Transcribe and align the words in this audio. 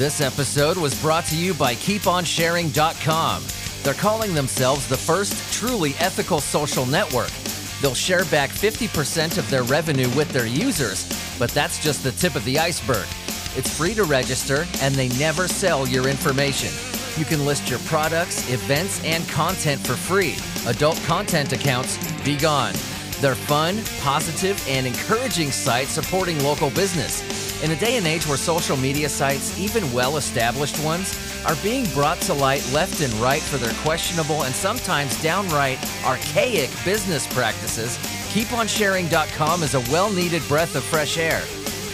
This 0.00 0.22
episode 0.22 0.78
was 0.78 0.98
brought 1.02 1.26
to 1.26 1.36
you 1.36 1.52
by 1.52 1.74
KeepOnSharing.com. 1.74 3.44
They're 3.82 3.92
calling 3.92 4.32
themselves 4.32 4.88
the 4.88 4.96
first 4.96 5.52
truly 5.52 5.92
ethical 5.98 6.40
social 6.40 6.86
network. 6.86 7.28
They'll 7.82 7.94
share 7.94 8.24
back 8.24 8.48
50% 8.48 9.36
of 9.36 9.50
their 9.50 9.62
revenue 9.64 10.08
with 10.16 10.30
their 10.30 10.46
users, 10.46 11.06
but 11.38 11.50
that's 11.50 11.84
just 11.84 12.02
the 12.02 12.12
tip 12.12 12.34
of 12.34 12.42
the 12.46 12.58
iceberg. 12.58 13.06
It's 13.58 13.76
free 13.76 13.92
to 13.92 14.04
register, 14.04 14.66
and 14.80 14.94
they 14.94 15.10
never 15.18 15.46
sell 15.46 15.86
your 15.86 16.08
information. 16.08 16.70
You 17.18 17.26
can 17.26 17.44
list 17.44 17.68
your 17.68 17.80
products, 17.80 18.50
events, 18.50 19.04
and 19.04 19.28
content 19.28 19.86
for 19.86 19.96
free. 19.96 20.34
Adult 20.66 20.96
content 21.02 21.52
accounts, 21.52 21.98
be 22.24 22.38
gone. 22.38 22.72
They're 23.20 23.34
fun, 23.34 23.82
positive, 24.00 24.66
and 24.66 24.86
encouraging 24.86 25.50
sites 25.50 25.90
supporting 25.90 26.42
local 26.42 26.70
business. 26.70 27.49
In 27.62 27.72
a 27.72 27.76
day 27.76 27.98
and 27.98 28.06
age 28.06 28.26
where 28.26 28.38
social 28.38 28.76
media 28.78 29.06
sites, 29.08 29.58
even 29.58 29.92
well 29.92 30.16
established 30.16 30.82
ones, 30.82 31.14
are 31.44 31.56
being 31.56 31.84
brought 31.90 32.18
to 32.22 32.32
light 32.32 32.66
left 32.72 33.02
and 33.02 33.12
right 33.14 33.42
for 33.42 33.58
their 33.58 33.74
questionable 33.82 34.44
and 34.44 34.54
sometimes 34.54 35.22
downright 35.22 35.78
archaic 36.04 36.70
business 36.86 37.26
practices, 37.34 37.98
KeepOnSharing.com 38.32 39.62
is 39.62 39.74
a 39.74 39.80
well 39.92 40.10
needed 40.10 40.42
breath 40.48 40.74
of 40.74 40.84
fresh 40.84 41.18
air. 41.18 41.42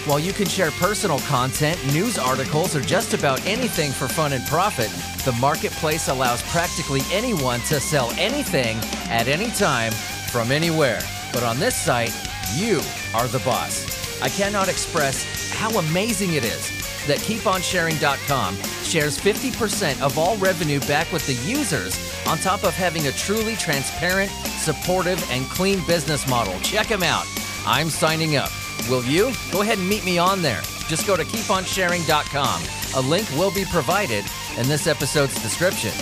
While 0.06 0.20
you 0.20 0.32
can 0.32 0.46
share 0.46 0.70
personal 0.70 1.18
content, 1.20 1.84
news 1.92 2.16
articles, 2.16 2.76
or 2.76 2.80
just 2.80 3.12
about 3.12 3.44
anything 3.44 3.90
for 3.90 4.06
fun 4.06 4.34
and 4.34 4.46
profit, 4.46 4.90
the 5.24 5.32
marketplace 5.40 6.06
allows 6.06 6.42
practically 6.52 7.00
anyone 7.10 7.58
to 7.62 7.80
sell 7.80 8.12
anything 8.12 8.76
at 9.10 9.26
any 9.26 9.50
time 9.50 9.90
from 10.30 10.52
anywhere. 10.52 11.00
But 11.32 11.42
on 11.42 11.58
this 11.58 11.74
site, 11.74 12.14
you 12.54 12.80
are 13.14 13.26
the 13.26 13.40
boss. 13.40 14.22
I 14.22 14.28
cannot 14.28 14.68
express 14.68 15.35
how 15.56 15.70
amazing 15.78 16.34
it 16.34 16.44
is 16.44 16.70
that 17.06 17.18
KeepOnSharing.com 17.18 18.56
shares 18.82 19.18
50% 19.18 20.00
of 20.02 20.18
all 20.18 20.36
revenue 20.36 20.80
back 20.80 21.10
with 21.12 21.26
the 21.26 21.34
users 21.48 21.96
on 22.26 22.38
top 22.38 22.64
of 22.64 22.74
having 22.74 23.06
a 23.06 23.12
truly 23.12 23.56
transparent, 23.56 24.30
supportive, 24.30 25.24
and 25.30 25.44
clean 25.46 25.84
business 25.86 26.28
model. 26.28 26.58
Check 26.60 26.88
them 26.88 27.02
out. 27.02 27.24
I'm 27.66 27.90
signing 27.90 28.36
up. 28.36 28.50
Will 28.88 29.04
you? 29.04 29.32
Go 29.50 29.62
ahead 29.62 29.78
and 29.78 29.88
meet 29.88 30.04
me 30.04 30.18
on 30.18 30.42
there. 30.42 30.60
Just 30.88 31.06
go 31.06 31.16
to 31.16 31.24
keeponsharing.com. 31.24 32.62
A 32.96 33.08
link 33.08 33.28
will 33.32 33.52
be 33.52 33.64
provided 33.64 34.24
in 34.58 34.68
this 34.68 34.86
episode's 34.86 35.40
description. 35.42 35.92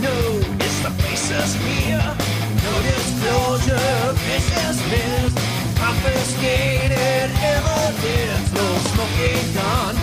Know 0.00 0.33
faceless 1.34 1.54
here? 1.54 2.00
Uh, 2.00 2.16
no 2.62 2.82
disclosure. 2.82 4.04
Confiscated 5.76 7.30
evidence, 7.42 8.52
no 8.52 8.76
smoking 8.78 9.54
gun. 9.54 9.94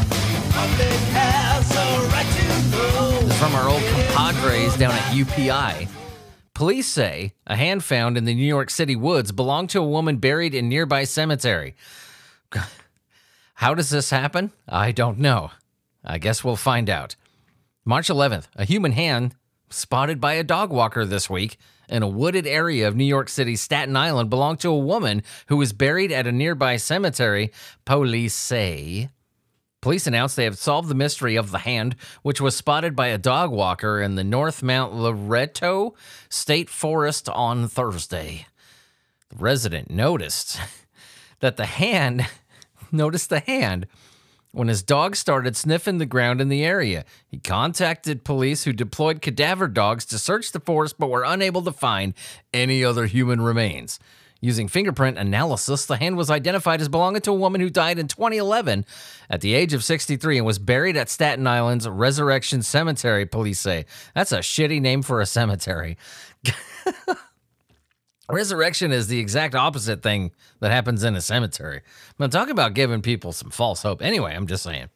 Public 0.51 0.99
has 1.13 1.71
a 1.75 2.07
right 2.09 2.25
to. 2.25 3.33
From 3.35 3.55
our 3.55 3.69
old 3.69 3.81
compadres 4.11 4.77
down 4.77 4.91
at 4.91 5.13
UPI. 5.13 5.87
Police 6.53 6.87
say 6.87 7.33
a 7.47 7.55
hand 7.55 7.83
found 7.83 8.17
in 8.17 8.25
the 8.25 8.35
New 8.35 8.45
York 8.45 8.69
City 8.69 8.95
woods 8.95 9.31
belonged 9.31 9.71
to 9.71 9.79
a 9.79 9.87
woman 9.87 10.17
buried 10.17 10.53
in 10.53 10.69
nearby 10.69 11.03
cemetery. 11.05 11.75
How 13.55 13.73
does 13.73 13.89
this 13.89 14.11
happen? 14.11 14.51
I 14.67 14.91
don't 14.91 15.17
know. 15.17 15.51
I 16.03 16.17
guess 16.19 16.43
we'll 16.43 16.55
find 16.55 16.89
out. 16.89 17.15
March 17.83 18.09
11th, 18.09 18.47
a 18.55 18.65
human 18.65 18.91
hand 18.91 19.35
spotted 19.73 20.19
by 20.19 20.33
a 20.33 20.43
dog 20.43 20.71
walker 20.71 21.05
this 21.05 21.29
week 21.29 21.57
in 21.89 22.03
a 22.03 22.07
wooded 22.07 22.47
area 22.47 22.87
of 22.87 22.95
New 22.95 23.05
York 23.05 23.29
City's 23.29 23.61
Staten 23.61 23.95
Island 23.95 24.29
belonged 24.29 24.59
to 24.61 24.69
a 24.69 24.77
woman 24.77 25.23
who 25.47 25.57
was 25.57 25.73
buried 25.73 26.11
at 26.11 26.27
a 26.27 26.31
nearby 26.31 26.77
cemetery, 26.77 27.51
police 27.85 28.33
say. 28.33 29.09
Police 29.81 30.05
announced 30.05 30.35
they 30.35 30.43
have 30.43 30.57
solved 30.57 30.89
the 30.89 30.95
mystery 30.95 31.35
of 31.35 31.51
the 31.51 31.59
hand, 31.59 31.95
which 32.21 32.39
was 32.39 32.55
spotted 32.55 32.95
by 32.95 33.07
a 33.07 33.17
dog 33.17 33.51
walker 33.51 33.99
in 33.99 34.15
the 34.15 34.23
North 34.23 34.61
Mount 34.61 34.93
Loretto 34.93 35.95
State 36.29 36.69
Forest 36.69 37.27
on 37.29 37.67
Thursday. 37.67 38.45
The 39.29 39.37
resident 39.37 39.89
noticed 39.89 40.59
that 41.39 41.57
the 41.57 41.65
hand 41.65 42.27
noticed 42.91 43.29
the 43.29 43.39
hand 43.39 43.87
when 44.51 44.67
his 44.67 44.83
dog 44.83 45.15
started 45.15 45.55
sniffing 45.55 45.97
the 45.97 46.05
ground 46.05 46.41
in 46.41 46.49
the 46.49 46.63
area. 46.63 47.05
He 47.27 47.37
contacted 47.37 48.23
police 48.23 48.63
who 48.63 48.73
deployed 48.73 49.21
cadaver 49.21 49.67
dogs 49.67 50.05
to 50.05 50.19
search 50.19 50.51
the 50.51 50.59
forest 50.59 50.95
but 50.97 51.09
were 51.09 51.23
unable 51.23 51.61
to 51.63 51.71
find 51.71 52.13
any 52.53 52.83
other 52.83 53.05
human 53.05 53.41
remains. 53.41 53.99
Using 54.43 54.67
fingerprint 54.67 55.19
analysis, 55.19 55.85
the 55.85 55.97
hand 55.97 56.17
was 56.17 56.31
identified 56.31 56.81
as 56.81 56.89
belonging 56.89 57.21
to 57.21 57.31
a 57.31 57.35
woman 57.35 57.61
who 57.61 57.69
died 57.69 57.99
in 57.99 58.07
2011 58.07 58.85
at 59.29 59.41
the 59.41 59.53
age 59.53 59.73
of 59.73 59.83
63 59.83 60.37
and 60.37 60.47
was 60.47 60.57
buried 60.57 60.97
at 60.97 61.09
Staten 61.09 61.45
Island's 61.45 61.87
Resurrection 61.87 62.63
Cemetery, 62.63 63.27
police 63.27 63.59
say. 63.59 63.85
That's 64.15 64.31
a 64.31 64.39
shitty 64.39 64.81
name 64.81 65.03
for 65.03 65.21
a 65.21 65.27
cemetery. 65.27 65.95
Resurrection 68.31 68.91
is 68.91 69.07
the 69.07 69.19
exact 69.19 69.55
opposite 69.55 70.01
thing 70.01 70.31
that 70.59 70.71
happens 70.71 71.03
in 71.03 71.15
a 71.15 71.21
cemetery. 71.21 71.81
I'm 72.19 72.29
talk 72.29 72.49
about 72.49 72.73
giving 72.73 73.01
people 73.01 73.31
some 73.31 73.51
false 73.51 73.83
hope. 73.83 74.01
Anyway, 74.01 74.33
I'm 74.33 74.47
just 74.47 74.63
saying. 74.63 74.89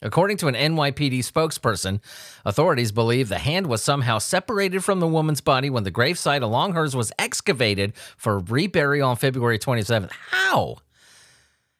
According 0.00 0.36
to 0.38 0.46
an 0.46 0.54
NYPD 0.54 1.18
spokesperson, 1.18 2.00
authorities 2.44 2.92
believe 2.92 3.28
the 3.28 3.38
hand 3.38 3.66
was 3.66 3.82
somehow 3.82 4.18
separated 4.18 4.84
from 4.84 5.00
the 5.00 5.08
woman's 5.08 5.40
body 5.40 5.70
when 5.70 5.82
the 5.82 5.90
gravesite 5.90 6.42
along 6.42 6.74
hers 6.74 6.94
was 6.94 7.12
excavated 7.18 7.94
for 8.16 8.40
reburial 8.40 9.08
on 9.08 9.16
February 9.16 9.58
27th. 9.58 10.12
How? 10.30 10.76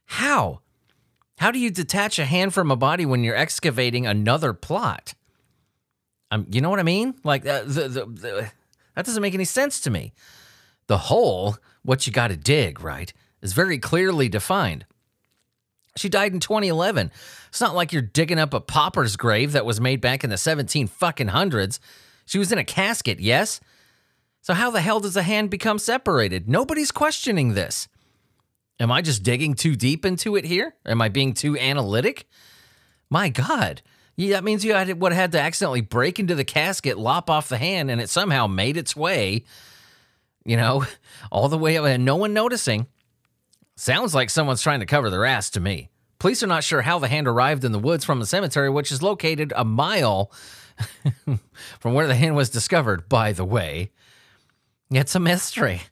How? 0.06 0.60
How 1.38 1.52
do 1.52 1.60
you 1.60 1.70
detach 1.70 2.19
a 2.19 2.25
hand 2.25 2.52
from 2.52 2.72
a 2.72 2.76
body 2.76 3.06
when 3.06 3.22
you're 3.22 3.36
excavating 3.36 4.04
another 4.04 4.52
plot? 4.52 5.14
Um, 6.32 6.46
you 6.50 6.60
know 6.60 6.70
what 6.70 6.80
I 6.80 6.84
mean? 6.84 7.14
Like 7.22 7.46
uh, 7.46 7.62
the, 7.62 7.88
the, 7.88 8.06
the, 8.06 8.50
that 8.96 9.04
doesn't 9.04 9.22
make 9.22 9.34
any 9.34 9.44
sense 9.44 9.80
to 9.82 9.90
me. 9.90 10.12
The 10.88 10.99
hole, 10.99 11.56
what 11.82 12.06
you 12.06 12.12
got 12.12 12.28
to 12.28 12.37
dig, 12.37 12.81
right, 12.81 13.12
is 13.41 13.53
very 13.53 13.78
clearly 13.78 14.28
defined. 14.28 14.84
She 15.97 16.09
died 16.09 16.32
in 16.32 16.41
2011. 16.41 17.10
It's 17.49 17.60
not 17.60 17.75
like 17.75 17.93
you're 17.93 18.03
digging 18.03 18.38
up 18.38 18.54
a 18.54 18.60
pauper's 18.60 19.16
grave 19.16 19.53
that 19.53 19.66
was 19.66 19.81
made 19.81 20.00
back 20.00 20.25
in 20.25 20.31
the 20.31 20.37
17 20.37 20.87
fucking 20.87 21.28
hundreds. 21.28 21.81
She 22.25 22.38
was 22.38 22.53
in 22.53 22.59
a 22.59 22.65
casket, 22.65 23.21
yes? 23.21 23.60
So 24.43 24.54
how 24.54 24.71
the 24.71 24.81
hell 24.81 25.00
does 25.00 25.16
a 25.16 25.22
hand 25.22 25.50
become 25.50 25.78
separated? 25.78 26.49
Nobody's 26.49 26.91
questioning 26.93 27.55
this. 27.55 27.88
Am 28.81 28.93
I 28.93 29.03
just 29.03 29.22
digging 29.22 29.55
too 29.55 29.75
deep 29.75 30.05
into 30.06 30.37
it 30.37 30.44
here? 30.44 30.75
Am 30.87 31.03
I 31.03 31.09
being 31.09 31.34
too 31.34 31.59
analytic? 31.59 32.26
My 33.10 33.28
God. 33.28 33.82
Yeah, 34.16 34.37
that 34.37 34.44
means 34.44 34.65
you 34.65 34.75
had, 34.75 35.00
would 35.00 35.12
have 35.12 35.20
had 35.20 35.32
to 35.32 35.41
accidentally 35.41 35.81
break 35.81 36.19
into 36.19 36.34
the 36.34 36.44
casket, 36.44 36.99
lop 36.99 37.28
off 37.28 37.49
the 37.49 37.59
hand, 37.59 37.91
and 37.91 38.00
it 38.00 38.09
somehow 38.09 38.47
made 38.47 38.76
its 38.76 38.97
way, 38.97 39.44
you 40.48 40.56
know, 40.56 40.84
all 41.31 41.48
the 41.48 41.59
way 41.59 41.76
up 41.76 41.84
and 41.84 42.04
no 42.04 42.16
one 42.16 42.32
noticing. 42.32 42.86
Sounds 43.76 44.14
like 44.14 44.31
someone's 44.31 44.62
trying 44.62 44.81
to 44.81 44.86
cover 44.86 45.10
their 45.10 45.26
ass 45.26 45.50
to 45.50 45.60
me. 45.60 45.91
Police 46.19 46.42
are 46.42 46.48
not 46.48 46.64
sure 46.64 46.82
how 46.82 46.98
the 46.98 47.06
hand 47.06 47.28
arrived 47.28 47.64
in 47.64 47.70
the 47.70 47.78
woods 47.78 48.04
from 48.04 48.19
the 48.19 48.26
cemetery, 48.26 48.70
which 48.70 48.91
is 48.91 49.03
located 49.03 49.53
a 49.54 49.64
mile 49.64 50.32
from 51.78 51.94
where 51.94 52.08
the 52.08 52.16
hand 52.16 52.34
was 52.34 52.50
discovered, 52.50 53.08
by 53.08 53.32
the 53.32 53.44
way. 53.44 53.92
It's 54.91 55.14
a 55.14 55.20
mystery. 55.20 55.82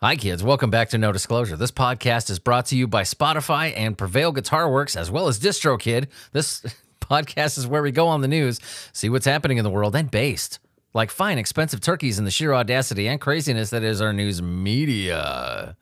Hi, 0.00 0.14
kids. 0.14 0.44
Welcome 0.44 0.70
back 0.70 0.90
to 0.90 0.98
No 0.98 1.10
Disclosure. 1.10 1.56
This 1.56 1.72
podcast 1.72 2.30
is 2.30 2.38
brought 2.38 2.66
to 2.66 2.76
you 2.76 2.86
by 2.86 3.02
Spotify 3.02 3.72
and 3.74 3.98
Prevail 3.98 4.30
Guitar 4.30 4.70
Works, 4.70 4.96
as 4.96 5.10
well 5.10 5.26
as 5.26 5.40
DistroKid. 5.40 6.08
This 6.32 6.62
podcast 7.00 7.58
is 7.58 7.66
where 7.66 7.82
we 7.82 7.90
go 7.90 8.06
on 8.06 8.20
the 8.20 8.28
news, 8.28 8.60
see 8.92 9.08
what's 9.08 9.26
happening 9.26 9.56
in 9.56 9.64
the 9.64 9.70
world, 9.70 9.96
and 9.96 10.10
based 10.10 10.60
like 10.94 11.10
fine, 11.10 11.38
expensive 11.38 11.80
turkeys 11.80 12.18
and 12.18 12.26
the 12.26 12.30
sheer 12.30 12.54
audacity 12.54 13.08
and 13.08 13.20
craziness 13.20 13.70
that 13.70 13.82
is 13.82 14.00
our 14.00 14.12
news 14.12 14.40
media. 14.42 15.76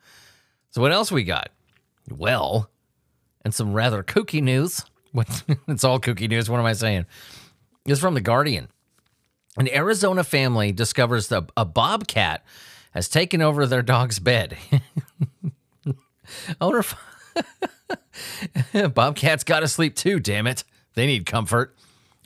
So, 0.71 0.81
what 0.81 0.91
else 0.91 1.11
we 1.11 1.23
got? 1.23 1.49
Well, 2.09 2.69
and 3.43 3.53
some 3.53 3.73
rather 3.73 4.03
kooky 4.03 4.41
news. 4.41 4.83
it's 5.67 5.83
all 5.83 5.99
kooky 5.99 6.29
news. 6.29 6.49
What 6.49 6.59
am 6.59 6.65
I 6.65 6.73
saying? 6.73 7.05
It's 7.85 7.99
from 7.99 8.13
The 8.13 8.21
Guardian. 8.21 8.67
An 9.57 9.67
Arizona 9.73 10.23
family 10.23 10.71
discovers 10.71 11.29
that 11.29 11.49
a 11.57 11.65
bobcat 11.65 12.45
has 12.91 13.09
taken 13.09 13.41
over 13.41 13.65
their 13.65 13.81
dog's 13.81 14.19
bed. 14.19 14.57
Owner. 16.61 16.83
Bobcats 18.93 19.43
got 19.43 19.61
to 19.61 19.67
sleep 19.67 19.95
too, 19.95 20.19
damn 20.19 20.47
it. 20.47 20.63
They 20.95 21.07
need 21.07 21.25
comfort. 21.25 21.75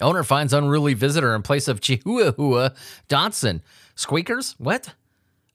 Owner 0.02 0.24
finds 0.24 0.54
unruly 0.54 0.94
visitor 0.94 1.36
in 1.36 1.42
place 1.42 1.68
of 1.68 1.82
Chihuahua 1.82 2.70
Dachshund. 3.08 3.62
Squeakers? 3.96 4.56
What? 4.58 4.94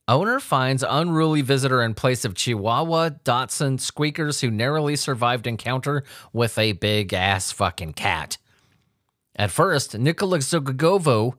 Owner 0.07 0.39
finds 0.39 0.85
unruly 0.87 1.41
visitor 1.41 1.81
in 1.83 1.93
place 1.93 2.23
of 2.23 2.33
Chihuahua 2.33 3.09
Dachshund 3.25 3.81
squeakers 3.81 4.39
who 4.39 4.49
narrowly 4.49 4.95
survived 4.95 5.47
encounter 5.47 6.03
with 6.31 6.57
a 6.57 6.71
big 6.71 7.13
ass 7.13 7.51
fucking 7.51 7.93
cat. 7.93 8.37
At 9.35 9.51
first, 9.51 9.97
Nicola 9.97 10.37
Zogovo 10.39 11.33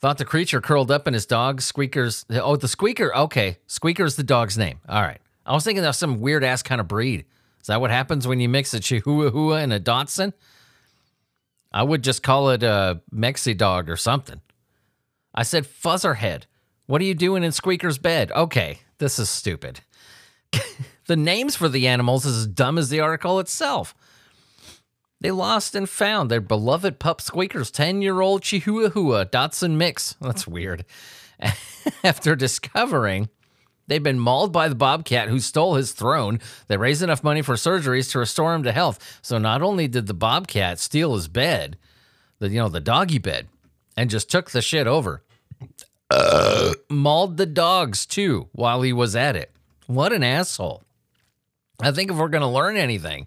thought 0.00 0.16
the 0.16 0.24
creature 0.24 0.60
curled 0.62 0.90
up 0.90 1.06
in 1.06 1.12
his 1.12 1.26
dog. 1.26 1.60
Squeaker's. 1.60 2.24
Oh, 2.30 2.56
the 2.56 2.66
squeaker. 2.66 3.14
Okay. 3.14 3.58
Squeaker's 3.66 4.12
is 4.12 4.16
the 4.16 4.24
dog's 4.24 4.56
name. 4.56 4.80
All 4.88 5.02
right. 5.02 5.20
I 5.44 5.52
was 5.52 5.64
thinking 5.64 5.84
of 5.84 5.94
some 5.94 6.20
weird 6.20 6.44
ass 6.44 6.62
kind 6.62 6.80
of 6.80 6.88
breed. 6.88 7.26
Is 7.60 7.66
that 7.66 7.80
what 7.80 7.90
happens 7.90 8.26
when 8.26 8.40
you 8.40 8.48
mix 8.48 8.72
a 8.72 8.80
Chihuahua 8.80 9.56
and 9.56 9.72
a 9.72 9.78
Dachshund? 9.78 10.32
I 11.76 11.82
would 11.82 12.02
just 12.02 12.22
call 12.22 12.48
it 12.48 12.62
a 12.62 13.02
Mexi 13.14 13.54
dog 13.54 13.90
or 13.90 13.98
something. 13.98 14.40
I 15.34 15.42
said 15.42 15.66
Fuzzerhead. 15.66 16.44
What 16.86 17.02
are 17.02 17.04
you 17.04 17.14
doing 17.14 17.44
in 17.44 17.52
Squeaker's 17.52 17.98
bed? 17.98 18.32
Okay, 18.32 18.78
this 18.96 19.18
is 19.18 19.28
stupid. 19.28 19.80
the 21.06 21.16
names 21.16 21.54
for 21.54 21.68
the 21.68 21.86
animals 21.86 22.24
is 22.24 22.38
as 22.38 22.46
dumb 22.46 22.78
as 22.78 22.88
the 22.88 23.00
article 23.00 23.38
itself. 23.40 23.94
They 25.20 25.30
lost 25.30 25.74
and 25.74 25.86
found 25.86 26.30
their 26.30 26.40
beloved 26.40 26.98
pup 26.98 27.20
Squeaker's 27.20 27.70
10 27.70 28.00
year 28.00 28.22
old 28.22 28.40
Chihuahua 28.40 29.24
Dachshund 29.24 29.76
mix. 29.76 30.14
That's 30.18 30.48
weird. 30.48 30.86
After 32.02 32.34
discovering 32.34 33.28
they'd 33.86 34.02
been 34.02 34.18
mauled 34.18 34.52
by 34.52 34.68
the 34.68 34.74
bobcat 34.74 35.28
who 35.28 35.40
stole 35.40 35.74
his 35.74 35.92
throne, 35.92 36.40
they 36.68 36.76
raised 36.76 37.02
enough 37.02 37.24
money 37.24 37.42
for 37.42 37.54
surgeries 37.54 38.10
to 38.12 38.18
restore 38.18 38.54
him 38.54 38.62
to 38.62 38.72
health. 38.72 39.18
So 39.22 39.38
not 39.38 39.62
only 39.62 39.88
did 39.88 40.06
the 40.06 40.14
bobcat 40.14 40.78
steal 40.78 41.14
his 41.14 41.28
bed, 41.28 41.76
the 42.38 42.48
you 42.48 42.58
know, 42.58 42.68
the 42.68 42.80
doggy 42.80 43.18
bed, 43.18 43.48
and 43.96 44.10
just 44.10 44.30
took 44.30 44.50
the 44.50 44.62
shit 44.62 44.86
over. 44.86 45.22
mauled 46.88 47.36
the 47.36 47.46
dogs 47.46 48.06
too 48.06 48.48
while 48.52 48.82
he 48.82 48.92
was 48.92 49.16
at 49.16 49.36
it. 49.36 49.52
What 49.86 50.12
an 50.12 50.22
asshole. 50.22 50.82
I 51.80 51.92
think 51.92 52.10
if 52.10 52.16
we're 52.16 52.28
to 52.42 52.48
learn 52.48 52.76
anything 52.76 53.26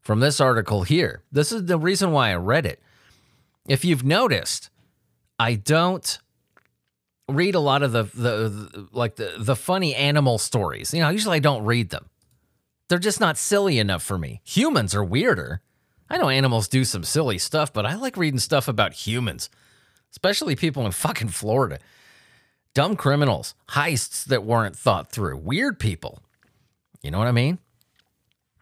from 0.00 0.20
this 0.20 0.40
article 0.40 0.82
here, 0.82 1.22
this 1.30 1.52
is 1.52 1.66
the 1.66 1.78
reason 1.78 2.12
why 2.12 2.30
I 2.30 2.36
read 2.36 2.66
it. 2.66 2.80
If 3.66 3.84
you've 3.84 4.04
noticed, 4.04 4.70
I 5.38 5.54
don't 5.54 6.18
read 7.28 7.54
a 7.54 7.60
lot 7.60 7.82
of 7.82 7.92
the, 7.92 8.04
the, 8.04 8.48
the 8.48 8.88
like 8.92 9.16
the 9.16 9.34
the 9.38 9.56
funny 9.56 9.94
animal 9.94 10.38
stories. 10.38 10.92
You 10.94 11.00
know, 11.00 11.10
usually 11.10 11.36
I 11.36 11.40
don't 11.40 11.64
read 11.64 11.90
them. 11.90 12.08
They're 12.88 12.98
just 12.98 13.20
not 13.20 13.36
silly 13.36 13.78
enough 13.78 14.02
for 14.02 14.18
me. 14.18 14.40
Humans 14.44 14.94
are 14.94 15.04
weirder. 15.04 15.60
I 16.08 16.16
know 16.16 16.30
animals 16.30 16.68
do 16.68 16.84
some 16.84 17.04
silly 17.04 17.36
stuff, 17.36 17.72
but 17.72 17.84
I 17.84 17.94
like 17.94 18.16
reading 18.16 18.38
stuff 18.38 18.66
about 18.66 18.94
humans, 18.94 19.50
especially 20.10 20.56
people 20.56 20.86
in 20.86 20.92
fucking 20.92 21.28
Florida. 21.28 21.78
Dumb 22.72 22.96
criminals, 22.96 23.54
heists 23.70 24.24
that 24.24 24.44
weren't 24.44 24.76
thought 24.76 25.12
through, 25.12 25.36
weird 25.36 25.78
people. 25.78 26.20
You 27.02 27.10
know 27.10 27.18
what 27.18 27.28
I 27.28 27.32
mean? 27.32 27.58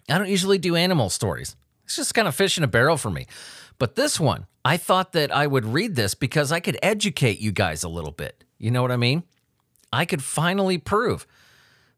I 0.08 0.18
don't 0.18 0.28
usually 0.28 0.58
do 0.58 0.74
animal 0.74 1.10
stories. 1.10 1.54
It's 1.84 1.96
just 1.96 2.14
kind 2.14 2.26
of 2.26 2.34
fish 2.34 2.58
in 2.58 2.64
a 2.64 2.68
barrel 2.68 2.96
for 2.96 3.10
me. 3.10 3.26
But 3.78 3.94
this 3.94 4.18
one, 4.18 4.46
I 4.64 4.76
thought 4.76 5.12
that 5.12 5.30
I 5.30 5.46
would 5.46 5.64
read 5.64 5.94
this 5.94 6.14
because 6.14 6.50
I 6.50 6.60
could 6.60 6.78
educate 6.82 7.38
you 7.38 7.52
guys 7.52 7.84
a 7.84 7.88
little 7.88 8.10
bit. 8.10 8.44
You 8.58 8.70
know 8.70 8.82
what 8.82 8.92
I 8.92 8.96
mean? 8.96 9.22
I 9.92 10.04
could 10.04 10.22
finally 10.22 10.78
prove 10.78 11.26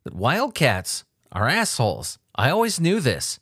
that 0.05 0.15
wildcats 0.15 1.05
are 1.33 1.49
assholes. 1.49 2.19
I 2.35 2.51
always 2.51 2.81
knew 2.81 3.01
this. 3.01 3.41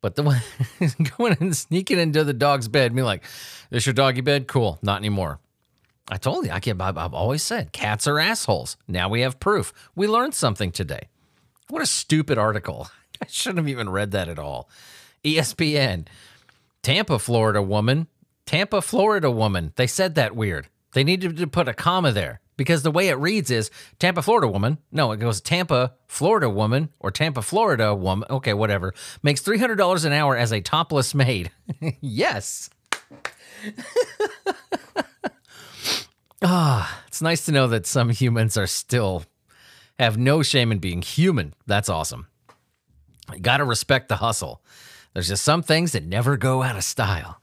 But 0.00 0.14
the 0.14 0.22
one 0.22 0.40
going 1.18 1.36
and 1.40 1.56
sneaking 1.56 1.98
into 1.98 2.24
the 2.24 2.32
dog's 2.32 2.68
bed, 2.68 2.94
me 2.94 3.02
like, 3.02 3.24
"This 3.70 3.86
your 3.86 3.94
doggy 3.94 4.20
bed? 4.20 4.46
Cool. 4.46 4.78
Not 4.82 4.98
anymore." 4.98 5.40
I 6.10 6.16
told 6.16 6.46
you, 6.46 6.52
I 6.52 6.60
can. 6.60 6.80
I've 6.80 7.14
always 7.14 7.42
said 7.42 7.72
cats 7.72 8.06
are 8.06 8.18
assholes. 8.18 8.76
Now 8.86 9.08
we 9.08 9.20
have 9.22 9.40
proof. 9.40 9.72
We 9.94 10.06
learned 10.06 10.34
something 10.34 10.70
today. 10.70 11.08
What 11.68 11.82
a 11.82 11.86
stupid 11.86 12.38
article. 12.38 12.88
I 13.22 13.26
shouldn't 13.28 13.58
have 13.58 13.68
even 13.68 13.90
read 13.90 14.12
that 14.12 14.28
at 14.28 14.38
all. 14.38 14.70
ESPN, 15.24 16.06
Tampa, 16.82 17.18
Florida 17.18 17.60
woman. 17.60 18.06
Tampa, 18.46 18.80
Florida 18.80 19.30
woman. 19.30 19.72
They 19.76 19.86
said 19.86 20.14
that 20.14 20.34
weird. 20.34 20.68
They 20.98 21.04
needed 21.04 21.36
to 21.36 21.46
put 21.46 21.68
a 21.68 21.74
comma 21.74 22.10
there 22.10 22.40
because 22.56 22.82
the 22.82 22.90
way 22.90 23.06
it 23.06 23.18
reads 23.18 23.52
is 23.52 23.70
Tampa, 24.00 24.20
Florida 24.20 24.48
woman. 24.48 24.78
No, 24.90 25.12
it 25.12 25.20
goes 25.20 25.40
Tampa, 25.40 25.94
Florida 26.08 26.50
woman 26.50 26.88
or 26.98 27.12
Tampa, 27.12 27.40
Florida 27.40 27.94
woman. 27.94 28.26
Okay, 28.28 28.52
whatever. 28.52 28.92
Makes 29.22 29.42
$300 29.42 30.04
an 30.04 30.12
hour 30.12 30.36
as 30.36 30.52
a 30.52 30.60
topless 30.60 31.14
maid. 31.14 31.52
yes. 32.00 32.68
Ah, 36.40 37.02
it's 37.08 37.22
nice 37.22 37.44
to 37.46 37.52
know 37.52 37.66
that 37.66 37.84
some 37.86 38.10
humans 38.10 38.56
are 38.56 38.68
still 38.68 39.24
have 39.98 40.16
no 40.16 40.40
shame 40.42 40.70
in 40.70 40.78
being 40.78 41.02
human. 41.02 41.52
That's 41.66 41.88
awesome. 41.88 42.28
You 43.32 43.40
got 43.40 43.56
to 43.56 43.64
respect 43.64 44.08
the 44.08 44.16
hustle. 44.16 44.62
There's 45.14 45.28
just 45.28 45.42
some 45.42 45.62
things 45.64 45.92
that 45.92 46.04
never 46.04 46.36
go 46.36 46.62
out 46.62 46.76
of 46.76 46.84
style. 46.84 47.40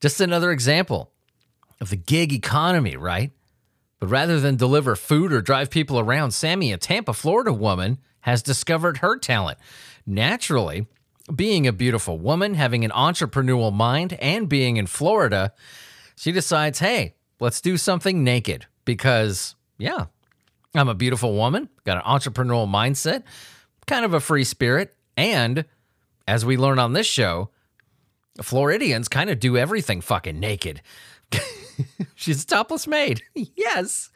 Just 0.00 0.20
another 0.20 0.50
example 0.50 1.11
of 1.82 1.90
the 1.90 1.96
gig 1.96 2.32
economy, 2.32 2.96
right? 2.96 3.32
But 3.98 4.06
rather 4.06 4.38
than 4.38 4.54
deliver 4.54 4.94
food 4.94 5.32
or 5.32 5.42
drive 5.42 5.68
people 5.68 5.98
around, 5.98 6.30
Sammy, 6.30 6.72
a 6.72 6.78
Tampa, 6.78 7.12
Florida 7.12 7.52
woman, 7.52 7.98
has 8.20 8.40
discovered 8.40 8.98
her 8.98 9.18
talent. 9.18 9.58
Naturally, 10.06 10.86
being 11.34 11.66
a 11.66 11.72
beautiful 11.72 12.18
woman, 12.18 12.54
having 12.54 12.84
an 12.84 12.92
entrepreneurial 12.92 13.72
mind, 13.72 14.12
and 14.14 14.48
being 14.48 14.76
in 14.76 14.86
Florida, 14.86 15.52
she 16.16 16.30
decides, 16.30 16.78
hey, 16.78 17.16
let's 17.40 17.60
do 17.60 17.76
something 17.76 18.22
naked 18.22 18.66
because, 18.84 19.56
yeah, 19.76 20.06
I'm 20.76 20.88
a 20.88 20.94
beautiful 20.94 21.34
woman, 21.34 21.68
got 21.84 21.96
an 21.96 22.04
entrepreneurial 22.04 22.72
mindset, 22.72 23.24
kind 23.86 24.04
of 24.04 24.14
a 24.14 24.20
free 24.20 24.44
spirit, 24.44 24.94
and 25.16 25.64
as 26.28 26.44
we 26.44 26.56
learn 26.56 26.78
on 26.78 26.92
this 26.92 27.08
show, 27.08 27.50
Floridians 28.40 29.08
kind 29.08 29.30
of 29.30 29.40
do 29.40 29.56
everything 29.56 30.00
fucking 30.00 30.38
naked. 30.38 30.80
She's 32.14 32.44
a 32.44 32.46
topless 32.46 32.86
maid. 32.86 33.22
yes. 33.34 34.10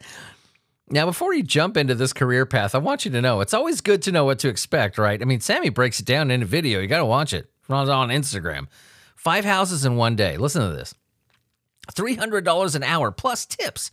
Now, 0.89 1.05
before 1.05 1.33
you 1.33 1.43
jump 1.43 1.75
into 1.75 1.95
this 1.95 2.13
career 2.13 2.45
path, 2.45 2.73
I 2.73 2.77
want 2.77 3.03
you 3.03 3.11
to 3.11 3.21
know 3.21 3.41
it's 3.41 3.53
always 3.53 3.81
good 3.81 4.01
to 4.03 4.11
know 4.11 4.23
what 4.23 4.39
to 4.39 4.47
expect, 4.47 4.97
right? 4.97 5.21
I 5.21 5.25
mean, 5.25 5.41
Sammy 5.41 5.69
breaks 5.69 5.99
it 5.99 6.05
down 6.05 6.31
in 6.31 6.41
a 6.41 6.45
video. 6.45 6.79
You 6.79 6.87
got 6.87 6.99
to 6.99 7.05
watch 7.05 7.33
it. 7.33 7.49
It's 7.63 7.71
on 7.71 8.09
Instagram. 8.09 8.67
Five 9.15 9.43
houses 9.43 9.83
in 9.83 9.97
one 9.97 10.15
day. 10.15 10.37
Listen 10.37 10.61
to 10.61 10.75
this 10.75 10.93
$300 11.91 12.75
an 12.75 12.83
hour 12.83 13.11
plus 13.11 13.45
tips. 13.45 13.91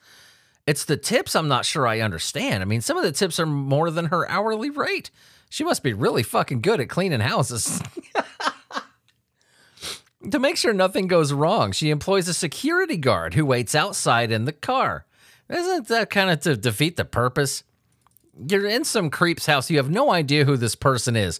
It's 0.66 0.84
the 0.84 0.96
tips 0.96 1.34
I'm 1.34 1.48
not 1.48 1.64
sure 1.64 1.86
I 1.86 2.00
understand. 2.00 2.62
I 2.62 2.66
mean, 2.66 2.80
some 2.80 2.96
of 2.96 3.02
the 3.02 3.12
tips 3.12 3.38
are 3.38 3.46
more 3.46 3.90
than 3.90 4.06
her 4.06 4.28
hourly 4.30 4.70
rate. 4.70 5.10
She 5.50 5.64
must 5.64 5.82
be 5.82 5.92
really 5.92 6.22
fucking 6.22 6.62
good 6.62 6.80
at 6.80 6.88
cleaning 6.88 7.20
houses. 7.20 7.82
to 10.30 10.38
make 10.38 10.56
sure 10.56 10.72
nothing 10.72 11.06
goes 11.06 11.32
wrong, 11.32 11.72
she 11.72 11.90
employs 11.90 12.28
a 12.28 12.34
security 12.34 12.96
guard 12.96 13.34
who 13.34 13.46
waits 13.46 13.74
outside 13.74 14.30
in 14.30 14.44
the 14.44 14.52
car. 14.52 15.06
Isn't 15.48 15.88
that 15.88 16.10
kind 16.10 16.30
of 16.30 16.40
to 16.40 16.56
defeat 16.56 16.96
the 16.96 17.04
purpose? 17.04 17.64
You're 18.48 18.66
in 18.66 18.84
some 18.84 19.10
creep's 19.10 19.46
house, 19.46 19.70
you 19.70 19.76
have 19.76 19.90
no 19.90 20.10
idea 20.10 20.44
who 20.44 20.56
this 20.56 20.74
person 20.74 21.16
is. 21.16 21.38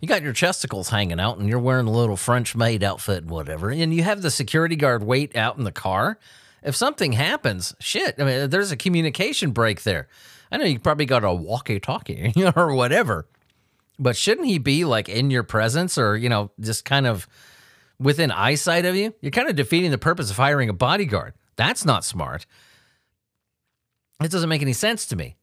You 0.00 0.06
got 0.06 0.22
your 0.22 0.32
chesticles 0.32 0.90
hanging 0.90 1.18
out 1.18 1.38
and 1.38 1.48
you're 1.48 1.58
wearing 1.58 1.88
a 1.88 1.92
little 1.92 2.16
French 2.16 2.54
maid 2.54 2.84
outfit 2.84 3.22
and 3.24 3.30
whatever, 3.30 3.70
and 3.70 3.92
you 3.92 4.04
have 4.04 4.22
the 4.22 4.30
security 4.30 4.76
guard 4.76 5.02
wait 5.02 5.36
out 5.36 5.58
in 5.58 5.64
the 5.64 5.72
car. 5.72 6.18
If 6.62 6.76
something 6.76 7.12
happens, 7.12 7.74
shit, 7.80 8.14
I 8.18 8.24
mean, 8.24 8.50
there's 8.50 8.70
a 8.70 8.76
communication 8.76 9.50
break 9.50 9.82
there. 9.82 10.08
I 10.50 10.56
know 10.56 10.64
you 10.64 10.78
probably 10.78 11.06
got 11.06 11.24
a 11.24 11.32
walkie 11.32 11.80
talkie 11.80 12.32
or 12.56 12.74
whatever, 12.74 13.26
but 13.98 14.16
shouldn't 14.16 14.46
he 14.46 14.58
be 14.58 14.84
like 14.84 15.08
in 15.08 15.30
your 15.30 15.42
presence 15.42 15.98
or, 15.98 16.16
you 16.16 16.28
know, 16.28 16.50
just 16.60 16.84
kind 16.84 17.06
of 17.06 17.28
within 17.98 18.30
eyesight 18.30 18.84
of 18.84 18.96
you? 18.96 19.14
You're 19.20 19.30
kind 19.30 19.48
of 19.48 19.56
defeating 19.56 19.90
the 19.90 19.98
purpose 19.98 20.30
of 20.30 20.36
hiring 20.36 20.68
a 20.68 20.74
bodyguard. 20.74 21.34
That's 21.56 21.84
not 21.84 22.04
smart. 22.04 22.46
It 24.22 24.30
doesn't 24.30 24.48
make 24.48 24.62
any 24.62 24.72
sense 24.72 25.06
to 25.06 25.16
me. 25.16 25.36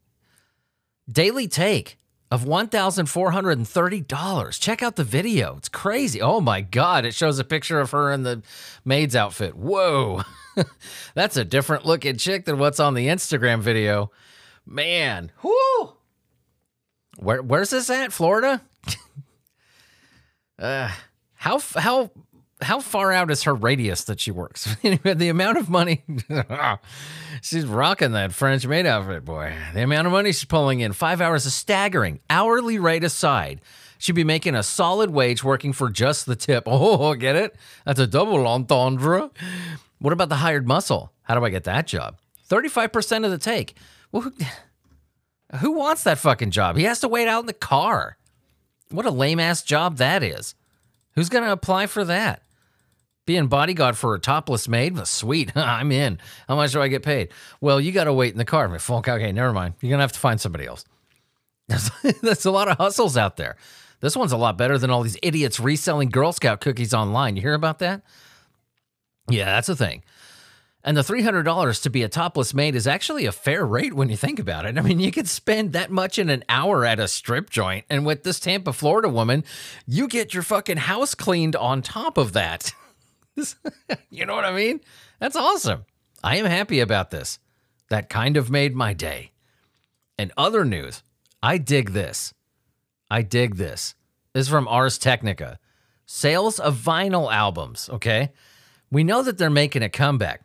Daily 1.10 1.48
take 1.48 1.98
of 2.32 2.44
$1,430. 2.44 4.60
Check 4.60 4.82
out 4.82 4.96
the 4.96 5.04
video. 5.04 5.58
It's 5.58 5.70
crazy. 5.70 6.20
Oh 6.22 6.42
my 6.42 6.62
God. 6.62 7.06
It 7.06 7.14
shows 7.14 7.38
a 7.40 7.44
picture 7.44 7.80
of 7.80 7.92
her 7.92 8.12
in 8.12 8.24
the 8.24 8.42
maid's 8.84 9.16
outfit. 9.16 9.56
Whoa. 9.56 10.24
That's 11.14 11.38
a 11.38 11.46
different 11.46 11.86
looking 11.86 12.18
chick 12.18 12.46
than 12.46 12.58
what's 12.58 12.80
on 12.80 12.96
the 12.96 13.08
Instagram 13.08 13.60
video. 13.60 14.12
Man. 14.66 15.32
Whoo. 15.44 15.94
Where, 17.18 17.42
where's 17.42 17.70
this 17.70 17.90
at? 17.90 18.12
Florida? 18.12 18.62
uh, 20.60 20.92
how, 21.36 21.60
how, 21.76 22.12
how 22.62 22.80
far 22.80 23.12
out 23.12 23.30
is 23.32 23.44
her 23.44 23.54
radius 23.54 24.06
that 24.06 24.20
she 24.20 24.32
works? 24.32 24.74
the 24.82 25.30
amount 25.30 25.58
of 25.58 25.70
money 25.70 26.04
she's 27.42 27.66
rocking 27.66 28.14
that 28.14 28.34
French 28.34 28.66
maid 28.66 28.86
outfit, 28.86 29.26
boy. 29.26 29.54
The 29.74 29.84
amount 29.84 30.08
of 30.08 30.14
money 30.14 30.32
she's 30.32 30.46
pulling 30.46 30.80
in, 30.80 30.94
five 30.94 31.22
hours 31.22 31.46
is 31.46 31.54
staggering. 31.54 32.22
Hourly 32.30 32.80
rate 32.80 33.04
aside, 33.04 33.62
she'd 33.98 34.14
be 34.14 34.24
making 34.24 34.56
a 34.56 34.64
solid 34.64 35.10
wage 35.10 35.44
working 35.44 35.74
for 35.74 35.90
just 35.90 36.26
the 36.26 36.36
tip. 36.36 36.64
Oh, 36.76 37.14
get 37.16 37.36
it? 37.36 37.56
That's 37.86 38.00
a 38.00 38.08
double 38.08 38.46
entendre. 38.48 39.30
What 40.00 40.14
about 40.14 40.30
the 40.30 40.36
hired 40.36 40.68
muscle? 40.68 41.12
How 41.24 41.36
do 41.36 41.44
I 41.44 41.50
get 41.50 41.66
that 41.66 41.88
job? 41.88 42.18
35% 42.50 43.26
of 43.26 43.32
the 43.32 43.38
take. 43.38 43.76
Well, 44.12 44.22
who, 44.24 44.34
who 45.58 45.72
wants 45.74 46.04
that 46.04 46.20
fucking 46.20 46.52
job? 46.52 46.78
He 46.78 46.84
has 46.84 47.02
to 47.02 47.08
wait 47.10 47.28
out 47.28 47.42
in 47.42 47.48
the 47.48 47.54
car. 47.54 48.18
What 48.92 49.06
a 49.06 49.12
lame 49.12 49.40
ass 49.40 49.62
job 49.62 49.98
that 49.98 50.24
is. 50.24 50.56
Who's 51.16 51.30
going 51.30 51.44
to 51.44 51.52
apply 51.52 51.88
for 51.88 52.06
that? 52.06 52.42
Being 53.26 53.48
bodyguard 53.48 53.98
for 53.98 54.14
a 54.14 54.20
topless 54.20 54.68
maid? 54.68 55.06
Sweet. 55.08 55.52
I'm 55.58 55.92
in. 55.92 56.20
How 56.48 56.56
much 56.56 56.72
do 56.72 56.82
I 56.82 56.88
get 56.88 57.04
paid? 57.04 57.30
Well, 57.60 57.82
you 57.82 57.92
got 57.92 58.04
to 58.06 58.14
wait 58.14 58.32
in 58.32 58.38
the 58.38 58.46
car. 58.46 58.72
Okay, 58.74 59.32
never 59.32 59.54
mind. 59.54 59.76
You're 59.82 59.90
going 59.90 60.00
to 60.00 60.04
have 60.04 60.12
to 60.14 60.20
find 60.20 60.40
somebody 60.40 60.66
else. 60.66 60.86
That's 61.68 62.46
a 62.46 62.52
lot 62.52 62.68
of 62.68 62.78
hustles 62.78 63.18
out 63.18 63.38
there. 63.38 63.56
This 64.00 64.16
one's 64.16 64.32
a 64.32 64.38
lot 64.38 64.58
better 64.58 64.78
than 64.78 64.92
all 64.92 65.02
these 65.02 65.18
idiots 65.24 65.60
reselling 65.60 66.10
Girl 66.10 66.32
Scout 66.32 66.62
cookies 66.62 66.94
online. 66.94 67.36
You 67.36 67.42
hear 67.42 67.54
about 67.54 67.80
that? 67.80 68.04
Yeah, 69.30 69.46
that's 69.46 69.70
a 69.70 69.76
thing. 69.76 70.04
And 70.84 70.96
the 70.96 71.02
$300 71.02 71.82
to 71.82 71.90
be 71.90 72.04
a 72.04 72.10
topless 72.10 72.54
maid 72.54 72.76
is 72.76 72.86
actually 72.86 73.26
a 73.26 73.32
fair 73.32 73.66
rate 73.66 73.96
when 73.96 74.10
you 74.10 74.16
think 74.16 74.38
about 74.38 74.68
it. 74.68 74.78
I 74.78 74.82
mean, 74.82 75.00
you 75.00 75.12
could 75.12 75.28
spend 75.28 75.74
that 75.74 75.90
much 75.90 76.20
in 76.20 76.30
an 76.30 76.44
hour 76.48 76.86
at 76.86 77.00
a 77.00 77.08
strip 77.08 77.50
joint. 77.50 77.86
And 77.90 78.06
with 78.06 78.22
this 78.22 78.40
Tampa, 78.40 78.72
Florida 78.72 79.10
woman, 79.10 79.44
you 79.88 80.08
get 80.08 80.36
your 80.36 80.44
fucking 80.44 80.78
house 80.78 81.16
cleaned 81.16 81.56
on 81.56 81.82
top 81.82 82.20
of 82.20 82.34
that. 82.34 82.72
you 84.10 84.26
know 84.26 84.36
what 84.36 84.46
I 84.46 84.52
mean? 84.52 84.82
That's 85.20 85.36
awesome. 85.36 85.86
I 86.24 86.38
am 86.38 86.46
happy 86.46 86.80
about 86.80 87.12
this. 87.12 87.40
That 87.90 88.10
kind 88.10 88.38
of 88.38 88.50
made 88.50 88.76
my 88.76 88.94
day. 88.94 89.32
And 90.18 90.32
other 90.38 90.66
news, 90.66 91.04
I 91.44 91.58
dig 91.58 91.92
this. 91.92 92.34
I 93.10 93.22
dig 93.22 93.56
this. 93.56 93.96
This 94.34 94.48
is 94.48 94.50
from 94.50 94.68
Ars 94.68 94.98
Technica. 94.98 95.60
Sales 96.06 96.60
of 96.60 96.78
vinyl 96.78 97.32
albums, 97.32 97.90
okay? 97.90 98.32
We 98.92 99.04
know 99.04 99.22
that 99.24 99.38
they're 99.38 99.50
making 99.50 99.84
a 99.84 99.90
comeback. 99.90 100.42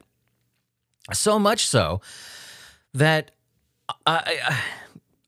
So 1.13 1.39
much 1.39 1.67
so 1.67 2.01
that 2.95 3.31
I, 4.07 4.39
I, 4.47 4.61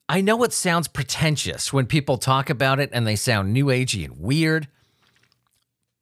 I 0.08 0.20
know 0.20 0.42
it 0.42 0.52
sounds 0.52 0.88
pretentious 0.88 1.72
when 1.72 1.86
people 1.86 2.18
talk 2.18 2.50
about 2.50 2.80
it 2.80 2.90
and 2.92 3.06
they 3.06 3.16
sound 3.16 3.52
new 3.52 3.66
agey 3.66 4.04
and 4.04 4.18
weird, 4.18 4.68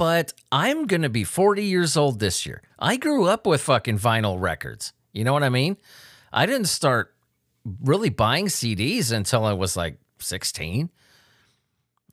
but 0.00 0.32
I'm 0.50 0.86
going 0.86 1.02
to 1.02 1.10
be 1.10 1.24
40 1.24 1.62
years 1.62 1.94
old 1.94 2.20
this 2.20 2.46
year. 2.46 2.62
I 2.78 2.96
grew 2.96 3.26
up 3.26 3.46
with 3.46 3.60
fucking 3.60 3.98
vinyl 3.98 4.40
records. 4.40 4.94
You 5.12 5.24
know 5.24 5.34
what 5.34 5.42
I 5.42 5.50
mean? 5.50 5.76
I 6.32 6.46
didn't 6.46 6.68
start 6.68 7.14
really 7.84 8.08
buying 8.08 8.46
CDs 8.46 9.12
until 9.12 9.44
I 9.44 9.52
was 9.52 9.76
like 9.76 9.98
16. 10.18 10.88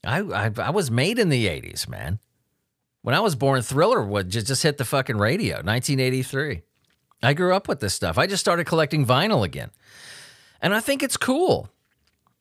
I, 0.04 0.20
I, 0.20 0.52
I 0.58 0.70
was 0.72 0.92
made 0.92 1.18
in 1.18 1.30
the 1.30 1.48
80s, 1.48 1.88
man. 1.88 2.20
When 3.04 3.16
I 3.16 3.22
was 3.22 3.36
born, 3.36 3.62
Thriller 3.62 4.04
would 4.04 4.32
just, 4.32 4.48
just 4.48 4.64
hit 4.64 4.78
the 4.78 4.84
fucking 4.84 5.18
radio, 5.18 5.56
1983. 5.56 6.64
I 7.24 7.34
grew 7.34 7.56
up 7.56 7.70
with 7.70 7.80
this 7.80 7.94
stuff. 7.94 8.18
I 8.18 8.28
just 8.28 8.42
started 8.42 8.66
collecting 8.66 9.06
vinyl 9.06 9.46
again. 9.46 9.72
And 10.62 10.76
I 10.76 10.82
think 10.82 11.04
it's 11.04 11.16
cool. 11.16 11.70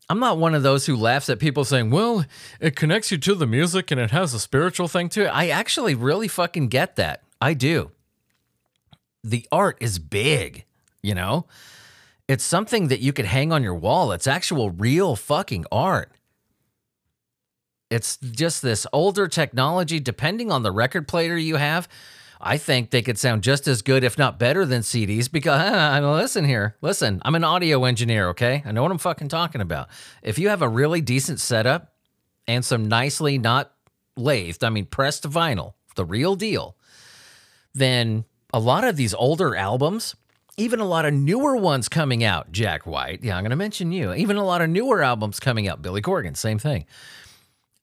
I'm 0.09 0.21
not 0.21 0.39
one 0.39 0.55
of 0.55 0.63
those 0.63 0.87
who 0.87 0.97
laughs 0.97 1.29
at 1.29 1.41
people 1.41 1.65
saying, 1.65 1.91
well, 1.91 2.25
it 2.61 2.77
connects 2.77 3.11
you 3.11 3.19
to 3.19 3.35
the 3.35 3.47
music 3.47 3.91
and 3.91 4.01
it 4.01 4.13
has 4.13 4.33
a 4.35 4.39
spiritual 4.39 4.87
thing 4.87 5.09
to 5.11 5.25
it. 5.25 5.29
I 5.29 5.49
actually 5.49 5.95
really 5.95 6.29
fucking 6.29 6.69
get 6.69 6.97
that. 6.97 7.23
I 7.41 7.55
do. 7.55 7.91
The 9.25 9.47
art 9.51 9.79
is 9.81 9.99
big, 9.99 10.65
you 11.03 11.15
know? 11.15 11.47
It's 12.29 12.45
something 12.45 12.89
that 12.89 13.01
you 13.01 13.13
could 13.13 13.25
hang 13.25 13.53
on 13.53 13.63
your 13.63 13.75
wall. 13.75 14.13
It's 14.13 14.27
actual 14.27 14.71
real 14.71 15.17
fucking 15.17 15.65
art. 15.73 16.13
It's 17.91 18.17
just 18.17 18.63
this 18.63 18.87
older 18.93 19.29
technology, 19.29 20.01
depending 20.01 20.51
on 20.51 20.63
the 20.63 20.73
record 20.73 21.07
player 21.07 21.37
you 21.37 21.57
have. 21.57 21.89
I 22.41 22.59
think 22.59 22.91
they 22.91 23.03
could 23.03 23.19
sound 23.19 23.43
just 23.43 23.67
as 23.67 23.83
good, 23.83 24.05
if 24.05 24.19
not 24.19 24.39
better, 24.39 24.65
than 24.65 24.83
CDs. 24.83 25.31
Because 25.31 25.61
uh, 26.03 26.13
listen 26.13 26.45
here, 26.45 26.77
listen, 26.81 27.21
I'm 27.25 27.35
an 27.35 27.45
audio 27.45 27.85
engineer, 27.85 28.29
okay? 28.29 28.63
I 28.65 28.73
know 28.73 28.83
what 28.83 28.93
I'm 28.93 28.99
fucking 28.99 29.29
talking 29.29 29.61
about. 29.61 29.89
If 30.23 30.39
you 30.39 30.49
have 30.49 30.63
a 30.63 30.69
really 30.69 31.01
decent 31.01 31.41
setup 31.41 31.93
and 32.47 32.65
some 32.65 32.89
nicely 32.89 33.39
not 33.39 33.73
lathed, 34.17 34.65
I 34.65 34.71
mean 34.71 34.87
pressed 34.87 35.29
vinyl, 35.29 35.75
the 35.95 36.05
real 36.05 36.37
deal, 36.37 36.77
then 37.75 38.25
a 38.53 38.61
lot 38.61 38.85
of 38.85 38.97
these 38.97 39.15
older 39.15 39.55
albums, 39.55 40.15
even 40.57 40.81
a 40.81 40.85
lot 40.87 41.05
of 41.05 41.13
newer 41.13 41.57
ones 41.57 41.89
coming 41.89 42.25
out, 42.25 42.51
Jack 42.53 42.87
White, 42.87 43.23
yeah, 43.23 43.37
I'm 43.37 43.43
going 43.43 43.51
to 43.51 43.57
mention 43.57 43.93
you, 43.93 44.15
even 44.15 44.37
a 44.37 44.45
lot 44.45 44.63
of 44.63 44.71
newer 44.71 45.03
albums 45.03 45.39
coming 45.39 45.69
out, 45.69 45.83
Billy 45.83 46.01
Corgan, 46.01 46.37
same 46.37 46.59
thing. 46.59 46.87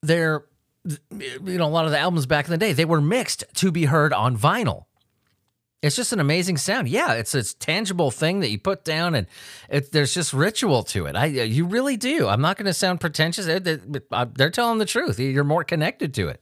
They're 0.02 0.46
you 0.86 1.58
know, 1.58 1.66
a 1.66 1.70
lot 1.70 1.86
of 1.86 1.92
the 1.92 2.00
albums 2.00 2.26
back 2.26 2.46
in 2.46 2.52
the 2.52 2.58
day, 2.58 2.74
they 2.74 2.86
were 2.86 3.02
mixed 3.02 3.44
to 3.56 3.72
be 3.72 3.86
heard 3.86 4.14
on 4.14 4.38
vinyl. 4.38 4.86
It's 5.82 5.98
just 5.98 6.14
an 6.14 6.22
amazing 6.22 6.58
sound. 6.58 6.88
Yeah, 6.88 7.14
it's 7.14 7.36
a 7.36 7.44
tangible 7.44 8.10
thing 8.10 8.40
that 8.40 8.50
you 8.50 8.58
put 8.58 8.86
down, 8.86 9.16
and 9.16 9.28
it, 9.70 9.92
there's 9.92 10.14
just 10.14 10.32
ritual 10.34 10.84
to 10.84 11.08
it. 11.08 11.16
I, 11.18 11.26
you 11.26 11.66
really 11.66 11.98
do. 11.98 12.28
I'm 12.28 12.40
not 12.40 12.56
going 12.56 12.68
to 12.68 12.74
sound 12.74 13.02
pretentious. 13.02 13.46
They're, 13.46 13.60
they're, 13.60 14.50
telling 14.50 14.78
the 14.78 14.86
truth. 14.86 15.20
You're 15.20 15.44
more 15.44 15.66
connected 15.66 16.14
to 16.14 16.30
it. 16.30 16.42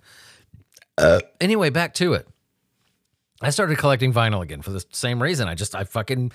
Uh, 0.96 1.22
anyway, 1.40 1.72
back 1.72 1.96
to 1.96 2.14
it. 2.14 2.28
I 3.42 3.50
started 3.50 3.80
collecting 3.80 4.14
vinyl 4.14 4.44
again 4.44 4.62
for 4.62 4.70
the 4.70 4.86
same 4.92 5.22
reason. 5.22 5.48
I 5.48 5.56
just 5.56 5.74
I 5.74 5.86
fucking 5.86 6.32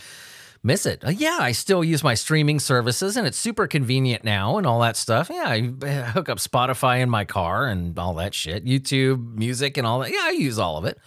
miss 0.66 0.84
it. 0.84 1.04
Uh, 1.04 1.10
yeah, 1.10 1.38
I 1.40 1.52
still 1.52 1.84
use 1.84 2.02
my 2.02 2.14
streaming 2.14 2.58
services 2.58 3.16
and 3.16 3.26
it's 3.26 3.38
super 3.38 3.66
convenient 3.66 4.24
now 4.24 4.58
and 4.58 4.66
all 4.66 4.80
that 4.80 4.96
stuff. 4.96 5.30
Yeah, 5.32 5.48
I 5.48 5.60
hook 5.60 6.28
up 6.28 6.38
Spotify 6.38 7.00
in 7.00 7.08
my 7.08 7.24
car 7.24 7.66
and 7.66 7.98
all 7.98 8.14
that 8.14 8.34
shit, 8.34 8.64
YouTube 8.64 9.36
music 9.36 9.76
and 9.76 9.86
all 9.86 10.00
that. 10.00 10.10
Yeah, 10.10 10.24
I 10.24 10.30
use 10.30 10.58
all 10.58 10.76
of 10.76 10.84
it. 10.84 10.98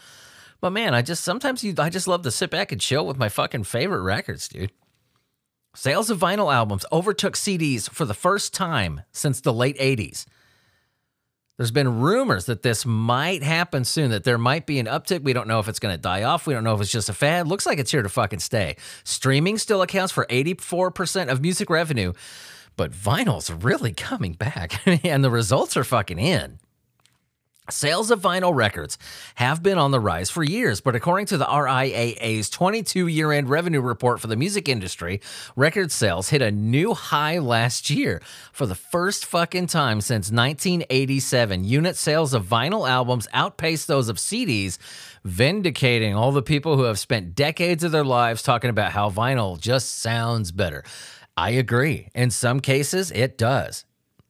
But 0.61 0.71
man, 0.71 0.93
I 0.93 1.01
just 1.01 1.23
sometimes 1.23 1.63
you, 1.63 1.73
I 1.77 1.89
just 1.89 2.07
love 2.07 2.23
to 2.23 2.31
sit 2.31 2.49
back 2.49 2.71
and 2.71 2.81
chill 2.81 3.05
with 3.05 3.17
my 3.17 3.29
fucking 3.29 3.65
favorite 3.65 4.01
records, 4.01 4.47
dude. 4.47 4.71
Sales 5.75 6.09
of 6.09 6.19
vinyl 6.19 6.53
albums 6.53 6.85
overtook 6.91 7.35
CDs 7.35 7.89
for 7.89 8.05
the 8.05 8.13
first 8.13 8.53
time 8.53 9.01
since 9.11 9.39
the 9.39 9.53
late 9.53 9.77
80s. 9.77 10.25
There's 11.59 11.71
been 11.71 11.99
rumors 11.99 12.45
that 12.45 12.61
this 12.61 12.85
might 12.85 13.43
happen 13.43 13.83
soon, 13.83 14.11
that 14.11 14.23
there 14.23 14.37
might 14.37 14.65
be 14.65 14.79
an 14.79 14.85
uptick. 14.85 15.23
We 15.23 15.33
don't 15.33 15.45
know 15.45 15.59
if 15.59 15.67
it's 15.67 15.77
going 15.77 15.93
to 15.93 16.01
die 16.01 16.23
off. 16.23 16.47
We 16.47 16.53
don't 16.53 16.63
know 16.63 16.73
if 16.73 16.79
it's 16.79 16.89
just 16.89 17.09
a 17.09 17.13
fad. 17.13 17.49
Looks 17.49 17.65
like 17.65 17.79
it's 17.79 17.91
here 17.91 18.01
to 18.01 18.07
fucking 18.07 18.39
stay. 18.39 18.77
Streaming 19.03 19.57
still 19.57 19.81
accounts 19.81 20.13
for 20.13 20.25
84% 20.27 21.27
of 21.27 21.41
music 21.41 21.69
revenue, 21.69 22.13
but 22.77 22.91
vinyl's 22.91 23.51
really 23.51 23.91
coming 23.91 24.31
back, 24.31 24.87
and 25.03 25.21
the 25.21 25.29
results 25.29 25.75
are 25.75 25.83
fucking 25.83 26.17
in. 26.17 26.59
Sales 27.71 28.11
of 28.11 28.21
vinyl 28.21 28.53
records 28.53 28.97
have 29.35 29.61
been 29.61 29.77
on 29.77 29.91
the 29.91 29.99
rise 29.99 30.29
for 30.29 30.43
years, 30.43 30.81
but 30.81 30.95
according 30.95 31.27
to 31.27 31.38
the 31.38 31.45
RIAA's 31.45 32.49
22 32.49 33.07
year 33.07 33.31
end 33.31 33.49
revenue 33.49 33.81
report 33.81 34.19
for 34.19 34.27
the 34.27 34.35
music 34.35 34.67
industry, 34.67 35.21
record 35.55 35.91
sales 35.91 36.29
hit 36.29 36.41
a 36.41 36.51
new 36.51 36.93
high 36.93 37.38
last 37.38 37.89
year. 37.89 38.21
For 38.51 38.65
the 38.65 38.75
first 38.75 39.25
fucking 39.25 39.67
time 39.67 40.01
since 40.01 40.31
1987, 40.31 41.63
unit 41.63 41.95
sales 41.95 42.33
of 42.33 42.45
vinyl 42.45 42.89
albums 42.89 43.27
outpaced 43.33 43.88
those 43.88 44.09
of 44.09 44.17
CDs, 44.17 44.77
vindicating 45.23 46.15
all 46.15 46.31
the 46.31 46.41
people 46.41 46.75
who 46.75 46.83
have 46.83 46.99
spent 46.99 47.35
decades 47.35 47.83
of 47.83 47.91
their 47.91 48.05
lives 48.05 48.41
talking 48.41 48.69
about 48.69 48.91
how 48.91 49.09
vinyl 49.09 49.59
just 49.59 49.99
sounds 49.99 50.51
better. 50.51 50.83
I 51.38 51.51
agree. 51.51 52.09
In 52.13 52.31
some 52.31 52.59
cases, 52.59 53.11
it 53.11 53.38
does. 53.38 53.85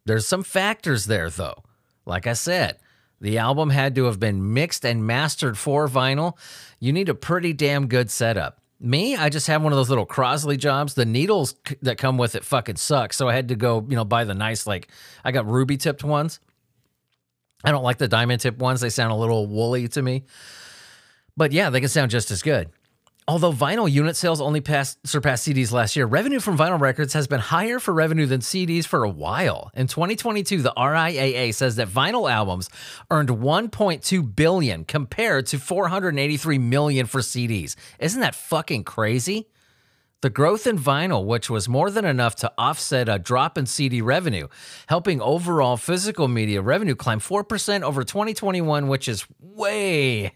There's 0.05 0.27
some 0.27 0.43
factors 0.43 1.05
there, 1.05 1.29
though. 1.29 1.63
Like 2.05 2.27
I 2.27 2.33
said, 2.33 2.77
the 3.21 3.37
album 3.37 3.69
had 3.69 3.95
to 3.95 4.05
have 4.05 4.19
been 4.19 4.53
mixed 4.53 4.85
and 4.85 5.05
mastered 5.05 5.57
for 5.57 5.87
vinyl. 5.87 6.37
You 6.79 6.93
need 6.93 7.09
a 7.09 7.15
pretty 7.15 7.53
damn 7.53 7.87
good 7.87 8.09
setup. 8.09 8.61
Me, 8.79 9.15
I 9.15 9.27
just 9.27 9.47
have 9.47 9.61
one 9.61 9.73
of 9.73 9.77
those 9.77 9.89
little 9.89 10.05
Crosley 10.05 10.57
jobs. 10.57 10.93
The 10.93 11.05
needles 11.05 11.55
that 11.81 11.97
come 11.97 12.17
with 12.17 12.35
it 12.35 12.45
fucking 12.45 12.77
suck. 12.77 13.11
So 13.11 13.27
I 13.27 13.33
had 13.33 13.49
to 13.49 13.55
go, 13.55 13.85
you 13.89 13.95
know, 13.97 14.05
buy 14.05 14.23
the 14.23 14.33
nice, 14.33 14.65
like, 14.65 14.87
I 15.25 15.33
got 15.33 15.45
ruby 15.45 15.75
tipped 15.75 16.03
ones. 16.03 16.39
I 17.63 17.71
don't 17.71 17.83
like 17.83 17.97
the 17.97 18.07
diamond 18.07 18.39
tip 18.39 18.57
ones. 18.57 18.79
They 18.79 18.89
sound 18.89 19.11
a 19.11 19.15
little 19.15 19.47
woolly 19.47 19.89
to 19.89 20.01
me. 20.01 20.23
But 21.35 21.51
yeah, 21.51 21.69
they 21.69 21.81
can 21.81 21.89
sound 21.89 22.09
just 22.09 22.31
as 22.31 22.41
good. 22.41 22.69
Although 23.29 23.53
vinyl 23.53 23.91
unit 23.91 24.15
sales 24.15 24.41
only 24.41 24.59
passed, 24.59 25.05
surpassed 25.05 25.47
CDs 25.47 25.71
last 25.71 25.95
year, 25.95 26.07
revenue 26.07 26.39
from 26.39 26.57
vinyl 26.57 26.79
records 26.79 27.13
has 27.13 27.27
been 27.27 27.39
higher 27.39 27.77
for 27.77 27.93
revenue 27.93 28.25
than 28.25 28.41
CDs 28.41 28.87
for 28.87 29.03
a 29.03 29.09
while. 29.09 29.69
In 29.75 29.85
2022, 29.85 30.63
the 30.63 30.73
RIAA 30.75 31.53
says 31.53 31.75
that 31.75 31.89
vinyl 31.89 32.27
albums 32.27 32.71
earned 33.11 33.29
1.2 33.29 34.35
billion 34.35 34.83
compared 34.83 35.45
to 35.45 35.59
483 35.59 36.57
million 36.57 37.05
for 37.05 37.21
CDs. 37.21 37.75
Isn't 37.99 38.21
that 38.21 38.33
fucking 38.33 38.83
crazy? 38.83 39.47
The 40.21 40.31
growth 40.31 40.65
in 40.65 40.79
vinyl, 40.79 41.23
which 41.23 41.51
was 41.51 41.69
more 41.69 41.91
than 41.91 42.05
enough 42.05 42.33
to 42.37 42.51
offset 42.57 43.07
a 43.07 43.19
drop 43.19 43.59
in 43.59 43.67
CD 43.67 44.01
revenue, 44.01 44.47
helping 44.87 45.21
overall 45.21 45.77
physical 45.77 46.27
media 46.27 46.63
revenue 46.63 46.95
climb 46.95 47.19
4% 47.19 47.83
over 47.83 48.03
2021, 48.03 48.87
which 48.87 49.07
is 49.07 49.27
way 49.39 50.33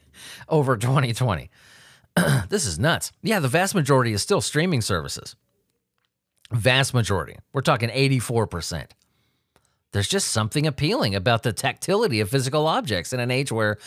over 0.48 0.78
2020. 0.78 1.50
this 2.50 2.66
is 2.66 2.78
nuts. 2.80 3.12
Yeah, 3.22 3.40
the 3.40 3.48
vast 3.48 3.76
majority 3.76 4.14
is 4.14 4.22
still 4.22 4.42
streaming 4.42 4.82
services. 4.82 5.36
Vast 6.52 6.94
majority. 6.94 7.38
We're 7.54 7.62
talking 7.62 7.90
84%. 7.90 8.88
There's 9.92 10.08
just 10.08 10.30
something 10.30 10.66
appealing 10.68 11.16
about 11.16 11.44
the 11.44 11.54
tactility 11.54 12.20
of 12.20 12.30
physical 12.30 12.68
objects 12.68 13.14
in 13.14 13.20
an 13.20 13.32
age 13.32 13.52
where 13.52 13.78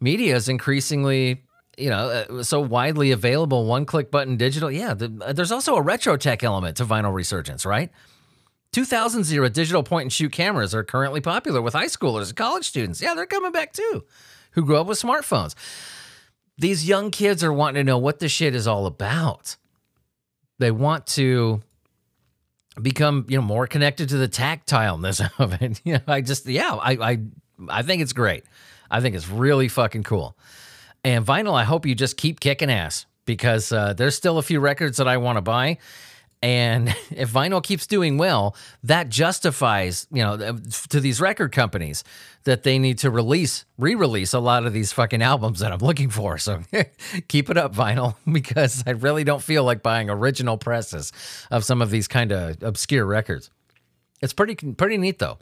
media 0.00 0.34
is 0.34 0.48
increasingly, 0.48 1.42
you 1.76 1.90
know, 1.90 2.08
uh, 2.08 2.42
so 2.42 2.60
widely 2.60 3.12
available, 3.12 3.66
one 3.66 3.84
click 3.84 4.10
button 4.10 4.36
digital. 4.36 4.70
Yeah, 4.70 4.94
the, 4.94 5.12
uh, 5.24 5.32
there's 5.32 5.52
also 5.52 5.76
a 5.76 5.82
retro 5.82 6.16
tech 6.16 6.42
element 6.42 6.78
to 6.78 6.84
vinyl 6.84 7.12
resurgence, 7.12 7.64
right? 7.66 7.90
2000 8.72 9.30
era 9.30 9.50
digital 9.50 9.82
point 9.82 10.04
and 10.04 10.12
shoot 10.12 10.32
cameras 10.32 10.74
are 10.74 10.82
currently 10.82 11.20
popular 11.20 11.60
with 11.60 11.74
high 11.74 11.86
schoolers 11.86 12.28
and 12.28 12.36
college 12.36 12.66
students. 12.66 13.02
Yeah, 13.02 13.14
they're 13.14 13.26
coming 13.26 13.52
back 13.52 13.74
too, 13.74 14.04
who 14.52 14.64
grew 14.64 14.76
up 14.76 14.86
with 14.86 15.00
smartphones. 15.00 15.54
These 16.58 16.86
young 16.86 17.10
kids 17.10 17.42
are 17.42 17.52
wanting 17.52 17.80
to 17.80 17.84
know 17.84 17.98
what 17.98 18.18
the 18.18 18.28
shit 18.28 18.54
is 18.54 18.66
all 18.66 18.86
about. 18.86 19.56
They 20.58 20.70
want 20.70 21.06
to 21.08 21.60
become, 22.80 23.26
you 23.28 23.36
know, 23.36 23.42
more 23.42 23.66
connected 23.66 24.08
to 24.10 24.16
the 24.16 24.28
tactileness 24.28 25.28
of 25.38 25.60
it. 25.60 25.80
You 25.84 25.94
know, 25.94 26.00
I 26.06 26.20
just, 26.20 26.46
yeah, 26.46 26.74
I, 26.74 26.92
I, 26.92 27.18
I 27.68 27.82
think 27.82 28.02
it's 28.02 28.12
great. 28.12 28.44
I 28.90 29.00
think 29.00 29.16
it's 29.16 29.28
really 29.28 29.68
fucking 29.68 30.02
cool. 30.02 30.36
And 31.04 31.26
vinyl, 31.26 31.54
I 31.54 31.64
hope 31.64 31.86
you 31.86 31.94
just 31.94 32.16
keep 32.16 32.38
kicking 32.38 32.70
ass 32.70 33.06
because 33.24 33.72
uh, 33.72 33.94
there's 33.94 34.14
still 34.14 34.38
a 34.38 34.42
few 34.42 34.60
records 34.60 34.98
that 34.98 35.08
I 35.08 35.16
want 35.16 35.36
to 35.36 35.42
buy. 35.42 35.78
And 36.42 36.88
if 37.10 37.32
vinyl 37.32 37.62
keeps 37.62 37.86
doing 37.86 38.18
well, 38.18 38.56
that 38.82 39.08
justifies, 39.08 40.06
you 40.12 40.22
know, 40.22 40.58
to 40.88 41.00
these 41.00 41.20
record 41.20 41.52
companies 41.52 42.04
that 42.44 42.64
they 42.64 42.78
need 42.78 42.98
to 42.98 43.10
release, 43.10 43.64
re-release 43.78 44.34
a 44.34 44.40
lot 44.40 44.66
of 44.66 44.72
these 44.72 44.92
fucking 44.92 45.22
albums 45.22 45.60
that 45.60 45.72
I'm 45.72 45.78
looking 45.78 46.10
for. 46.10 46.38
So 46.38 46.62
keep 47.28 47.48
it 47.48 47.56
up, 47.56 47.74
vinyl, 47.74 48.16
because 48.32 48.82
I 48.86 48.90
really 48.90 49.24
don't 49.24 49.42
feel 49.42 49.64
like 49.64 49.82
buying 49.82 50.10
original 50.10 50.58
presses 50.58 51.12
of 51.50 51.64
some 51.64 51.80
of 51.80 51.90
these 51.90 52.08
kind 52.08 52.32
of 52.32 52.62
obscure 52.62 53.06
records. 53.06 53.50
It's 54.20 54.32
pretty 54.32 54.54
pretty 54.54 54.98
neat 54.98 55.18
though. 55.18 55.38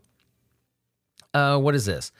Uh, 1.33 1.59
what 1.59 1.75
is 1.75 1.85
this? 1.85 2.13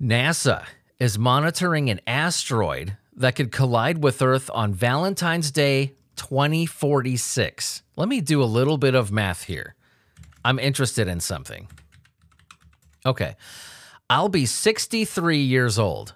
NASA 0.00 0.64
is 0.98 1.18
monitoring 1.18 1.90
an 1.90 2.00
asteroid 2.06 2.96
that 3.14 3.34
could 3.34 3.52
collide 3.52 4.02
with 4.02 4.22
Earth 4.22 4.50
on 4.54 4.72
Valentine's 4.72 5.50
Day 5.50 5.92
2046. 6.16 7.82
Let 7.96 8.08
me 8.08 8.20
do 8.20 8.42
a 8.42 8.44
little 8.44 8.78
bit 8.78 8.94
of 8.94 9.12
math 9.12 9.44
here. 9.44 9.74
I'm 10.44 10.58
interested 10.58 11.08
in 11.08 11.20
something. 11.20 11.68
Okay. 13.04 13.36
I'll 14.10 14.28
be 14.28 14.46
63 14.46 15.38
years 15.38 15.78
old. 15.78 16.14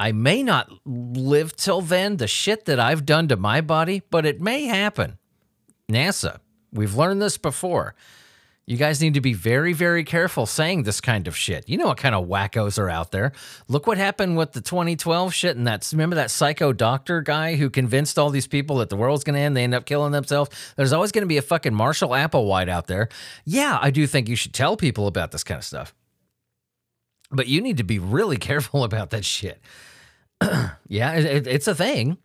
I 0.00 0.12
may 0.12 0.42
not 0.42 0.70
live 0.84 1.54
till 1.54 1.80
then, 1.80 2.16
the 2.16 2.26
shit 2.26 2.64
that 2.64 2.80
I've 2.80 3.06
done 3.06 3.28
to 3.28 3.36
my 3.36 3.60
body, 3.60 4.02
but 4.10 4.26
it 4.26 4.40
may 4.40 4.64
happen. 4.64 5.18
NASA, 5.90 6.38
we've 6.72 6.94
learned 6.94 7.22
this 7.22 7.38
before. 7.38 7.94
You 8.64 8.76
guys 8.76 9.00
need 9.00 9.14
to 9.14 9.20
be 9.20 9.32
very, 9.32 9.72
very 9.72 10.04
careful 10.04 10.46
saying 10.46 10.84
this 10.84 11.00
kind 11.00 11.26
of 11.26 11.36
shit. 11.36 11.68
You 11.68 11.76
know 11.78 11.88
what 11.88 11.96
kind 11.96 12.14
of 12.14 12.28
wackos 12.28 12.78
are 12.78 12.88
out 12.88 13.10
there. 13.10 13.32
Look 13.66 13.88
what 13.88 13.98
happened 13.98 14.36
with 14.36 14.52
the 14.52 14.60
2012 14.60 15.34
shit 15.34 15.56
and 15.56 15.66
that's 15.66 15.92
remember 15.92 16.14
that 16.16 16.30
psycho 16.30 16.72
doctor 16.72 17.22
guy 17.22 17.56
who 17.56 17.68
convinced 17.70 18.20
all 18.20 18.30
these 18.30 18.46
people 18.46 18.76
that 18.76 18.88
the 18.88 18.96
world's 18.96 19.24
gonna 19.24 19.40
end, 19.40 19.56
they 19.56 19.64
end 19.64 19.74
up 19.74 19.84
killing 19.84 20.12
themselves. 20.12 20.50
There's 20.76 20.92
always 20.92 21.10
gonna 21.10 21.26
be 21.26 21.38
a 21.38 21.42
fucking 21.42 21.74
Marshall 21.74 22.10
Applewhite 22.10 22.68
out 22.68 22.86
there. 22.86 23.08
Yeah, 23.44 23.78
I 23.82 23.90
do 23.90 24.06
think 24.06 24.28
you 24.28 24.36
should 24.36 24.54
tell 24.54 24.76
people 24.76 25.08
about 25.08 25.32
this 25.32 25.42
kind 25.42 25.58
of 25.58 25.64
stuff. 25.64 25.92
But 27.32 27.48
you 27.48 27.60
need 27.60 27.78
to 27.78 27.84
be 27.84 27.98
really 27.98 28.36
careful 28.38 28.84
about 28.84 29.10
that 29.10 29.24
shit. 29.24 29.60
yeah, 30.88 31.14
it, 31.14 31.48
it's 31.48 31.66
a 31.66 31.74
thing. 31.74 32.18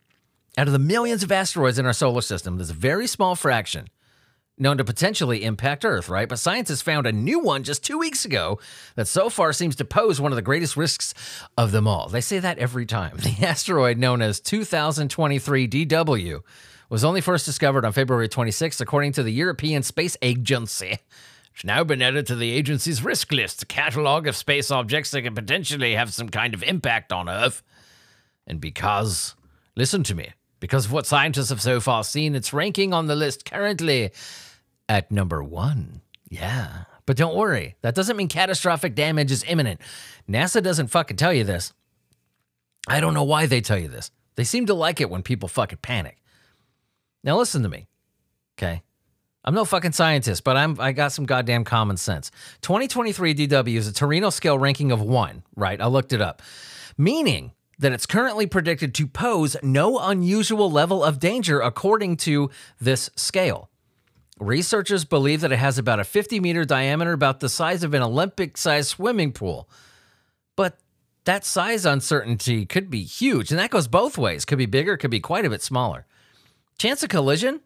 Out 0.56 0.68
of 0.68 0.72
the 0.72 0.78
millions 0.78 1.24
of 1.24 1.32
asteroids 1.32 1.78
in 1.80 1.86
our 1.86 1.92
solar 1.92 2.20
system, 2.20 2.58
there's 2.58 2.70
a 2.70 2.74
very 2.74 3.06
small 3.08 3.34
fraction 3.34 3.88
known 4.60 4.78
to 4.78 4.84
potentially 4.84 5.44
impact 5.44 5.84
Earth, 5.84 6.08
right? 6.08 6.28
But 6.28 6.38
scientists 6.38 6.82
found 6.82 7.06
a 7.06 7.12
new 7.12 7.38
one 7.38 7.62
just 7.62 7.84
two 7.84 7.98
weeks 7.98 8.24
ago 8.24 8.58
that 8.94 9.08
so 9.08 9.28
far 9.28 9.52
seems 9.52 9.76
to 9.76 9.84
pose 9.84 10.20
one 10.20 10.32
of 10.32 10.36
the 10.36 10.42
greatest 10.42 10.76
risks 10.76 11.14
of 11.56 11.72
them 11.72 11.86
all. 11.86 12.08
They 12.08 12.20
say 12.20 12.38
that 12.38 12.58
every 12.58 12.86
time. 12.86 13.18
The 13.28 13.46
asteroid 13.46 13.98
known 13.98 14.22
as 14.22 14.40
2023 14.40 15.68
DW 15.68 16.40
was 16.88 17.04
only 17.04 17.20
first 17.20 17.44
discovered 17.44 17.84
on 17.84 17.92
February 17.92 18.28
26th, 18.28 18.80
according 18.80 19.12
to 19.12 19.22
the 19.22 19.32
European 19.32 19.82
Space 19.82 20.16
Agency. 20.22 20.98
It's 21.54 21.64
now 21.64 21.84
been 21.84 22.00
added 22.00 22.26
to 22.28 22.36
the 22.36 22.50
agency's 22.52 23.02
risk 23.02 23.32
list, 23.32 23.64
a 23.64 23.66
catalog 23.66 24.26
of 24.26 24.36
space 24.36 24.70
objects 24.70 25.10
that 25.10 25.22
could 25.22 25.34
potentially 25.34 25.94
have 25.94 26.14
some 26.14 26.28
kind 26.28 26.54
of 26.54 26.62
impact 26.62 27.12
on 27.12 27.28
Earth. 27.28 27.62
And 28.46 28.60
because, 28.60 29.34
listen 29.76 30.02
to 30.04 30.14
me, 30.14 30.30
because 30.60 30.86
of 30.86 30.92
what 30.92 31.06
scientists 31.06 31.50
have 31.50 31.60
so 31.60 31.80
far 31.80 32.04
seen, 32.04 32.34
it's 32.34 32.52
ranking 32.52 32.94
on 32.94 33.06
the 33.06 33.16
list 33.16 33.44
currently 33.44 34.10
at 34.88 35.10
number 35.10 35.42
one. 35.42 36.02
Yeah. 36.28 36.84
But 37.06 37.16
don't 37.16 37.36
worry, 37.36 37.76
that 37.80 37.94
doesn't 37.94 38.16
mean 38.16 38.28
catastrophic 38.28 38.94
damage 38.94 39.32
is 39.32 39.44
imminent. 39.48 39.80
NASA 40.28 40.62
doesn't 40.62 40.88
fucking 40.88 41.16
tell 41.16 41.32
you 41.32 41.44
this. 41.44 41.72
I 42.86 43.00
don't 43.00 43.14
know 43.14 43.24
why 43.24 43.46
they 43.46 43.60
tell 43.60 43.78
you 43.78 43.88
this. 43.88 44.10
They 44.36 44.44
seem 44.44 44.66
to 44.66 44.74
like 44.74 45.00
it 45.00 45.10
when 45.10 45.22
people 45.22 45.48
fucking 45.48 45.78
panic. 45.82 46.18
Now 47.24 47.36
listen 47.36 47.62
to 47.62 47.68
me. 47.68 47.88
Okay. 48.58 48.82
I'm 49.44 49.54
no 49.54 49.64
fucking 49.64 49.92
scientist, 49.92 50.44
but 50.44 50.56
I'm 50.56 50.78
I 50.80 50.92
got 50.92 51.12
some 51.12 51.24
goddamn 51.24 51.64
common 51.64 51.96
sense. 51.96 52.30
2023 52.60 53.34
DW 53.34 53.76
is 53.76 53.88
a 53.88 53.92
Torino 53.92 54.30
scale 54.30 54.58
ranking 54.58 54.92
of 54.92 55.00
1, 55.00 55.42
right? 55.56 55.80
I 55.80 55.86
looked 55.86 56.12
it 56.12 56.20
up. 56.20 56.42
Meaning 56.98 57.52
that 57.78 57.92
it's 57.92 58.06
currently 58.06 58.46
predicted 58.46 58.94
to 58.96 59.06
pose 59.06 59.56
no 59.62 59.98
unusual 59.98 60.70
level 60.70 61.02
of 61.02 61.18
danger 61.18 61.60
according 61.60 62.16
to 62.18 62.50
this 62.80 63.08
scale. 63.16 63.67
Researchers 64.40 65.04
believe 65.04 65.40
that 65.40 65.52
it 65.52 65.58
has 65.58 65.78
about 65.78 66.00
a 66.00 66.04
50 66.04 66.40
meter 66.40 66.64
diameter, 66.64 67.12
about 67.12 67.40
the 67.40 67.48
size 67.48 67.82
of 67.82 67.94
an 67.94 68.02
Olympic 68.02 68.56
sized 68.56 68.88
swimming 68.88 69.32
pool. 69.32 69.68
But 70.56 70.78
that 71.24 71.44
size 71.44 71.84
uncertainty 71.84 72.64
could 72.64 72.90
be 72.90 73.02
huge, 73.02 73.50
and 73.50 73.58
that 73.58 73.70
goes 73.70 73.88
both 73.88 74.16
ways. 74.16 74.44
Could 74.44 74.58
be 74.58 74.66
bigger, 74.66 74.96
could 74.96 75.10
be 75.10 75.20
quite 75.20 75.44
a 75.44 75.50
bit 75.50 75.62
smaller. 75.62 76.06
Chance 76.78 77.02
of 77.02 77.08
collision? 77.08 77.60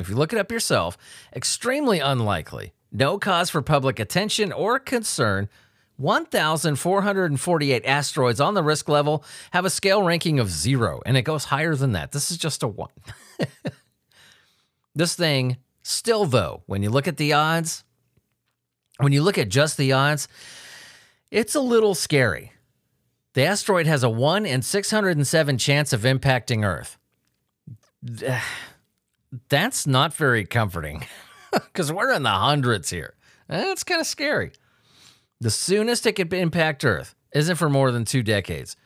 If 0.00 0.08
you 0.08 0.16
look 0.16 0.32
it 0.32 0.38
up 0.38 0.52
yourself, 0.52 0.96
extremely 1.34 1.98
unlikely. 2.00 2.72
No 2.90 3.18
cause 3.18 3.50
for 3.50 3.62
public 3.62 3.98
attention 3.98 4.52
or 4.52 4.78
concern. 4.78 5.48
1,448 5.96 7.84
asteroids 7.84 8.40
on 8.40 8.54
the 8.54 8.62
risk 8.62 8.88
level 8.88 9.24
have 9.50 9.64
a 9.64 9.70
scale 9.70 10.02
ranking 10.02 10.38
of 10.38 10.48
zero, 10.48 11.02
and 11.04 11.16
it 11.16 11.22
goes 11.22 11.46
higher 11.46 11.74
than 11.74 11.92
that. 11.92 12.12
This 12.12 12.30
is 12.30 12.36
just 12.36 12.62
a 12.62 12.68
one. 12.68 12.90
this 14.94 15.14
thing 15.14 15.56
Still, 15.88 16.26
though, 16.26 16.64
when 16.66 16.82
you 16.82 16.90
look 16.90 17.08
at 17.08 17.16
the 17.16 17.32
odds, 17.32 17.82
when 18.98 19.12
you 19.12 19.22
look 19.22 19.38
at 19.38 19.48
just 19.48 19.78
the 19.78 19.92
odds, 19.92 20.28
it's 21.30 21.54
a 21.54 21.62
little 21.62 21.94
scary. 21.94 22.52
The 23.32 23.44
asteroid 23.44 23.86
has 23.86 24.02
a 24.02 24.10
1 24.10 24.44
in 24.44 24.60
607 24.60 25.56
chance 25.56 25.94
of 25.94 26.02
impacting 26.02 26.62
Earth. 26.62 26.98
That's 29.48 29.86
not 29.86 30.12
very 30.12 30.44
comforting 30.44 31.06
because 31.52 31.90
we're 31.90 32.12
in 32.12 32.22
the 32.22 32.28
hundreds 32.28 32.90
here. 32.90 33.14
That's 33.48 33.82
kind 33.82 34.02
of 34.02 34.06
scary. 34.06 34.52
The 35.40 35.50
soonest 35.50 36.04
it 36.04 36.16
could 36.16 36.30
impact 36.34 36.84
Earth 36.84 37.14
isn't 37.32 37.56
for 37.56 37.70
more 37.70 37.92
than 37.92 38.04
two 38.04 38.22
decades 38.22 38.76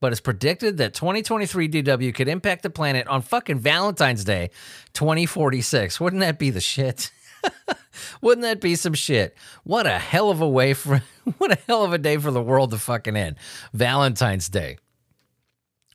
but 0.00 0.12
it's 0.12 0.20
predicted 0.20 0.76
that 0.78 0.94
2023 0.94 1.68
DW 1.68 2.14
could 2.14 2.28
impact 2.28 2.62
the 2.62 2.70
planet 2.70 3.06
on 3.06 3.22
fucking 3.22 3.58
Valentine's 3.58 4.24
Day 4.24 4.50
2046. 4.92 6.00
Wouldn't 6.00 6.20
that 6.20 6.38
be 6.38 6.50
the 6.50 6.60
shit? 6.60 7.10
Wouldn't 8.20 8.42
that 8.42 8.60
be 8.60 8.76
some 8.76 8.94
shit? 8.94 9.36
What 9.64 9.86
a 9.86 9.98
hell 9.98 10.30
of 10.30 10.40
a 10.40 10.48
way 10.48 10.74
for 10.74 11.02
what 11.38 11.52
a 11.52 11.58
hell 11.66 11.84
of 11.84 11.92
a 11.92 11.98
day 11.98 12.16
for 12.16 12.30
the 12.30 12.42
world 12.42 12.70
to 12.72 12.78
fucking 12.78 13.16
end. 13.16 13.36
Valentine's 13.72 14.48
Day. 14.48 14.78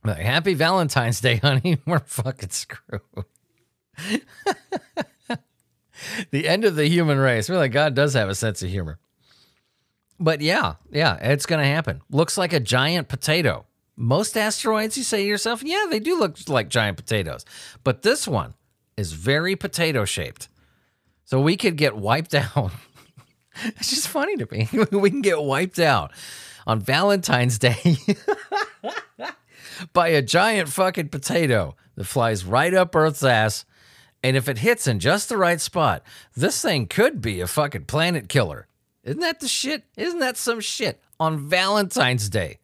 Like, 0.04 0.18
happy 0.18 0.54
Valentine's 0.54 1.20
Day, 1.20 1.36
honey. 1.42 1.78
We're 1.86 2.00
fucking 2.00 2.50
screwed. 2.50 3.02
the 6.32 6.48
end 6.48 6.64
of 6.64 6.74
the 6.74 6.88
human 6.88 7.18
race. 7.18 7.48
Really, 7.48 7.68
God 7.68 7.94
does 7.94 8.14
have 8.14 8.28
a 8.28 8.34
sense 8.34 8.62
of 8.62 8.70
humor. 8.70 8.98
But 10.18 10.40
yeah, 10.40 10.74
yeah, 10.90 11.16
it's 11.16 11.46
going 11.46 11.60
to 11.60 11.66
happen. 11.66 12.00
Looks 12.10 12.36
like 12.36 12.52
a 12.52 12.60
giant 12.60 13.08
potato 13.08 13.66
most 13.96 14.36
asteroids, 14.36 14.96
you 14.96 15.04
say 15.04 15.22
to 15.22 15.28
yourself, 15.28 15.62
yeah, 15.62 15.86
they 15.88 16.00
do 16.00 16.18
look 16.18 16.36
like 16.48 16.68
giant 16.68 16.96
potatoes. 16.96 17.44
But 17.84 18.02
this 18.02 18.26
one 18.26 18.54
is 18.96 19.12
very 19.12 19.56
potato 19.56 20.04
shaped. 20.04 20.48
So 21.24 21.40
we 21.40 21.56
could 21.56 21.76
get 21.76 21.96
wiped 21.96 22.34
out. 22.56 22.72
it's 23.64 23.90
just 23.90 24.08
funny 24.08 24.36
to 24.36 24.48
me. 24.50 24.68
we 24.92 25.10
can 25.10 25.22
get 25.22 25.42
wiped 25.42 25.78
out 25.78 26.12
on 26.66 26.80
Valentine's 26.80 27.58
Day 27.58 27.96
by 29.92 30.08
a 30.08 30.22
giant 30.22 30.68
fucking 30.68 31.08
potato 31.08 31.76
that 31.96 32.04
flies 32.04 32.44
right 32.44 32.72
up 32.72 32.94
Earth's 32.94 33.24
ass. 33.24 33.64
And 34.22 34.36
if 34.36 34.48
it 34.48 34.58
hits 34.58 34.86
in 34.86 35.00
just 35.00 35.28
the 35.28 35.36
right 35.36 35.60
spot, 35.60 36.02
this 36.36 36.62
thing 36.62 36.86
could 36.86 37.20
be 37.20 37.40
a 37.40 37.46
fucking 37.46 37.86
planet 37.86 38.28
killer. 38.28 38.68
Isn't 39.02 39.20
that 39.20 39.40
the 39.40 39.48
shit? 39.48 39.84
Isn't 39.96 40.20
that 40.20 40.36
some 40.36 40.60
shit 40.60 41.02
on 41.18 41.48
Valentine's 41.48 42.28
Day? 42.28 42.58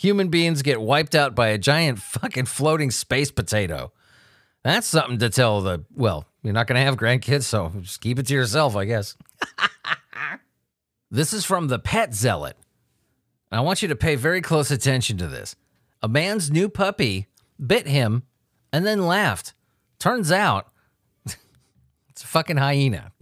Human 0.00 0.28
beings 0.28 0.62
get 0.62 0.80
wiped 0.80 1.14
out 1.14 1.34
by 1.34 1.48
a 1.48 1.58
giant 1.58 1.98
fucking 1.98 2.46
floating 2.46 2.90
space 2.90 3.30
potato. 3.30 3.92
That's 4.64 4.86
something 4.86 5.18
to 5.18 5.28
tell 5.28 5.60
the, 5.60 5.84
well, 5.94 6.24
you're 6.42 6.54
not 6.54 6.66
going 6.66 6.78
to 6.80 6.84
have 6.86 6.96
grandkids, 6.96 7.42
so 7.42 7.70
just 7.82 8.00
keep 8.00 8.18
it 8.18 8.26
to 8.28 8.34
yourself, 8.34 8.76
I 8.76 8.86
guess. 8.86 9.14
this 11.10 11.34
is 11.34 11.44
from 11.44 11.68
the 11.68 11.78
Pet 11.78 12.14
Zealot. 12.14 12.56
I 13.52 13.60
want 13.60 13.82
you 13.82 13.88
to 13.88 13.96
pay 13.96 14.14
very 14.14 14.40
close 14.40 14.70
attention 14.70 15.18
to 15.18 15.26
this. 15.26 15.54
A 16.02 16.08
man's 16.08 16.50
new 16.50 16.70
puppy 16.70 17.26
bit 17.64 17.86
him 17.86 18.22
and 18.72 18.86
then 18.86 19.06
laughed. 19.06 19.52
Turns 19.98 20.32
out 20.32 20.72
it's 22.08 22.24
a 22.24 22.26
fucking 22.26 22.56
hyena. 22.56 23.12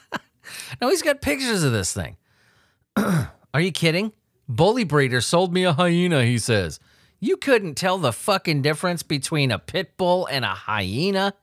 now 0.80 0.88
he's 0.88 1.02
got 1.02 1.20
pictures 1.20 1.62
of 1.62 1.72
this 1.72 1.92
thing. 1.92 2.16
Are 2.96 3.60
you 3.60 3.70
kidding? 3.70 4.12
Bully 4.48 4.84
breeder 4.84 5.20
sold 5.20 5.52
me 5.52 5.64
a 5.64 5.72
hyena, 5.72 6.24
he 6.24 6.38
says. 6.38 6.78
You 7.18 7.36
couldn't 7.36 7.74
tell 7.74 7.98
the 7.98 8.12
fucking 8.12 8.62
difference 8.62 9.02
between 9.02 9.50
a 9.50 9.58
pit 9.58 9.96
bull 9.96 10.26
and 10.26 10.44
a 10.44 10.48
hyena? 10.48 11.34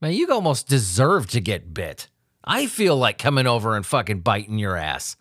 Man, 0.00 0.12
you 0.12 0.30
almost 0.30 0.68
deserve 0.68 1.28
to 1.30 1.40
get 1.40 1.74
bit. 1.74 2.08
I 2.44 2.66
feel 2.66 2.96
like 2.96 3.18
coming 3.18 3.46
over 3.46 3.76
and 3.76 3.86
fucking 3.86 4.20
biting 4.20 4.58
your 4.58 4.76
ass. 4.76 5.16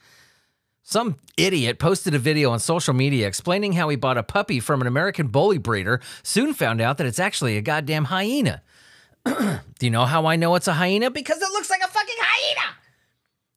Some 0.81 1.15
idiot 1.37 1.79
posted 1.79 2.13
a 2.13 2.19
video 2.19 2.51
on 2.51 2.59
social 2.59 2.93
media 2.93 3.27
explaining 3.27 3.73
how 3.73 3.87
he 3.87 3.95
bought 3.95 4.17
a 4.17 4.23
puppy 4.23 4.59
from 4.59 4.81
an 4.81 4.87
American 4.87 5.27
bully 5.27 5.57
breeder, 5.57 6.01
soon 6.23 6.53
found 6.53 6.81
out 6.81 6.97
that 6.97 7.07
it's 7.07 7.19
actually 7.19 7.55
a 7.55 7.61
goddamn 7.61 8.05
hyena. 8.05 8.61
Do 9.25 9.61
you 9.79 9.89
know 9.89 10.05
how 10.05 10.25
I 10.25 10.35
know 10.35 10.55
it's 10.55 10.67
a 10.67 10.73
hyena? 10.73 11.09
Because 11.09 11.41
it 11.41 11.51
looks 11.51 11.69
like 11.69 11.81
a 11.81 11.87
fucking 11.87 12.15
hyena! 12.19 12.75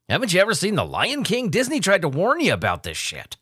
Haven't 0.09 0.33
you 0.33 0.41
ever 0.41 0.55
seen 0.55 0.77
The 0.77 0.85
Lion 0.85 1.25
King? 1.25 1.51
Disney 1.51 1.81
tried 1.81 2.03
to 2.03 2.09
warn 2.09 2.41
you 2.41 2.53
about 2.53 2.85
this 2.85 2.97
shit. 2.97 3.37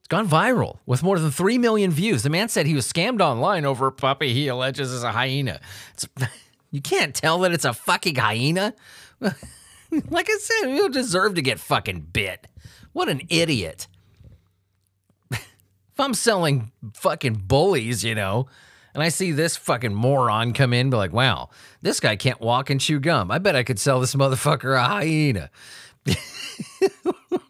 It's 0.00 0.08
gone 0.08 0.28
viral 0.28 0.78
with 0.86 1.02
more 1.02 1.18
than 1.18 1.30
3 1.30 1.58
million 1.58 1.92
views. 1.92 2.24
The 2.24 2.30
man 2.30 2.48
said 2.48 2.66
he 2.66 2.74
was 2.74 2.90
scammed 2.90 3.20
online 3.20 3.64
over 3.64 3.86
a 3.86 3.92
puppy 3.92 4.32
he 4.32 4.48
alleges 4.48 4.90
is 4.90 5.04
a 5.04 5.12
hyena. 5.12 5.60
It's, 5.92 6.08
you 6.70 6.80
can't 6.80 7.14
tell 7.14 7.38
that 7.40 7.52
it's 7.52 7.64
a 7.64 7.72
fucking 7.72 8.16
hyena. 8.16 8.74
like 9.20 10.28
I 10.28 10.38
said, 10.40 10.70
you 10.70 10.88
deserve 10.88 11.34
to 11.36 11.42
get 11.42 11.60
fucking 11.60 12.08
bit. 12.12 12.48
What 12.92 13.08
an 13.08 13.22
idiot. 13.28 13.86
if 15.30 15.44
I'm 15.98 16.14
selling 16.14 16.72
fucking 16.94 17.44
bullies, 17.46 18.02
you 18.02 18.16
know, 18.16 18.46
and 18.94 19.02
I 19.02 19.08
see 19.08 19.32
this 19.32 19.56
fucking 19.56 19.94
moron 19.94 20.52
come 20.52 20.72
in, 20.72 20.90
be 20.90 20.96
like, 20.96 21.12
wow, 21.12 21.50
this 21.82 22.00
guy 22.00 22.16
can't 22.16 22.40
walk 22.40 22.70
and 22.70 22.80
chew 22.80 23.00
gum. 23.00 23.30
I 23.30 23.38
bet 23.38 23.56
I 23.56 23.62
could 23.62 23.78
sell 23.78 24.00
this 24.00 24.14
motherfucker 24.14 24.76
a 24.76 24.82
hyena. 24.82 25.50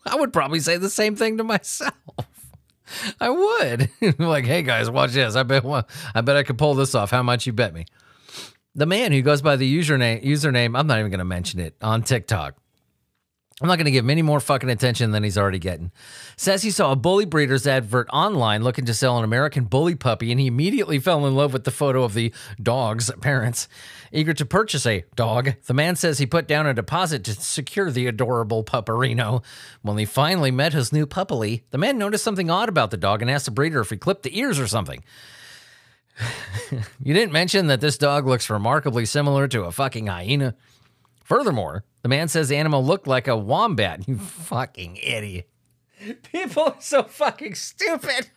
I 0.07 0.16
would 0.16 0.33
probably 0.33 0.61
say 0.61 0.76
the 0.76 0.90
same 0.90 1.16
thing 1.16 1.38
to 1.38 1.44
myself. 1.44 1.94
I 3.20 3.31
would. 3.31 3.90
like, 4.18 4.44
hey 4.44 4.62
guys, 4.62 4.90
watch 4.90 5.12
this. 5.12 5.37
I 5.37 5.42
bet 5.42 5.64
I 6.14 6.20
bet 6.20 6.37
I 6.37 6.42
could 6.42 6.59
pull 6.59 6.74
this 6.74 6.94
off. 6.94 7.11
How 7.11 7.22
much 7.22 7.46
you 7.46 7.53
bet 7.53 7.72
me? 7.72 7.87
The 8.74 8.87
man 8.87 9.12
who 9.12 9.22
goes 9.22 9.42
by 9.42 9.57
the 9.57 9.79
username 9.79 10.24
username, 10.24 10.79
I'm 10.79 10.87
not 10.87 10.98
even 10.98 11.11
gonna 11.11 11.24
mention 11.24 11.61
it, 11.61 11.76
on 11.81 12.03
TikTok. 12.03 12.60
I'm 13.61 13.68
not 13.68 13.77
going 13.77 13.85
to 13.85 13.90
give 13.90 14.05
him 14.05 14.11
any 14.11 14.23
more 14.23 14.40
fucking 14.40 14.70
attention 14.70 15.11
than 15.11 15.23
he's 15.23 15.37
already 15.37 15.59
getting. 15.59 15.90
Says 16.37 16.62
he 16.62 16.70
saw 16.70 16.92
a 16.92 16.96
bully 16.96 17.27
breeder's 17.27 17.66
advert 17.66 18.09
online 18.11 18.64
looking 18.64 18.87
to 18.87 18.94
sell 18.94 19.18
an 19.18 19.25
American 19.25 19.64
bully 19.64 19.94
puppy, 19.94 20.31
and 20.31 20.40
he 20.40 20.46
immediately 20.46 20.99
fell 20.99 21.27
in 21.27 21.35
love 21.35 21.53
with 21.53 21.64
the 21.64 21.70
photo 21.70 22.03
of 22.03 22.14
the 22.14 22.33
dog's 22.62 23.11
parents. 23.20 23.68
Eager 24.12 24.33
to 24.33 24.46
purchase 24.46 24.87
a 24.87 25.05
dog, 25.14 25.55
the 25.66 25.75
man 25.75 25.94
says 25.94 26.18
he 26.18 26.27
put 26.27 26.49
down 26.49 26.66
a 26.66 26.73
deposit 26.73 27.23
to 27.25 27.35
secure 27.35 27.90
the 27.90 28.07
adorable 28.07 28.64
pupperino. 28.64 29.44
When 29.83 29.99
he 29.99 30.07
finally 30.07 30.51
met 30.51 30.73
his 30.73 30.92
new 30.92 31.07
puppily, 31.07 31.62
the 31.70 31.79
man 31.79 31.99
noticed 31.99 32.25
something 32.25 32.51
odd 32.51 32.70
about 32.70 32.90
the 32.90 32.96
dog 32.96 33.20
and 33.20 33.31
asked 33.31 33.44
the 33.44 33.51
breeder 33.51 33.81
if 33.81 33.90
he 33.90 33.96
clipped 33.99 34.23
the 34.23 34.38
ears 34.38 34.59
or 34.59 34.66
something. 34.66 35.05
you 37.03 37.14
didn't 37.14 37.33
mention 37.33 37.66
that 37.66 37.81
this 37.81 37.99
dog 37.99 38.27
looks 38.27 38.49
remarkably 38.51 39.05
similar 39.05 39.46
to 39.49 39.64
a 39.64 39.73
fucking 39.73 40.07
hyena. 40.07 40.55
Furthermore, 41.31 41.85
the 42.03 42.09
man 42.09 42.27
says 42.27 42.49
the 42.49 42.57
animal 42.57 42.85
looked 42.85 43.07
like 43.07 43.29
a 43.29 43.37
wombat. 43.37 44.09
You 44.09 44.19
fucking 44.19 44.97
idiot. 44.97 45.49
People 46.25 46.64
are 46.64 46.77
so 46.81 47.05
fucking 47.05 47.55
stupid. 47.55 48.31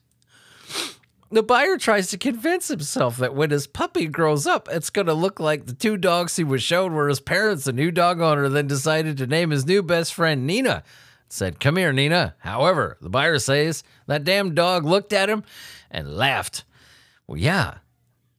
the 1.30 1.42
buyer 1.42 1.76
tries 1.76 2.08
to 2.08 2.16
convince 2.16 2.68
himself 2.68 3.18
that 3.18 3.34
when 3.34 3.50
his 3.50 3.66
puppy 3.66 4.06
grows 4.06 4.46
up, 4.46 4.66
it's 4.72 4.88
going 4.88 5.08
to 5.08 5.12
look 5.12 5.38
like 5.38 5.66
the 5.66 5.74
two 5.74 5.98
dogs 5.98 6.36
he 6.36 6.42
was 6.42 6.62
shown 6.62 6.94
were 6.94 7.08
his 7.08 7.20
parents. 7.20 7.64
The 7.64 7.72
new 7.74 7.90
dog 7.90 8.18
owner 8.18 8.48
then 8.48 8.66
decided 8.66 9.18
to 9.18 9.26
name 9.26 9.50
his 9.50 9.66
new 9.66 9.82
best 9.82 10.14
friend 10.14 10.46
Nina. 10.46 10.82
Said, 11.28 11.60
Come 11.60 11.76
here, 11.76 11.92
Nina. 11.92 12.34
However, 12.38 12.96
the 13.02 13.10
buyer 13.10 13.38
says 13.38 13.84
that 14.06 14.24
damn 14.24 14.54
dog 14.54 14.86
looked 14.86 15.12
at 15.12 15.28
him 15.28 15.44
and 15.90 16.16
laughed. 16.16 16.64
Well, 17.26 17.36
yeah, 17.36 17.74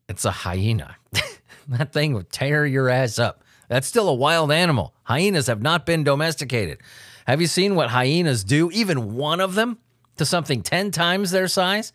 it's 0.10 0.26
a 0.26 0.32
hyena. 0.32 0.96
that 1.68 1.94
thing 1.94 2.16
would 2.16 2.32
tear 2.32 2.66
your 2.66 2.90
ass 2.90 3.20
up. 3.20 3.41
That's 3.72 3.88
still 3.88 4.10
a 4.10 4.14
wild 4.14 4.52
animal. 4.52 4.94
Hyenas 5.04 5.48
have 5.48 5.62
not 5.62 5.86
been 5.86 6.04
domesticated. 6.04 6.80
Have 7.26 7.40
you 7.40 7.48
seen 7.48 7.74
what 7.74 7.90
hyenas 7.90 8.44
do, 8.44 8.70
even 8.72 9.14
one 9.16 9.40
of 9.40 9.56
them, 9.56 9.78
to 10.18 10.26
something 10.26 10.62
10 10.62 10.92
times 10.92 11.32
their 11.32 11.48
size? 11.48 11.94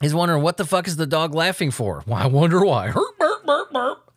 He's 0.00 0.14
wondering, 0.14 0.44
what 0.44 0.58
the 0.58 0.64
fuck 0.64 0.86
is 0.86 0.94
the 0.94 1.08
dog 1.08 1.34
laughing 1.34 1.72
for? 1.72 2.04
Well, 2.06 2.22
I 2.22 2.26
wonder 2.28 2.64
why. 2.64 2.92
Burp, 2.92 3.18
burp, 3.44 3.72
burp. 3.72 4.12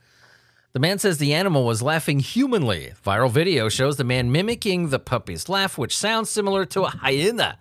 The 0.73 0.79
man 0.79 0.99
says 0.99 1.17
the 1.17 1.33
animal 1.33 1.65
was 1.65 1.81
laughing 1.81 2.19
humanly. 2.19 2.93
Viral 3.03 3.31
video 3.31 3.67
shows 3.67 3.97
the 3.97 4.03
man 4.03 4.31
mimicking 4.31 4.89
the 4.89 4.99
puppy's 4.99 5.49
laugh, 5.49 5.75
which 5.75 5.97
sounds 5.97 6.29
similar 6.29 6.65
to 6.67 6.83
a 6.83 6.89
hyena. 6.89 7.57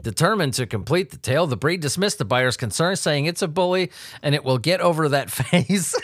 Determined 0.00 0.54
to 0.54 0.66
complete 0.66 1.10
the 1.10 1.18
tale, 1.18 1.46
the 1.46 1.58
breed 1.58 1.82
dismissed 1.82 2.16
the 2.16 2.24
buyer's 2.24 2.56
concern, 2.56 2.96
saying 2.96 3.26
it's 3.26 3.42
a 3.42 3.48
bully 3.48 3.90
and 4.22 4.34
it 4.34 4.44
will 4.44 4.56
get 4.56 4.80
over 4.80 5.10
that 5.10 5.30
phase. 5.30 5.94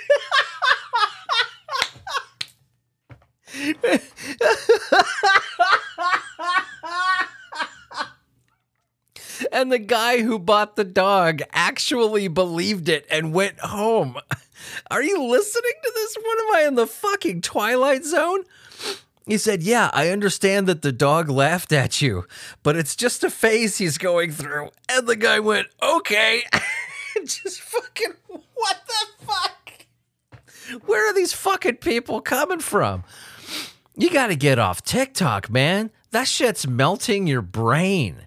and 9.53 9.73
the 9.73 9.79
guy 9.79 10.23
who 10.23 10.39
bought 10.39 10.77
the 10.77 10.85
dog 10.85 11.41
actually 11.53 12.29
believed 12.29 12.89
it 12.89 13.07
and 13.11 13.33
went 13.33 13.59
home. 13.61 14.17
Are 14.91 15.03
you 15.03 15.23
listening 15.23 15.73
to 15.83 15.93
this? 15.95 16.17
What 16.21 16.39
am 16.39 16.57
I 16.57 16.69
in 16.69 16.75
the 16.75 16.87
fucking 16.87 17.43
Twilight 17.43 18.05
Zone? 18.05 18.45
He 19.27 19.39
said, 19.39 19.63
Yeah, 19.63 19.91
I 19.93 20.11
understand 20.11 20.67
that 20.69 20.83
the 20.83 20.93
dog 20.93 21.29
laughed 21.29 21.73
at 21.73 22.01
you, 22.01 22.27
but 22.63 22.77
it's 22.77 22.95
just 22.95 23.25
a 23.25 23.31
phase 23.31 23.79
he's 23.79 23.99
going 23.99 24.33
through. 24.33 24.71
And 24.89 25.07
the 25.07 25.17
guy 25.17 25.41
went, 25.41 25.69
Okay. 25.83 26.43
just 27.25 27.61
fucking, 27.61 28.15
what 28.27 28.81
the 28.87 29.27
fuck? 29.27 29.53
Where 30.85 31.11
are 31.11 31.15
these 31.15 31.33
fucking 31.33 31.77
people 31.77 32.21
coming 32.21 32.61
from? 32.61 33.05
You 33.97 34.11
got 34.11 34.27
to 34.27 34.37
get 34.37 34.59
off 34.59 34.83
TikTok, 34.83 35.49
man. 35.51 35.91
That 36.11 36.29
shit's 36.29 36.67
melting 36.67 37.27
your 37.27 37.43
brain. 37.43 38.27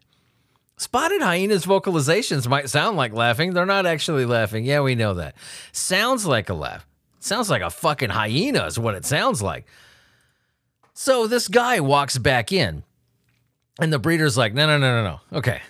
Spotted 0.77 1.21
hyenas' 1.21 1.65
vocalizations 1.65 2.47
might 2.47 2.69
sound 2.69 2.97
like 2.97 3.13
laughing. 3.13 3.53
They're 3.53 3.65
not 3.65 3.85
actually 3.85 4.25
laughing. 4.25 4.65
Yeah, 4.65 4.81
we 4.81 4.95
know 4.95 5.13
that. 5.15 5.35
Sounds 5.71 6.25
like 6.25 6.49
a 6.49 6.53
laugh. 6.53 6.87
Sounds 7.19 7.49
like 7.49 7.61
a 7.61 7.69
fucking 7.69 8.09
hyena 8.09 8.65
is 8.65 8.79
what 8.79 8.95
it 8.95 9.05
sounds 9.05 9.41
like. 9.41 9.67
So 10.93 11.27
this 11.27 11.47
guy 11.47 11.81
walks 11.81 12.17
back 12.17 12.51
in, 12.51 12.83
and 13.79 13.93
the 13.93 13.99
breeder's 13.99 14.37
like, 14.37 14.53
no, 14.53 14.65
no, 14.65 14.77
no, 14.77 15.03
no, 15.03 15.19
no. 15.31 15.37
Okay. 15.37 15.61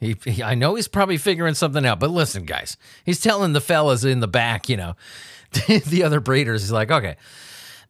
He, 0.00 0.16
he, 0.24 0.42
I 0.42 0.56
know 0.56 0.74
he's 0.74 0.88
probably 0.88 1.16
figuring 1.16 1.54
something 1.54 1.86
out, 1.86 2.00
but 2.00 2.10
listen, 2.10 2.44
guys, 2.44 2.76
he's 3.04 3.20
telling 3.20 3.52
the 3.52 3.60
fellas 3.60 4.04
in 4.04 4.20
the 4.20 4.28
back, 4.28 4.68
you 4.68 4.76
know, 4.76 4.96
the 5.68 6.02
other 6.04 6.20
breeders, 6.20 6.62
he's 6.62 6.72
like, 6.72 6.90
okay, 6.90 7.16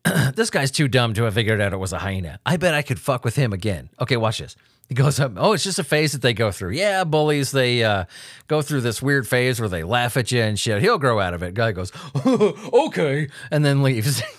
this 0.34 0.50
guy's 0.50 0.70
too 0.70 0.88
dumb 0.88 1.14
to 1.14 1.24
have 1.24 1.34
figured 1.34 1.60
out 1.60 1.72
it 1.72 1.78
was 1.78 1.92
a 1.92 1.98
hyena. 1.98 2.40
I 2.44 2.56
bet 2.56 2.74
I 2.74 2.82
could 2.82 2.98
fuck 2.98 3.24
with 3.24 3.36
him 3.36 3.52
again. 3.52 3.90
Okay, 4.00 4.16
watch 4.16 4.38
this. 4.38 4.56
He 4.88 4.94
goes 4.94 5.20
up. 5.20 5.32
Oh, 5.36 5.52
it's 5.52 5.64
just 5.64 5.78
a 5.78 5.84
phase 5.84 6.12
that 6.12 6.22
they 6.22 6.34
go 6.34 6.50
through. 6.50 6.72
Yeah, 6.72 7.04
bullies. 7.04 7.50
They 7.50 7.82
uh, 7.82 8.04
go 8.46 8.60
through 8.62 8.82
this 8.82 9.00
weird 9.00 9.26
phase 9.26 9.58
where 9.58 9.68
they 9.68 9.84
laugh 9.84 10.16
at 10.16 10.30
you 10.32 10.42
and 10.42 10.58
shit. 10.58 10.82
He'll 10.82 10.98
grow 10.98 11.18
out 11.18 11.34
of 11.34 11.42
it. 11.42 11.54
Guy 11.54 11.72
goes, 11.72 11.92
okay, 12.26 13.28
and 13.50 13.64
then 13.64 13.82
leaves. 13.82 14.22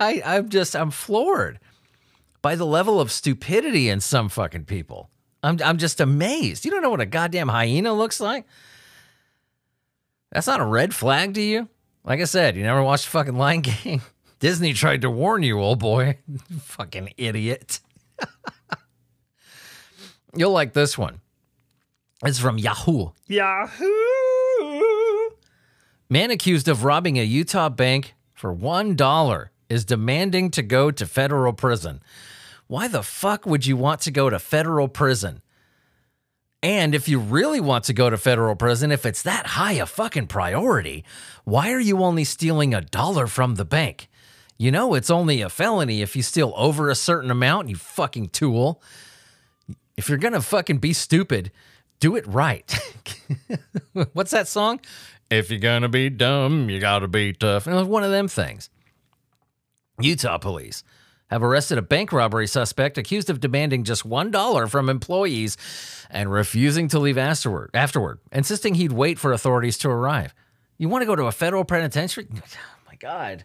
I 0.00 0.20
I'm 0.24 0.48
just 0.48 0.74
I'm 0.74 0.90
floored 0.90 1.60
by 2.42 2.56
the 2.56 2.66
level 2.66 3.00
of 3.00 3.12
stupidity 3.12 3.88
in 3.88 4.00
some 4.00 4.28
fucking 4.28 4.64
people. 4.64 5.10
I'm 5.42 5.58
I'm 5.64 5.78
just 5.78 6.00
amazed. 6.00 6.64
You 6.64 6.70
don't 6.70 6.82
know 6.82 6.90
what 6.90 7.00
a 7.00 7.06
goddamn 7.06 7.48
hyena 7.48 7.92
looks 7.92 8.20
like. 8.20 8.44
That's 10.32 10.46
not 10.46 10.60
a 10.60 10.64
red 10.64 10.94
flag 10.94 11.34
to 11.34 11.42
you. 11.42 11.68
Like 12.04 12.20
I 12.20 12.24
said, 12.24 12.56
you 12.56 12.62
never 12.62 12.82
watched 12.82 13.06
fucking 13.06 13.36
Lion 13.36 13.62
King. 13.62 14.02
Disney 14.40 14.72
tried 14.72 15.02
to 15.02 15.10
warn 15.10 15.42
you, 15.42 15.60
old 15.60 15.78
boy. 15.78 16.18
fucking 16.60 17.12
idiot. 17.16 17.80
You'll 20.34 20.52
like 20.52 20.72
this 20.72 20.96
one. 20.96 21.20
It's 22.24 22.38
from 22.38 22.58
Yahoo. 22.58 23.10
Yahoo! 23.26 23.86
Man 26.08 26.30
accused 26.30 26.68
of 26.68 26.84
robbing 26.84 27.18
a 27.18 27.22
Utah 27.22 27.68
bank 27.68 28.14
for 28.34 28.54
$1 28.54 29.48
is 29.68 29.84
demanding 29.84 30.50
to 30.50 30.62
go 30.62 30.90
to 30.90 31.06
federal 31.06 31.52
prison. 31.52 32.02
Why 32.66 32.88
the 32.88 33.02
fuck 33.02 33.46
would 33.46 33.66
you 33.66 33.76
want 33.76 34.00
to 34.02 34.10
go 34.10 34.30
to 34.30 34.38
federal 34.38 34.88
prison? 34.88 35.42
And 36.62 36.94
if 36.94 37.08
you 37.08 37.18
really 37.18 37.60
want 37.60 37.84
to 37.84 37.94
go 37.94 38.10
to 38.10 38.18
federal 38.18 38.54
prison, 38.54 38.92
if 38.92 39.06
it's 39.06 39.22
that 39.22 39.46
high 39.46 39.74
a 39.74 39.86
fucking 39.86 40.26
priority, 40.26 41.04
why 41.44 41.72
are 41.72 41.80
you 41.80 42.02
only 42.02 42.24
stealing 42.24 42.74
a 42.74 42.82
dollar 42.82 43.26
from 43.26 43.54
the 43.54 43.64
bank? 43.64 44.08
You 44.58 44.70
know, 44.70 44.92
it's 44.92 45.08
only 45.10 45.40
a 45.40 45.48
felony 45.48 46.02
if 46.02 46.14
you 46.14 46.22
steal 46.22 46.52
over 46.54 46.90
a 46.90 46.94
certain 46.94 47.30
amount, 47.30 47.70
you 47.70 47.76
fucking 47.76 48.28
tool. 48.28 48.82
If 49.96 50.10
you're 50.10 50.18
gonna 50.18 50.42
fucking 50.42 50.78
be 50.78 50.92
stupid, 50.92 51.50
do 51.98 52.14
it 52.14 52.26
right. 52.26 52.78
What's 54.12 54.32
that 54.32 54.46
song? 54.46 54.80
If 55.30 55.50
you're 55.50 55.60
gonna 55.60 55.88
be 55.88 56.10
dumb, 56.10 56.68
you 56.68 56.78
gotta 56.78 57.08
be 57.08 57.32
tough. 57.32 57.66
One 57.66 58.04
of 58.04 58.10
them 58.10 58.28
things. 58.28 58.68
Utah 59.98 60.36
police 60.36 60.84
have 61.30 61.42
arrested 61.42 61.78
a 61.78 61.82
bank 61.82 62.12
robbery 62.12 62.46
suspect 62.46 62.98
accused 62.98 63.30
of 63.30 63.40
demanding 63.40 63.84
just 63.84 64.08
$1 64.08 64.68
from 64.68 64.88
employees 64.88 65.56
and 66.10 66.30
refusing 66.32 66.88
to 66.88 66.98
leave 66.98 67.16
afterward, 67.16 67.70
afterward, 67.72 68.18
insisting 68.32 68.74
he'd 68.74 68.92
wait 68.92 69.18
for 69.18 69.32
authorities 69.32 69.78
to 69.78 69.88
arrive. 69.88 70.34
You 70.76 70.88
want 70.88 71.02
to 71.02 71.06
go 71.06 71.16
to 71.16 71.24
a 71.26 71.32
federal 71.32 71.64
penitentiary? 71.64 72.26
Oh 72.36 72.92
my 72.92 72.96
God. 72.96 73.44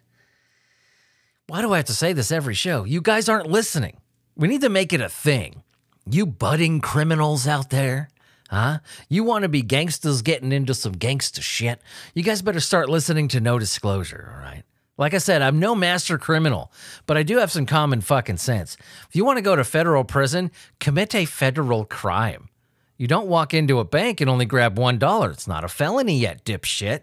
Why 1.47 1.61
do 1.61 1.71
I 1.71 1.77
have 1.77 1.85
to 1.85 1.93
say 1.93 2.13
this 2.13 2.31
every 2.31 2.55
show? 2.55 2.83
You 2.83 2.99
guys 2.99 3.29
aren't 3.29 3.47
listening. 3.47 3.97
We 4.35 4.47
need 4.47 4.61
to 4.61 4.69
make 4.69 4.91
it 4.91 4.99
a 5.01 5.07
thing. 5.07 5.61
You 6.09 6.25
budding 6.25 6.81
criminals 6.81 7.47
out 7.47 7.69
there, 7.69 8.09
huh? 8.49 8.79
You 9.07 9.23
want 9.23 9.43
to 9.43 9.49
be 9.49 9.61
gangsters 9.61 10.23
getting 10.23 10.51
into 10.51 10.73
some 10.73 10.93
gangster 10.93 11.41
shit? 11.43 11.79
You 12.15 12.23
guys 12.23 12.41
better 12.41 12.59
start 12.59 12.89
listening 12.89 13.27
to 13.29 13.39
No 13.39 13.59
Disclosure, 13.59 14.33
all 14.35 14.41
right? 14.41 14.63
Like 14.97 15.13
I 15.13 15.17
said, 15.17 15.41
I'm 15.41 15.59
no 15.59 15.75
master 15.75 16.17
criminal, 16.17 16.71
but 17.05 17.17
I 17.17 17.23
do 17.23 17.37
have 17.37 17.51
some 17.51 17.65
common 17.65 18.01
fucking 18.01 18.37
sense. 18.37 18.77
If 19.09 19.15
you 19.15 19.25
want 19.25 19.37
to 19.37 19.41
go 19.41 19.55
to 19.55 19.63
federal 19.63 20.05
prison, 20.05 20.51
commit 20.79 21.13
a 21.13 21.25
federal 21.25 21.83
crime. 21.83 22.49
You 22.97 23.07
don't 23.07 23.27
walk 23.27 23.53
into 23.53 23.79
a 23.79 23.83
bank 23.83 24.21
and 24.21 24.29
only 24.29 24.45
grab 24.45 24.77
$1. 24.77 25.31
It's 25.31 25.47
not 25.47 25.65
a 25.65 25.67
felony 25.67 26.17
yet, 26.17 26.45
dipshit. 26.45 27.01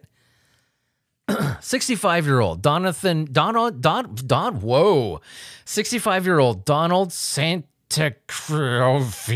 65 1.60 2.26
year 2.26 2.40
old 2.40 2.62
Donathan 2.62 3.30
Donald 3.30 3.80
Don 3.80 4.14
Don 4.14 4.60
whoa 4.60 5.20
65 5.64 6.26
year 6.26 6.40
old 6.40 6.64
Donald 6.64 7.12
Santa 7.12 8.14
Cruz 8.26 9.30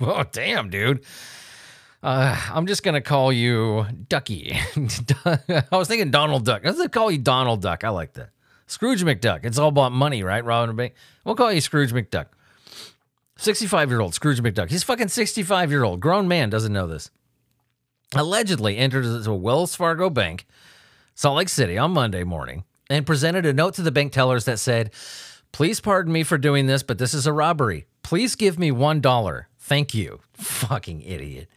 Oh 0.00 0.24
damn 0.30 0.70
dude 0.70 1.04
uh, 2.02 2.36
I'm 2.52 2.66
just 2.66 2.82
gonna 2.82 3.00
call 3.00 3.32
you 3.32 3.86
Ducky. 4.08 4.56
I 5.24 5.64
was 5.72 5.88
thinking 5.88 6.10
Donald 6.10 6.44
Duck. 6.44 6.62
Let's 6.64 6.86
call 6.88 7.10
you 7.10 7.18
Donald 7.18 7.62
Duck. 7.62 7.84
I 7.84 7.90
like 7.90 8.14
that. 8.14 8.30
Scrooge 8.66 9.04
McDuck. 9.04 9.44
It's 9.44 9.58
all 9.58 9.68
about 9.68 9.92
money, 9.92 10.22
right? 10.22 10.44
Robin 10.44 10.74
Bank. 10.74 10.94
We'll 11.24 11.34
call 11.34 11.52
you 11.52 11.60
Scrooge 11.60 11.92
McDuck. 11.92 12.26
65 13.36 13.90
year 13.90 14.00
old 14.00 14.14
Scrooge 14.14 14.40
McDuck. 14.40 14.70
He's 14.70 14.82
fucking 14.82 15.08
65 15.08 15.70
year 15.70 15.84
old. 15.84 16.00
Grown 16.00 16.28
man 16.28 16.48
doesn't 16.50 16.72
know 16.72 16.86
this 16.86 17.10
allegedly 18.14 18.76
entered 18.76 19.04
a 19.26 19.34
Wells 19.34 19.74
Fargo 19.74 20.10
bank, 20.10 20.46
Salt 21.14 21.36
Lake 21.36 21.48
City, 21.48 21.78
on 21.78 21.92
Monday 21.92 22.24
morning 22.24 22.64
and 22.90 23.06
presented 23.06 23.46
a 23.46 23.52
note 23.52 23.74
to 23.74 23.82
the 23.82 23.92
bank 23.92 24.12
tellers 24.12 24.44
that 24.44 24.58
said, 24.58 24.90
Please 25.52 25.80
pardon 25.80 26.12
me 26.12 26.22
for 26.22 26.38
doing 26.38 26.66
this, 26.66 26.82
but 26.82 26.98
this 26.98 27.12
is 27.12 27.26
a 27.26 27.32
robbery. 27.32 27.86
Please 28.02 28.34
give 28.34 28.58
me 28.58 28.70
$1. 28.70 29.44
Thank 29.58 29.94
you. 29.94 30.20
Fucking 30.34 31.02
idiot. 31.02 31.48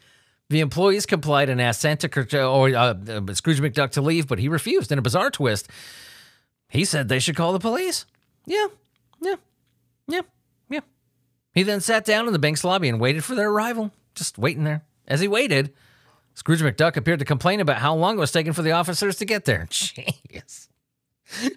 The 0.49 0.59
employees 0.59 1.05
complied 1.05 1.49
and 1.49 1.59
asked 1.59 1.81
Santa 1.81 2.07
or 2.45 2.69
uh, 2.75 2.93
Scrooge 3.33 3.59
McDuck 3.59 3.91
to 3.91 4.01
leave, 4.01 4.27
but 4.27 4.37
he 4.37 4.47
refused. 4.47 4.91
In 4.91 4.99
a 4.99 5.01
bizarre 5.01 5.31
twist, 5.31 5.67
he 6.69 6.85
said 6.85 7.09
they 7.09 7.19
should 7.19 7.35
call 7.35 7.51
the 7.51 7.59
police. 7.59 8.05
Yeah, 8.45 8.67
yeah, 9.21 9.35
yeah, 10.07 10.21
yeah. 10.69 10.81
He 11.53 11.63
then 11.63 11.81
sat 11.81 12.05
down 12.05 12.27
in 12.27 12.33
the 12.33 12.39
bank's 12.39 12.63
lobby 12.63 12.89
and 12.89 12.99
waited 12.99 13.23
for 13.23 13.33
their 13.33 13.49
arrival, 13.49 13.91
just 14.13 14.37
waiting 14.37 14.65
there. 14.65 14.83
As 15.07 15.19
he 15.19 15.27
waited, 15.27 15.73
Scrooge 16.35 16.61
McDuck 16.61 16.95
appeared 16.95 17.19
to 17.19 17.25
complain 17.25 17.59
about 17.59 17.77
how 17.77 17.95
long 17.95 18.17
it 18.17 18.19
was 18.19 18.31
taking 18.31 18.53
for 18.53 18.61
the 18.61 18.71
officers 18.71 19.15
to 19.17 19.25
get 19.25 19.45
there. 19.45 19.67
Jeez. 19.71 20.67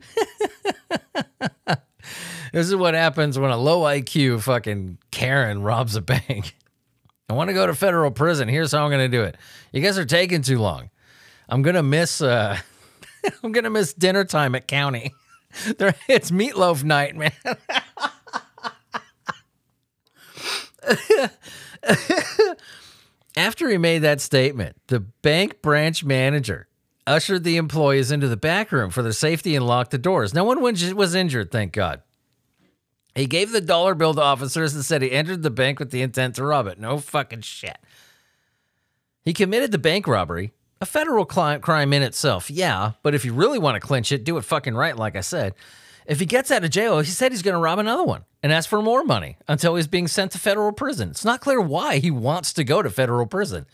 this 1.66 2.66
is 2.66 2.74
what 2.74 2.94
happens 2.94 3.38
when 3.38 3.50
a 3.50 3.56
low 3.56 3.82
IQ 3.82 4.40
fucking 4.42 4.98
Karen 5.10 5.62
robs 5.62 5.94
a 5.96 6.00
bank. 6.00 6.54
I 7.28 7.34
want 7.34 7.48
to 7.48 7.54
go 7.54 7.66
to 7.66 7.74
federal 7.74 8.10
prison. 8.10 8.48
Here's 8.48 8.72
how 8.72 8.84
I'm 8.84 8.90
going 8.90 9.10
to 9.10 9.16
do 9.16 9.22
it. 9.22 9.36
You 9.72 9.82
guys 9.82 9.98
are 9.98 10.06
taking 10.06 10.42
too 10.42 10.58
long. 10.58 10.90
I'm 11.48 11.62
going 11.62 11.76
to 11.76 11.82
miss 11.82 12.20
uh 12.20 12.58
I'm 13.42 13.52
going 13.52 13.64
to 13.64 13.70
miss 13.70 13.92
dinner 13.92 14.24
time 14.24 14.54
at 14.54 14.66
county. 14.66 15.14
There 15.78 15.94
it's 16.08 16.30
meatloaf 16.30 16.84
night, 16.84 17.16
man. 17.16 17.32
After 23.36 23.68
he 23.70 23.78
made 23.78 24.00
that 24.00 24.20
statement, 24.20 24.76
the 24.88 25.00
bank 25.00 25.62
branch 25.62 26.04
manager 26.04 26.68
ushered 27.06 27.44
the 27.44 27.56
employees 27.56 28.10
into 28.10 28.28
the 28.28 28.36
back 28.36 28.70
room 28.70 28.90
for 28.90 29.02
their 29.02 29.12
safety 29.12 29.56
and 29.56 29.66
locked 29.66 29.90
the 29.90 29.98
doors. 29.98 30.34
No 30.34 30.44
one 30.44 30.60
was 30.60 31.14
injured, 31.14 31.50
thank 31.50 31.72
God. 31.72 32.02
He 33.18 33.26
gave 33.26 33.50
the 33.50 33.60
dollar 33.60 33.96
bill 33.96 34.14
to 34.14 34.22
officers 34.22 34.76
and 34.76 34.84
said 34.84 35.02
he 35.02 35.10
entered 35.10 35.42
the 35.42 35.50
bank 35.50 35.80
with 35.80 35.90
the 35.90 36.02
intent 36.02 36.36
to 36.36 36.44
rob 36.44 36.68
it. 36.68 36.78
No 36.78 36.98
fucking 36.98 37.40
shit. 37.40 37.76
He 39.24 39.32
committed 39.32 39.72
the 39.72 39.78
bank 39.78 40.06
robbery, 40.06 40.52
a 40.80 40.86
federal 40.86 41.24
crime 41.24 41.92
in 41.92 42.02
itself, 42.02 42.48
yeah, 42.48 42.92
but 43.02 43.16
if 43.16 43.24
you 43.24 43.34
really 43.34 43.58
want 43.58 43.74
to 43.74 43.80
clinch 43.80 44.12
it, 44.12 44.22
do 44.22 44.38
it 44.38 44.44
fucking 44.44 44.76
right, 44.76 44.96
like 44.96 45.16
I 45.16 45.22
said. 45.22 45.54
If 46.06 46.20
he 46.20 46.26
gets 46.26 46.52
out 46.52 46.62
of 46.62 46.70
jail, 46.70 47.00
he 47.00 47.10
said 47.10 47.32
he's 47.32 47.42
going 47.42 47.56
to 47.56 47.60
rob 47.60 47.80
another 47.80 48.04
one 48.04 48.24
and 48.40 48.52
ask 48.52 48.70
for 48.70 48.80
more 48.80 49.02
money 49.02 49.36
until 49.48 49.74
he's 49.74 49.88
being 49.88 50.06
sent 50.06 50.30
to 50.32 50.38
federal 50.38 50.70
prison. 50.70 51.10
It's 51.10 51.24
not 51.24 51.40
clear 51.40 51.60
why 51.60 51.98
he 51.98 52.12
wants 52.12 52.52
to 52.52 52.62
go 52.62 52.82
to 52.82 52.88
federal 52.88 53.26
prison. 53.26 53.66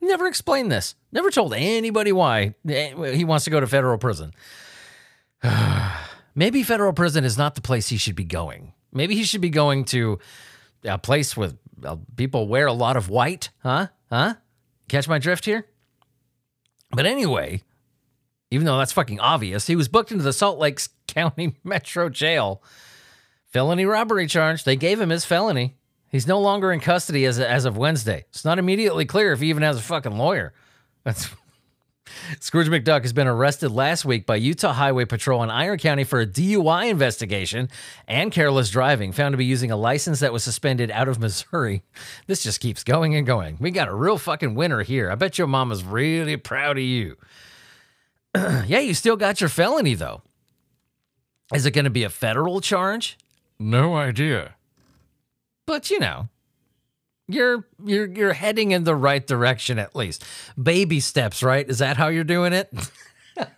Never 0.00 0.26
explained 0.26 0.72
this. 0.72 0.94
Never 1.12 1.30
told 1.30 1.52
anybody 1.52 2.10
why 2.10 2.54
eh, 2.66 3.12
he 3.12 3.24
wants 3.24 3.44
to 3.44 3.50
go 3.50 3.60
to 3.60 3.66
federal 3.66 3.98
prison. 3.98 4.32
Maybe 6.34 6.62
federal 6.62 6.94
prison 6.94 7.24
is 7.24 7.36
not 7.36 7.54
the 7.54 7.60
place 7.60 7.88
he 7.88 7.98
should 7.98 8.16
be 8.16 8.24
going. 8.24 8.72
Maybe 8.92 9.14
he 9.14 9.24
should 9.24 9.40
be 9.40 9.50
going 9.50 9.84
to 9.86 10.18
a 10.84 10.98
place 10.98 11.36
with 11.36 11.56
uh, 11.84 11.96
people 12.16 12.48
wear 12.48 12.66
a 12.66 12.72
lot 12.72 12.96
of 12.96 13.08
white, 13.08 13.50
huh? 13.62 13.88
Huh? 14.10 14.34
Catch 14.88 15.08
my 15.08 15.18
drift 15.18 15.44
here? 15.44 15.66
But 16.90 17.06
anyway, 17.06 17.62
even 18.50 18.64
though 18.64 18.78
that's 18.78 18.92
fucking 18.92 19.20
obvious, 19.20 19.66
he 19.66 19.76
was 19.76 19.88
booked 19.88 20.10
into 20.10 20.24
the 20.24 20.32
Salt 20.32 20.58
Lake 20.58 20.80
County 21.06 21.56
Metro 21.64 22.08
Jail. 22.08 22.62
Felony 23.46 23.84
robbery 23.86 24.26
charge. 24.26 24.64
They 24.64 24.76
gave 24.76 25.00
him 25.00 25.10
his 25.10 25.24
felony. 25.24 25.76
He's 26.10 26.26
no 26.26 26.40
longer 26.40 26.72
in 26.72 26.80
custody 26.80 27.24
as, 27.24 27.38
as 27.38 27.64
of 27.64 27.76
Wednesday. 27.76 28.24
It's 28.30 28.44
not 28.44 28.58
immediately 28.58 29.04
clear 29.04 29.32
if 29.32 29.40
he 29.40 29.48
even 29.48 29.62
has 29.62 29.78
a 29.78 29.82
fucking 29.82 30.16
lawyer. 30.16 30.52
That's 31.04 31.28
Scrooge 32.40 32.68
McDuck 32.68 33.02
has 33.02 33.12
been 33.12 33.26
arrested 33.26 33.70
last 33.70 34.04
week 34.04 34.26
by 34.26 34.36
Utah 34.36 34.72
Highway 34.72 35.04
Patrol 35.04 35.42
in 35.42 35.50
Iron 35.50 35.78
County 35.78 36.04
for 36.04 36.20
a 36.20 36.26
DUI 36.26 36.90
investigation 36.90 37.68
and 38.06 38.32
careless 38.32 38.70
driving, 38.70 39.12
found 39.12 39.32
to 39.32 39.36
be 39.36 39.44
using 39.44 39.70
a 39.70 39.76
license 39.76 40.20
that 40.20 40.32
was 40.32 40.44
suspended 40.44 40.90
out 40.90 41.08
of 41.08 41.18
Missouri. 41.18 41.82
This 42.26 42.42
just 42.42 42.60
keeps 42.60 42.84
going 42.84 43.14
and 43.14 43.26
going. 43.26 43.56
We 43.60 43.70
got 43.70 43.88
a 43.88 43.94
real 43.94 44.18
fucking 44.18 44.54
winner 44.54 44.82
here. 44.82 45.10
I 45.10 45.14
bet 45.14 45.38
your 45.38 45.46
mama's 45.46 45.84
really 45.84 46.36
proud 46.36 46.78
of 46.78 46.84
you. 46.84 47.16
yeah, 48.36 48.80
you 48.80 48.94
still 48.94 49.16
got 49.16 49.40
your 49.40 49.48
felony 49.48 49.94
though. 49.94 50.22
Is 51.54 51.64
it 51.64 51.70
going 51.70 51.84
to 51.84 51.90
be 51.90 52.04
a 52.04 52.10
federal 52.10 52.60
charge? 52.60 53.16
No 53.58 53.96
idea. 53.96 54.54
But 55.66 55.90
you 55.90 55.98
know, 55.98 56.28
you're 57.28 57.64
you're 57.84 58.06
you're 58.06 58.32
heading 58.32 58.72
in 58.72 58.84
the 58.84 58.96
right 58.96 59.24
direction 59.24 59.78
at 59.78 59.94
least. 59.94 60.24
Baby 60.60 61.00
steps, 61.00 61.42
right? 61.42 61.68
Is 61.68 61.78
that 61.78 61.96
how 61.96 62.08
you're 62.08 62.24
doing 62.24 62.52
it? 62.52 62.72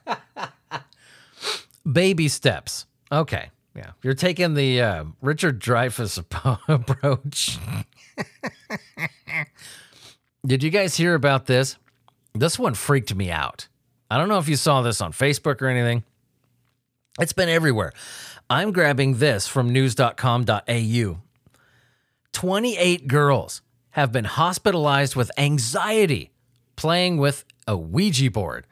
Baby 1.91 2.29
steps. 2.29 2.87
Okay. 3.11 3.51
Yeah. 3.75 3.93
You're 4.03 4.15
taking 4.15 4.55
the 4.55 4.83
uh, 4.83 5.05
Richard 5.23 5.61
Dreyfuss 5.61 6.19
approach. 6.69 7.59
Did 10.47 10.63
you 10.63 10.71
guys 10.71 10.97
hear 10.97 11.15
about 11.15 11.47
this? 11.47 11.77
This 12.35 12.59
one 12.59 12.75
freaked 12.75 13.15
me 13.15 13.31
out. 13.31 13.69
I 14.11 14.19
don't 14.19 14.29
know 14.29 14.39
if 14.39 14.49
you 14.49 14.57
saw 14.57 14.83
this 14.83 15.01
on 15.01 15.13
Facebook 15.13 15.63
or 15.63 15.69
anything. 15.69 16.05
It's 17.21 17.33
been 17.33 17.49
everywhere. 17.49 17.93
I'm 18.49 18.73
grabbing 18.73 19.19
this 19.19 19.47
from 19.47 19.73
news.com.au. 19.73 21.19
28 22.33 23.07
girls 23.07 23.63
have 23.91 24.13
been 24.13 24.25
hospitalized 24.25 25.17
with 25.17 25.31
anxiety 25.37 26.31
playing 26.77 27.19
with 27.19 27.45
a 27.67 27.77
Ouija 27.77 28.31
board. 28.31 28.67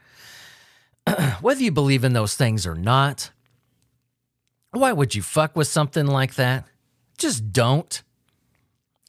Whether 1.41 1.63
you 1.63 1.73
believe 1.73 2.05
in 2.05 2.13
those 2.13 2.35
things 2.35 2.67
or 2.67 2.75
not, 2.75 3.31
why 4.71 4.93
would 4.93 5.15
you 5.15 5.23
fuck 5.23 5.57
with 5.57 5.67
something 5.67 6.07
like 6.07 6.35
that? 6.37 6.65
Just 7.17 7.53
don't. 7.53 8.03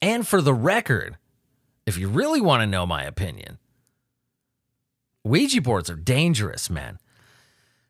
And 0.02 0.28
for 0.28 0.42
the 0.42 0.54
record, 0.54 1.18
if 1.86 1.98
you 1.98 2.08
really 2.08 2.42
want 2.42 2.62
to 2.62 2.68
know 2.68 2.86
my 2.86 3.04
opinion, 3.04 3.58
Ouija 5.24 5.62
boards 5.62 5.90
are 5.90 5.96
dangerous, 5.96 6.70
man. 6.70 6.98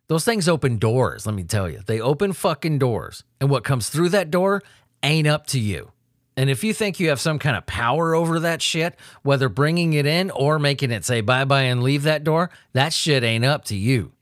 Those 0.08 0.26
things 0.26 0.50
open 0.50 0.78
doors, 0.78 1.26
let 1.26 1.36
me 1.36 1.44
tell 1.44 1.70
you. 1.70 1.82
They 1.86 2.02
open 2.02 2.34
fucking 2.34 2.80
doors. 2.80 3.24
And 3.40 3.50
what 3.50 3.64
comes 3.64 3.90
through 3.90 4.10
that 4.10 4.32
door 4.32 4.64
ain't 5.04 5.28
up 5.28 5.46
to 5.48 5.60
you. 5.60 5.92
And 6.40 6.50
if 6.50 6.64
you 6.64 6.74
think 6.74 7.02
you 7.02 7.10
have 7.10 7.20
some 7.20 7.38
kind 7.38 7.58
of 7.58 7.66
power 7.66 8.16
over 8.16 8.40
that 8.40 8.62
shit, 8.62 8.98
whether 9.24 9.50
bringing 9.50 9.92
it 9.92 10.06
in 10.06 10.32
or 10.32 10.58
making 10.58 10.90
it 10.90 11.04
say 11.04 11.20
bye 11.20 11.44
bye 11.44 11.64
and 11.64 11.84
leave 11.84 12.04
that 12.04 12.24
door, 12.24 12.50
that 12.72 12.94
shit 12.94 13.26
ain't 13.26 13.44
up 13.44 13.66
to 13.66 13.76
you. 13.76 14.14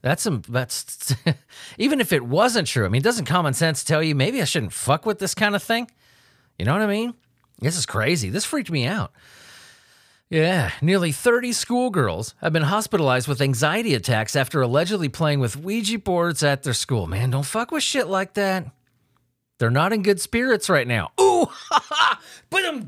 That's 0.00 0.24
some, 0.24 0.42
that's, 0.48 1.14
even 1.78 2.00
if 2.00 2.12
it 2.12 2.24
wasn't 2.24 2.66
true, 2.66 2.84
I 2.84 2.88
mean, 2.88 3.00
doesn't 3.00 3.26
common 3.26 3.54
sense 3.54 3.84
tell 3.84 4.02
you 4.02 4.16
maybe 4.16 4.42
I 4.42 4.44
shouldn't 4.44 4.72
fuck 4.72 5.06
with 5.06 5.20
this 5.20 5.36
kind 5.36 5.54
of 5.54 5.62
thing? 5.62 5.88
You 6.58 6.64
know 6.64 6.72
what 6.72 6.82
I 6.82 6.88
mean? 6.88 7.14
This 7.60 7.76
is 7.76 7.86
crazy. 7.86 8.28
This 8.28 8.44
freaked 8.44 8.72
me 8.72 8.84
out. 8.84 9.12
Yeah, 10.30 10.72
nearly 10.80 11.12
30 11.12 11.52
schoolgirls 11.52 12.34
have 12.40 12.52
been 12.52 12.64
hospitalized 12.64 13.28
with 13.28 13.40
anxiety 13.40 13.94
attacks 13.94 14.34
after 14.34 14.62
allegedly 14.62 15.08
playing 15.08 15.38
with 15.38 15.56
Ouija 15.56 16.00
boards 16.00 16.42
at 16.42 16.64
their 16.64 16.74
school. 16.74 17.06
Man, 17.06 17.30
don't 17.30 17.46
fuck 17.46 17.70
with 17.70 17.84
shit 17.84 18.08
like 18.08 18.34
that. 18.34 18.66
They're 19.62 19.70
not 19.70 19.92
in 19.92 20.02
good 20.02 20.20
spirits 20.20 20.68
right 20.68 20.88
now. 20.88 21.12
Ooh, 21.20 21.46
I'm, 22.52 22.84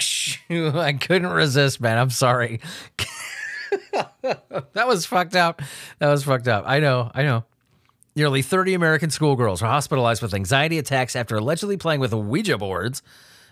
I 0.51 0.93
couldn't 1.01 1.31
resist, 1.31 1.81
man. 1.81 1.99
I'm 1.99 2.11
sorry. 2.11 2.59
that 3.93 4.89
was 4.89 5.07
fucked 5.07 5.37
up. 5.37 5.63
That 6.01 6.09
was 6.09 6.25
fucked 6.25 6.49
up. 6.49 6.65
I 6.67 6.81
know, 6.81 7.13
I 7.15 7.23
know. 7.23 7.45
Nearly 8.17 8.43
30 8.43 8.75
American 8.75 9.11
schoolgirls 9.11 9.63
were 9.63 9.69
hospitalized 9.69 10.21
with 10.21 10.35
anxiety 10.35 10.79
attacks 10.79 11.15
after 11.15 11.37
allegedly 11.37 11.77
playing 11.77 12.01
with 12.01 12.13
Ouija 12.13 12.59
boards 12.59 13.03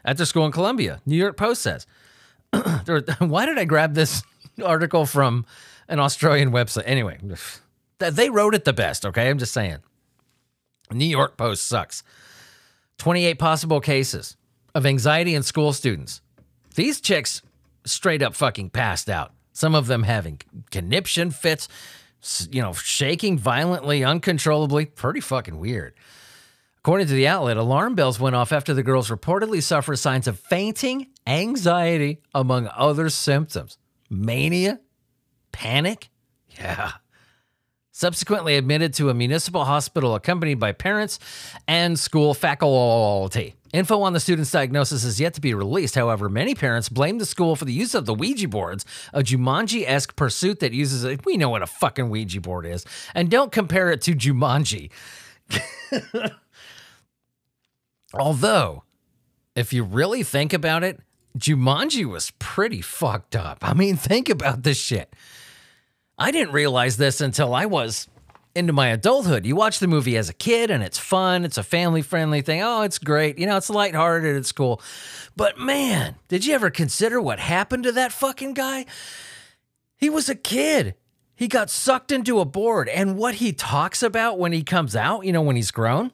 at 0.04 0.16
their 0.16 0.26
school 0.26 0.44
in 0.44 0.50
Colombia. 0.50 1.00
New 1.06 1.14
York 1.14 1.36
Post 1.36 1.62
says. 1.62 1.86
Why 3.20 3.46
did 3.46 3.56
I 3.56 3.64
grab 3.66 3.94
this 3.94 4.24
article 4.64 5.06
from 5.06 5.46
an 5.86 6.00
Australian 6.00 6.50
website? 6.50 6.82
Anyway, 6.86 7.20
they 7.98 8.30
wrote 8.30 8.56
it 8.56 8.64
the 8.64 8.72
best, 8.72 9.06
okay? 9.06 9.30
I'm 9.30 9.38
just 9.38 9.52
saying. 9.52 9.78
New 10.90 11.04
York 11.04 11.36
Post 11.36 11.68
sucks. 11.68 12.02
28 12.98 13.38
possible 13.38 13.80
cases 13.80 14.36
of 14.74 14.86
anxiety 14.86 15.34
in 15.34 15.42
school 15.42 15.72
students. 15.72 16.20
These 16.74 17.00
chicks 17.00 17.42
straight 17.84 18.22
up 18.22 18.34
fucking 18.34 18.70
passed 18.70 19.10
out. 19.10 19.32
Some 19.52 19.74
of 19.74 19.86
them 19.86 20.04
having 20.04 20.40
conniption 20.70 21.30
fits, 21.30 21.68
you 22.50 22.62
know, 22.62 22.72
shaking 22.72 23.38
violently, 23.38 24.04
uncontrollably. 24.04 24.86
Pretty 24.86 25.20
fucking 25.20 25.58
weird. 25.58 25.94
According 26.78 27.06
to 27.08 27.12
the 27.12 27.28
outlet, 27.28 27.56
alarm 27.58 27.94
bells 27.94 28.18
went 28.18 28.34
off 28.34 28.50
after 28.50 28.74
the 28.74 28.82
girls 28.82 29.08
reportedly 29.08 29.62
suffered 29.62 29.96
signs 29.96 30.26
of 30.26 30.40
fainting, 30.40 31.08
anxiety, 31.26 32.20
among 32.34 32.68
other 32.74 33.08
symptoms. 33.08 33.78
Mania? 34.10 34.80
Panic? 35.52 36.08
Yeah. 36.50 36.92
Subsequently 37.94 38.56
admitted 38.56 38.94
to 38.94 39.10
a 39.10 39.14
municipal 39.14 39.66
hospital 39.66 40.14
accompanied 40.14 40.58
by 40.58 40.72
parents 40.72 41.18
and 41.68 41.98
school 41.98 42.32
faculty. 42.32 43.54
Info 43.74 44.00
on 44.00 44.14
the 44.14 44.20
student's 44.20 44.50
diagnosis 44.50 45.04
is 45.04 45.20
yet 45.20 45.34
to 45.34 45.42
be 45.42 45.52
released. 45.52 45.94
However, 45.94 46.30
many 46.30 46.54
parents 46.54 46.88
blame 46.88 47.18
the 47.18 47.26
school 47.26 47.54
for 47.54 47.66
the 47.66 47.72
use 47.72 47.94
of 47.94 48.06
the 48.06 48.14
Ouija 48.14 48.48
boards, 48.48 48.86
a 49.12 49.22
Jumanji 49.22 49.84
esque 49.86 50.16
pursuit 50.16 50.60
that 50.60 50.72
uses 50.72 51.04
it. 51.04 51.24
We 51.26 51.36
know 51.36 51.50
what 51.50 51.60
a 51.60 51.66
fucking 51.66 52.08
Ouija 52.08 52.40
board 52.40 52.64
is. 52.64 52.86
And 53.14 53.30
don't 53.30 53.52
compare 53.52 53.90
it 53.90 54.00
to 54.02 54.12
Jumanji. 54.12 54.90
Although, 58.14 58.84
if 59.54 59.74
you 59.74 59.84
really 59.84 60.22
think 60.22 60.54
about 60.54 60.82
it, 60.82 60.98
Jumanji 61.38 62.06
was 62.06 62.30
pretty 62.38 62.80
fucked 62.80 63.36
up. 63.36 63.58
I 63.60 63.74
mean, 63.74 63.96
think 63.96 64.30
about 64.30 64.62
this 64.62 64.78
shit. 64.78 65.14
I 66.22 66.30
didn't 66.30 66.52
realize 66.52 66.98
this 66.98 67.20
until 67.20 67.52
I 67.52 67.66
was 67.66 68.06
into 68.54 68.72
my 68.72 68.90
adulthood. 68.90 69.44
You 69.44 69.56
watch 69.56 69.80
the 69.80 69.88
movie 69.88 70.16
as 70.16 70.28
a 70.28 70.32
kid 70.32 70.70
and 70.70 70.80
it's 70.80 70.96
fun, 70.96 71.44
it's 71.44 71.58
a 71.58 71.64
family 71.64 72.00
friendly 72.00 72.42
thing. 72.42 72.62
Oh, 72.62 72.82
it's 72.82 73.00
great. 73.00 73.40
You 73.40 73.46
know, 73.46 73.56
it's 73.56 73.68
lighthearted, 73.68 74.36
it's 74.36 74.52
cool. 74.52 74.80
But 75.34 75.58
man, 75.58 76.14
did 76.28 76.46
you 76.46 76.54
ever 76.54 76.70
consider 76.70 77.20
what 77.20 77.40
happened 77.40 77.82
to 77.82 77.92
that 77.92 78.12
fucking 78.12 78.54
guy? 78.54 78.86
He 79.96 80.08
was 80.08 80.28
a 80.28 80.36
kid. 80.36 80.94
He 81.34 81.48
got 81.48 81.70
sucked 81.70 82.12
into 82.12 82.38
a 82.38 82.44
board. 82.44 82.88
And 82.88 83.16
what 83.16 83.34
he 83.34 83.52
talks 83.52 84.00
about 84.00 84.38
when 84.38 84.52
he 84.52 84.62
comes 84.62 84.94
out, 84.94 85.26
you 85.26 85.32
know, 85.32 85.42
when 85.42 85.56
he's 85.56 85.72
grown, 85.72 86.12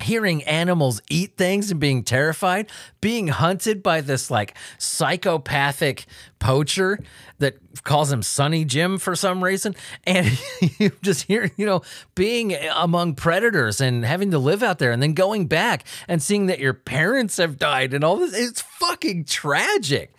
hearing 0.00 0.42
animals 0.44 1.00
eat 1.10 1.36
things 1.36 1.70
and 1.70 1.80
being 1.80 2.02
terrified, 2.02 2.70
being 3.00 3.28
hunted 3.28 3.82
by 3.82 4.00
this 4.00 4.30
like 4.30 4.54
psychopathic 4.78 6.06
poacher 6.38 6.98
that 7.38 7.56
calls 7.84 8.10
him 8.12 8.22
Sonny 8.22 8.64
Jim 8.64 8.98
for 8.98 9.14
some 9.16 9.42
reason, 9.42 9.74
and 10.04 10.38
you 10.78 10.92
just 11.02 11.24
hear, 11.24 11.50
you 11.56 11.66
know, 11.66 11.82
being 12.14 12.54
among 12.74 13.14
predators 13.14 13.80
and 13.80 14.04
having 14.04 14.30
to 14.30 14.38
live 14.38 14.62
out 14.62 14.78
there 14.78 14.92
and 14.92 15.02
then 15.02 15.14
going 15.14 15.46
back 15.46 15.84
and 16.06 16.22
seeing 16.22 16.46
that 16.46 16.58
your 16.58 16.74
parents 16.74 17.36
have 17.36 17.58
died 17.58 17.94
and 17.94 18.04
all 18.04 18.16
this. 18.16 18.34
It's 18.34 18.60
fucking 18.60 19.24
tragic. 19.24 20.12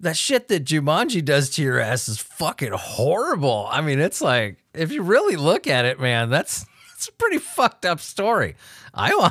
That 0.00 0.16
shit 0.16 0.48
that 0.48 0.64
Jumanji 0.64 1.24
does 1.24 1.50
to 1.50 1.62
your 1.62 1.78
ass 1.78 2.08
is 2.08 2.18
fucking 2.18 2.72
horrible. 2.72 3.68
I 3.70 3.80
mean, 3.80 4.00
it's 4.00 4.20
like, 4.20 4.58
if 4.74 4.92
you 4.92 5.02
really 5.02 5.36
look 5.36 5.66
at 5.66 5.84
it, 5.84 6.00
man, 6.00 6.30
that's 6.30 6.66
it's 7.04 7.14
a 7.14 7.18
pretty 7.18 7.38
fucked 7.38 7.84
up 7.84 8.00
story. 8.00 8.56
I 8.94 9.30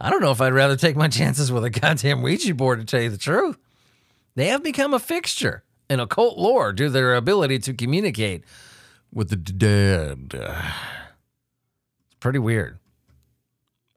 I 0.00 0.10
don't 0.10 0.20
know 0.20 0.30
if 0.30 0.40
I'd 0.42 0.52
rather 0.52 0.76
take 0.76 0.94
my 0.94 1.08
chances 1.08 1.50
with 1.50 1.64
a 1.64 1.70
goddamn 1.70 2.20
Ouija 2.20 2.54
board 2.54 2.80
to 2.80 2.84
tell 2.84 3.00
you 3.00 3.08
the 3.08 3.16
truth. 3.16 3.56
They 4.34 4.48
have 4.48 4.62
become 4.62 4.92
a 4.92 4.98
fixture 4.98 5.64
in 5.88 6.00
occult 6.00 6.36
lore 6.36 6.72
due 6.72 6.86
to 6.86 6.90
their 6.90 7.14
ability 7.14 7.60
to 7.60 7.72
communicate 7.72 8.44
with 9.10 9.30
the 9.30 9.36
dead. 9.36 10.34
It's 10.34 12.16
pretty 12.20 12.38
weird. 12.38 12.78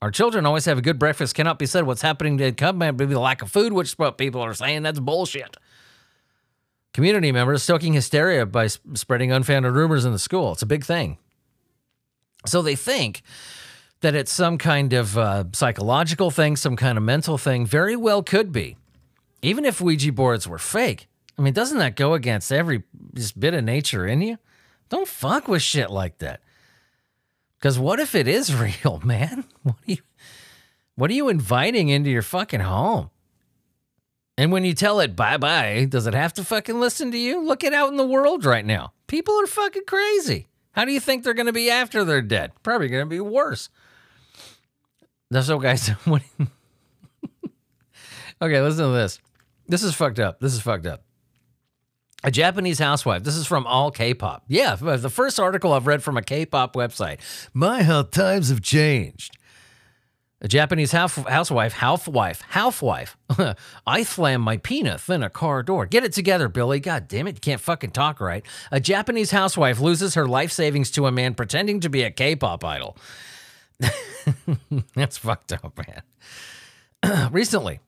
Our 0.02 0.10
children 0.10 0.46
always 0.46 0.66
have 0.66 0.78
a 0.78 0.82
good 0.82 0.98
breakfast. 0.98 1.36
Cannot 1.36 1.60
be 1.60 1.66
said 1.66 1.86
what's 1.86 2.02
happening 2.02 2.38
to 2.38 2.54
come 2.54 2.78
maybe 2.78 3.06
the 3.06 3.20
lack 3.20 3.42
of 3.42 3.52
food, 3.52 3.74
which 3.74 3.90
is 3.90 4.00
what 4.00 4.18
people 4.18 4.42
are 4.42 4.54
saying. 4.54 4.84
That's 4.84 5.00
bullshit. 5.00 5.58
Community 6.94 7.32
members 7.32 7.62
stoking 7.62 7.92
hysteria 7.94 8.46
by 8.46 8.68
spreading 8.68 9.34
unfounded 9.34 9.74
rumors 9.74 10.06
in 10.06 10.14
the 10.14 10.20
school. 10.20 10.54
It's 10.54 10.62
a 10.62 10.66
big 10.66 10.86
thing. 10.86 11.18
So 12.46 12.62
they 12.62 12.76
think 12.76 13.22
that 14.02 14.16
it's 14.16 14.32
some 14.32 14.58
kind 14.58 14.94
of 14.94 15.18
uh, 15.18 15.46
psychological 15.54 16.32
thing, 16.32 16.56
some 16.56 16.76
kind 16.76 16.98
of 16.98 17.04
mental 17.04 17.38
thing. 17.38 17.66
Very 17.66 17.96
well 17.96 18.24
could 18.24 18.52
be. 18.52 18.78
Even 19.42 19.66
if 19.66 19.82
Ouija 19.82 20.12
boards 20.12 20.48
were 20.48 20.60
fake. 20.60 21.08
I 21.38 21.42
mean, 21.42 21.54
doesn't 21.54 21.80
that 21.80 21.96
go 21.96 22.14
against 22.14 22.52
every 22.52 22.84
just 23.16 23.40
bit 23.40 23.54
of 23.54 23.64
nature 23.64 24.06
in 24.06 24.22
you? 24.22 24.38
Don't 24.90 25.08
fuck 25.08 25.48
with 25.48 25.62
shit 25.62 25.90
like 25.90 26.18
that. 26.20 26.42
Because 27.58 27.80
what 27.80 28.00
if 28.00 28.16
it 28.16 28.28
is 28.28 28.56
real, 28.84 29.02
man? 29.04 29.46
What 29.64 29.76
are 29.76 29.92
you, 29.92 29.98
what 30.96 31.10
are 31.10 31.14
you 31.14 31.30
inviting 31.30 31.90
into 31.90 32.10
your 32.10 32.22
fucking 32.22 32.60
home? 32.60 33.10
And 34.38 34.52
when 34.52 34.66
you 34.66 34.74
tell 34.74 35.00
it 35.00 35.16
bye 35.16 35.38
bye, 35.38 35.86
does 35.88 36.08
it 36.08 36.14
have 36.14 36.34
to 36.34 36.44
fucking 36.44 36.80
listen 36.80 37.12
to 37.12 37.18
you? 37.18 37.44
Look 37.44 37.64
it 37.64 37.74
out 37.74 37.90
in 37.90 37.98
the 37.98 38.06
world 38.06 38.46
right 38.46 38.66
now. 38.66 38.94
People 39.08 39.40
are 39.40 39.48
fucking 39.48 39.86
crazy. 39.86 40.48
How 40.74 40.86
do 40.86 40.92
you 40.92 41.00
think 41.00 41.24
they're 41.24 41.34
going 41.34 41.48
to 41.48 41.54
be 41.54 41.70
after 41.70 42.04
they're 42.04 42.22
dead? 42.22 42.52
Probably 42.64 42.88
going 42.88 43.04
to 43.06 43.10
be 43.10 43.20
worse. 43.20 43.70
So, 45.42 45.60
guys, 45.60 45.88
what, 46.06 46.22
okay, 48.42 48.62
listen 48.62 48.86
to 48.86 48.92
this. 48.92 49.20
This 49.68 49.84
is 49.84 49.94
fucked 49.96 50.20
up. 50.20 50.40
This 50.40 50.54
is 50.54 50.62
fucked 50.62 50.86
up. 50.86 51.04
A 52.24 52.32
Japanese 52.32 52.78
housewife. 52.78 53.24
This 53.24 53.36
is 53.36 53.48
from 53.48 53.66
All 53.66 53.90
K-pop. 53.90 54.44
Yeah, 54.48 54.76
the 54.76 55.10
first 55.10 55.40
article 55.40 55.74
I've 55.74 55.88
read 55.88 56.04
from 56.04 56.18
a 56.18 56.22
K-pop 56.22 56.76
website. 56.76 57.20
My 57.54 57.84
how 57.84 58.04
times 58.04 58.50
have 58.50 58.62
changed. 58.62 59.38
A 60.44 60.48
Japanese 60.48 60.92
house, 60.92 61.16
housewife, 61.16 61.74
housewife, 61.74 62.42
housewife. 62.42 63.16
I 63.88 64.02
slammed 64.02 64.44
my 64.44 64.58
penis 64.58 65.08
in 65.08 65.22
a 65.22 65.30
car 65.30 65.62
door. 65.62 65.86
Get 65.86 66.04
it 66.04 66.14
together, 66.14 66.50
Billy. 66.50 66.80
God 66.80 67.08
damn 67.08 67.28
it, 67.28 67.36
you 67.36 67.42
can't 67.42 67.62
fucking 67.62 67.92
talk 67.92 68.20
right. 68.20 68.44
A 68.72 68.80
Japanese 68.80 69.30
housewife 69.30 69.80
loses 69.80 70.16
her 70.16 70.28
life 70.28 70.52
savings 70.52 70.90
to 70.92 71.06
a 71.06 71.12
man 71.12 71.36
pretending 71.36 71.80
to 71.82 71.90
be 71.90 72.02
a 72.02 72.10
K-pop 72.10 72.64
idol. 72.64 72.98
That's 74.96 75.20
fucked 75.20 75.54
up, 75.54 75.78
man. 75.78 77.30
Recently, 77.32 77.80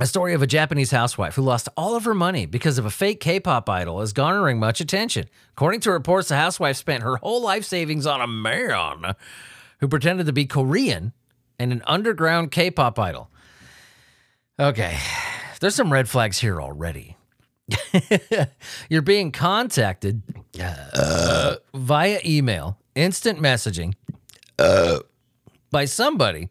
a 0.00 0.06
story 0.06 0.34
of 0.34 0.42
a 0.42 0.48
Japanese 0.48 0.90
housewife 0.90 1.36
who 1.36 1.42
lost 1.42 1.68
all 1.76 1.94
of 1.94 2.04
her 2.04 2.14
money 2.14 2.46
because 2.46 2.76
of 2.76 2.84
a 2.84 2.90
fake 2.90 3.20
K 3.20 3.38
pop 3.38 3.68
idol 3.68 4.02
is 4.02 4.12
garnering 4.12 4.58
much 4.58 4.80
attention. 4.80 5.26
According 5.52 5.80
to 5.80 5.92
reports, 5.92 6.28
the 6.28 6.36
housewife 6.36 6.76
spent 6.76 7.04
her 7.04 7.16
whole 7.16 7.40
life 7.40 7.64
savings 7.64 8.04
on 8.04 8.20
a 8.20 8.26
man 8.26 9.14
who 9.78 9.88
pretended 9.88 10.26
to 10.26 10.32
be 10.32 10.44
Korean 10.44 11.12
and 11.58 11.72
an 11.72 11.82
underground 11.86 12.50
K 12.50 12.70
pop 12.70 12.98
idol. 12.98 13.30
Okay, 14.58 14.98
there's 15.60 15.74
some 15.74 15.92
red 15.92 16.08
flags 16.08 16.38
here 16.38 16.60
already. 16.60 17.16
You're 18.88 19.02
being 19.02 19.32
contacted 19.32 20.22
uh, 20.60 21.56
via 21.74 22.20
email, 22.24 22.78
instant 22.94 23.40
messaging, 23.40 23.94
uh, 24.58 25.00
by 25.70 25.84
somebody 25.84 26.48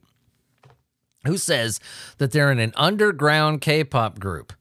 who 1.26 1.38
says 1.38 1.80
that 2.18 2.32
they're 2.32 2.52
in 2.52 2.60
an 2.60 2.74
underground 2.76 3.62
K 3.62 3.84
pop 3.84 4.20
group. 4.20 4.54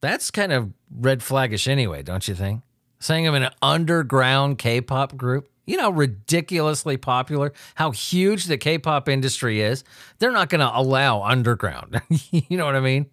That's 0.00 0.30
kind 0.30 0.52
of 0.52 0.72
red 0.90 1.20
flaggish 1.20 1.68
anyway, 1.68 2.02
don't 2.02 2.26
you 2.28 2.34
think? 2.34 2.62
Saying 3.00 3.26
I'm 3.26 3.34
in 3.34 3.42
an 3.42 3.52
underground 3.60 4.58
K 4.58 4.80
pop 4.80 5.16
group. 5.16 5.48
You 5.66 5.76
know, 5.76 5.90
ridiculously 5.90 6.96
popular, 6.96 7.52
how 7.74 7.90
huge 7.90 8.44
the 8.44 8.56
K 8.56 8.78
pop 8.78 9.08
industry 9.08 9.60
is. 9.60 9.84
They're 10.18 10.32
not 10.32 10.48
going 10.48 10.60
to 10.60 10.70
allow 10.72 11.22
underground. 11.22 12.00
you 12.30 12.56
know 12.56 12.64
what 12.64 12.76
I 12.76 12.80
mean? 12.80 13.06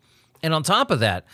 And 0.44 0.54
on 0.54 0.64
top 0.64 0.92
of 0.92 1.00
that, 1.00 1.26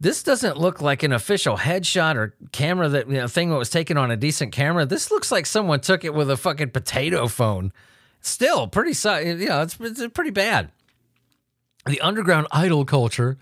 this 0.00 0.24
doesn't 0.24 0.56
look 0.58 0.80
like 0.80 1.04
an 1.04 1.12
official 1.12 1.56
headshot 1.56 2.16
or 2.16 2.34
camera 2.50 2.88
that 2.88 3.08
you 3.08 3.14
know, 3.14 3.28
thing 3.28 3.50
that 3.50 3.56
was 3.56 3.70
taken 3.70 3.96
on 3.96 4.10
a 4.10 4.16
decent 4.16 4.50
camera. 4.50 4.84
This 4.84 5.12
looks 5.12 5.30
like 5.30 5.46
someone 5.46 5.78
took 5.80 6.04
it 6.04 6.12
with 6.12 6.28
a 6.28 6.36
fucking 6.36 6.70
potato 6.70 7.28
phone. 7.28 7.72
Still 8.20 8.66
pretty, 8.66 8.98
you 9.24 9.48
know, 9.48 9.62
it's, 9.62 9.78
it's 9.80 10.04
pretty 10.08 10.30
bad. 10.30 10.72
The 11.86 12.00
underground 12.00 12.48
idol 12.50 12.84
culture 12.84 13.38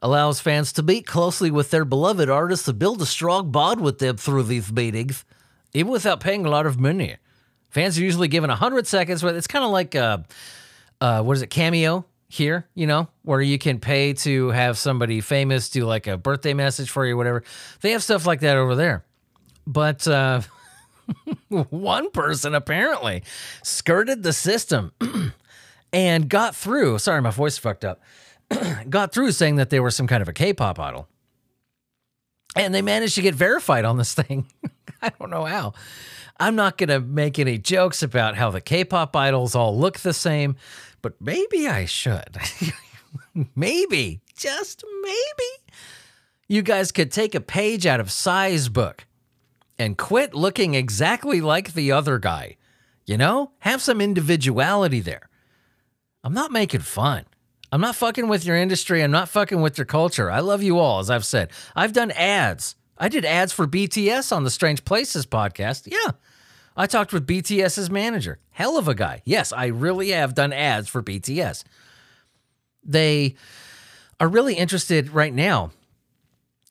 allows 0.00 0.40
fans 0.40 0.72
to 0.74 0.82
meet 0.82 1.06
closely 1.06 1.50
with 1.50 1.70
their 1.70 1.84
beloved 1.84 2.28
artists 2.28 2.64
to 2.66 2.72
build 2.72 3.00
a 3.02 3.06
strong 3.06 3.50
bond 3.50 3.80
with 3.80 3.98
them 3.98 4.16
through 4.16 4.44
these 4.44 4.72
meetings, 4.72 5.24
even 5.74 5.90
without 5.92 6.20
paying 6.20 6.44
a 6.44 6.50
lot 6.50 6.66
of 6.66 6.78
money. 6.78 7.16
Fans 7.70 7.98
are 7.98 8.02
usually 8.02 8.28
given 8.28 8.48
100 8.48 8.86
seconds, 8.86 9.22
but 9.22 9.34
it's 9.34 9.46
kind 9.46 9.64
of 9.64 9.70
like, 9.70 9.94
uh, 9.94 10.18
uh, 11.00 11.22
what 11.22 11.36
is 11.36 11.42
it, 11.42 11.48
Cameo 11.48 12.04
here, 12.28 12.66
you 12.74 12.86
know, 12.86 13.08
where 13.22 13.40
you 13.40 13.58
can 13.58 13.78
pay 13.78 14.12
to 14.14 14.48
have 14.50 14.78
somebody 14.78 15.20
famous 15.20 15.70
do 15.70 15.84
like 15.84 16.06
a 16.06 16.16
birthday 16.16 16.54
message 16.54 16.90
for 16.90 17.06
you, 17.06 17.16
whatever. 17.16 17.42
They 17.80 17.92
have 17.92 18.02
stuff 18.02 18.26
like 18.26 18.40
that 18.40 18.56
over 18.56 18.74
there. 18.74 19.04
But 19.66 20.06
uh, 20.08 20.42
one 21.48 22.10
person 22.10 22.54
apparently 22.54 23.22
skirted 23.62 24.22
the 24.22 24.32
system 24.32 24.92
and 25.92 26.28
got 26.28 26.54
through. 26.56 26.98
Sorry, 26.98 27.20
my 27.20 27.30
voice 27.30 27.58
fucked 27.58 27.84
up. 27.84 28.00
got 28.88 29.12
through 29.12 29.32
saying 29.32 29.56
that 29.56 29.70
they 29.70 29.80
were 29.80 29.90
some 29.90 30.06
kind 30.06 30.22
of 30.22 30.28
a 30.28 30.32
K-pop 30.32 30.78
idol. 30.78 31.08
And 32.54 32.74
they 32.74 32.82
managed 32.82 33.14
to 33.14 33.22
get 33.22 33.34
verified 33.34 33.84
on 33.84 33.96
this 33.96 34.14
thing. 34.14 34.46
I 35.02 35.10
don't 35.18 35.30
know 35.30 35.44
how. 35.44 35.72
I'm 36.38 36.56
not 36.56 36.76
going 36.76 36.88
to 36.88 37.00
make 37.00 37.38
any 37.38 37.58
jokes 37.58 38.02
about 38.02 38.36
how 38.36 38.50
the 38.50 38.60
K-pop 38.60 39.14
idols 39.14 39.54
all 39.54 39.78
look 39.78 40.00
the 40.00 40.12
same, 40.12 40.56
but 41.00 41.20
maybe 41.20 41.68
I 41.68 41.84
should. 41.84 42.36
maybe, 43.56 44.20
just 44.36 44.84
maybe. 45.02 45.50
You 46.48 46.62
guys 46.62 46.92
could 46.92 47.10
take 47.10 47.34
a 47.34 47.40
page 47.40 47.86
out 47.86 48.00
of 48.00 48.10
Psy's 48.10 48.68
book 48.68 49.06
and 49.78 49.96
quit 49.96 50.34
looking 50.34 50.74
exactly 50.74 51.40
like 51.40 51.74
the 51.74 51.92
other 51.92 52.18
guy. 52.18 52.56
You 53.06 53.16
know, 53.16 53.52
have 53.60 53.82
some 53.82 54.00
individuality 54.00 55.00
there. 55.00 55.28
I'm 56.22 56.34
not 56.34 56.52
making 56.52 56.80
fun. 56.80 57.24
I'm 57.72 57.80
not 57.80 57.96
fucking 57.96 58.28
with 58.28 58.44
your 58.44 58.56
industry. 58.56 59.02
I'm 59.02 59.10
not 59.10 59.30
fucking 59.30 59.62
with 59.62 59.78
your 59.78 59.86
culture. 59.86 60.30
I 60.30 60.40
love 60.40 60.62
you 60.62 60.78
all, 60.78 60.98
as 60.98 61.08
I've 61.08 61.24
said. 61.24 61.50
I've 61.74 61.94
done 61.94 62.10
ads. 62.10 62.76
I 62.98 63.08
did 63.08 63.24
ads 63.24 63.52
for 63.52 63.66
BTS 63.66 64.30
on 64.30 64.44
the 64.44 64.50
Strange 64.50 64.84
Places 64.84 65.24
podcast. 65.24 65.88
Yeah. 65.90 66.12
I 66.76 66.86
talked 66.86 67.14
with 67.14 67.26
BTS's 67.26 67.90
manager. 67.90 68.38
Hell 68.50 68.76
of 68.76 68.88
a 68.88 68.94
guy. 68.94 69.22
Yes, 69.24 69.52
I 69.52 69.66
really 69.66 70.10
have 70.10 70.34
done 70.34 70.52
ads 70.52 70.88
for 70.88 71.02
BTS. 71.02 71.64
They 72.84 73.36
are 74.20 74.28
really 74.28 74.54
interested 74.54 75.10
right 75.10 75.32
now 75.32 75.70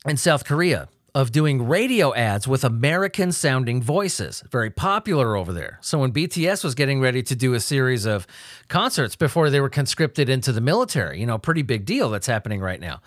in 0.05 0.17
South 0.17 0.45
Korea 0.45 0.87
of 1.13 1.31
doing 1.31 1.67
radio 1.67 2.13
ads 2.13 2.47
with 2.47 2.63
American 2.63 3.31
sounding 3.31 3.81
voices. 3.81 4.43
Very 4.49 4.69
popular 4.69 5.35
over 5.35 5.51
there. 5.51 5.77
So 5.81 5.99
when 5.99 6.13
BTS 6.13 6.63
was 6.63 6.73
getting 6.73 7.01
ready 7.01 7.21
to 7.23 7.35
do 7.35 7.53
a 7.53 7.59
series 7.59 8.05
of 8.05 8.25
concerts 8.69 9.15
before 9.15 9.49
they 9.49 9.59
were 9.59 9.69
conscripted 9.69 10.29
into 10.29 10.51
the 10.53 10.61
military, 10.61 11.19
you 11.19 11.25
know, 11.25 11.37
pretty 11.37 11.63
big 11.63 11.85
deal 11.85 12.09
that's 12.09 12.27
happening 12.27 12.61
right 12.61 12.79
now. 12.79 13.01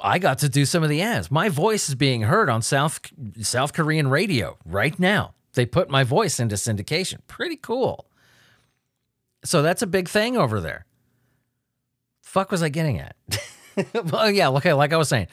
I 0.00 0.18
got 0.18 0.38
to 0.38 0.48
do 0.48 0.64
some 0.64 0.82
of 0.82 0.88
the 0.88 1.02
ads. 1.02 1.30
My 1.30 1.48
voice 1.48 1.88
is 1.88 1.94
being 1.94 2.22
heard 2.22 2.48
on 2.48 2.62
South 2.62 3.00
South 3.40 3.72
Korean 3.72 4.08
radio 4.08 4.58
right 4.64 4.98
now. 4.98 5.34
They 5.54 5.64
put 5.64 5.88
my 5.88 6.04
voice 6.04 6.38
into 6.38 6.56
syndication. 6.56 7.20
Pretty 7.26 7.56
cool. 7.56 8.06
So 9.44 9.62
that's 9.62 9.82
a 9.82 9.86
big 9.86 10.08
thing 10.08 10.36
over 10.36 10.60
there. 10.60 10.84
Fuck 12.20 12.50
was 12.50 12.62
I 12.62 12.68
getting 12.68 12.98
at? 12.98 13.16
well, 14.10 14.30
yeah, 14.30 14.50
okay, 14.50 14.74
like 14.74 14.92
I 14.92 14.96
was 14.98 15.08
saying. 15.08 15.28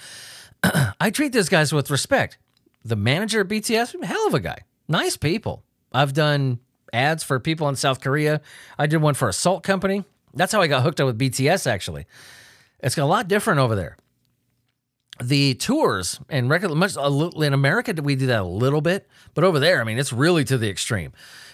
I 0.64 1.10
treat 1.10 1.34
these 1.34 1.50
guys 1.50 1.74
with 1.74 1.90
respect. 1.90 2.38
The 2.86 2.96
manager 2.96 3.42
of 3.42 3.48
BTS, 3.48 4.04
hell 4.04 4.28
of 4.28 4.34
a 4.34 4.40
guy. 4.40 4.60
Nice 4.88 5.18
people. 5.18 5.64
I've 5.92 6.14
done 6.14 6.60
ads 6.92 7.24
for 7.24 7.40
people 7.40 7.68
in 7.70 7.76
South 7.76 8.02
Korea. 8.02 8.42
I 8.78 8.88
did 8.88 9.02
one 9.02 9.14
for 9.14 9.30
a 9.30 9.34
salt 9.34 9.64
company. 9.64 10.04
That's 10.34 10.52
how 10.52 10.62
I 10.62 10.68
got 10.68 10.84
hooked 10.84 11.00
up 11.00 11.08
with 11.08 11.20
BTS, 11.20 11.68
actually. 11.68 12.06
It's 12.80 12.98
a 12.98 13.06
lot 13.06 13.28
different 13.28 13.60
over 13.60 13.76
there. 13.76 13.98
The 15.24 15.54
tours 15.56 16.20
and 16.28 16.50
record 16.50 16.72
much 16.72 16.98
in 16.98 17.54
America 17.54 17.94
we 18.02 18.16
do 18.16 18.26
that 18.28 18.42
a 18.42 18.46
little 18.46 18.82
bit, 18.82 19.08
but 19.36 19.44
over 19.44 19.60
there, 19.60 19.80
I 19.80 19.84
mean, 19.84 20.00
it's 20.00 20.12
really 20.12 20.44
to 20.46 20.58
the 20.58 20.70
extreme. 20.70 21.12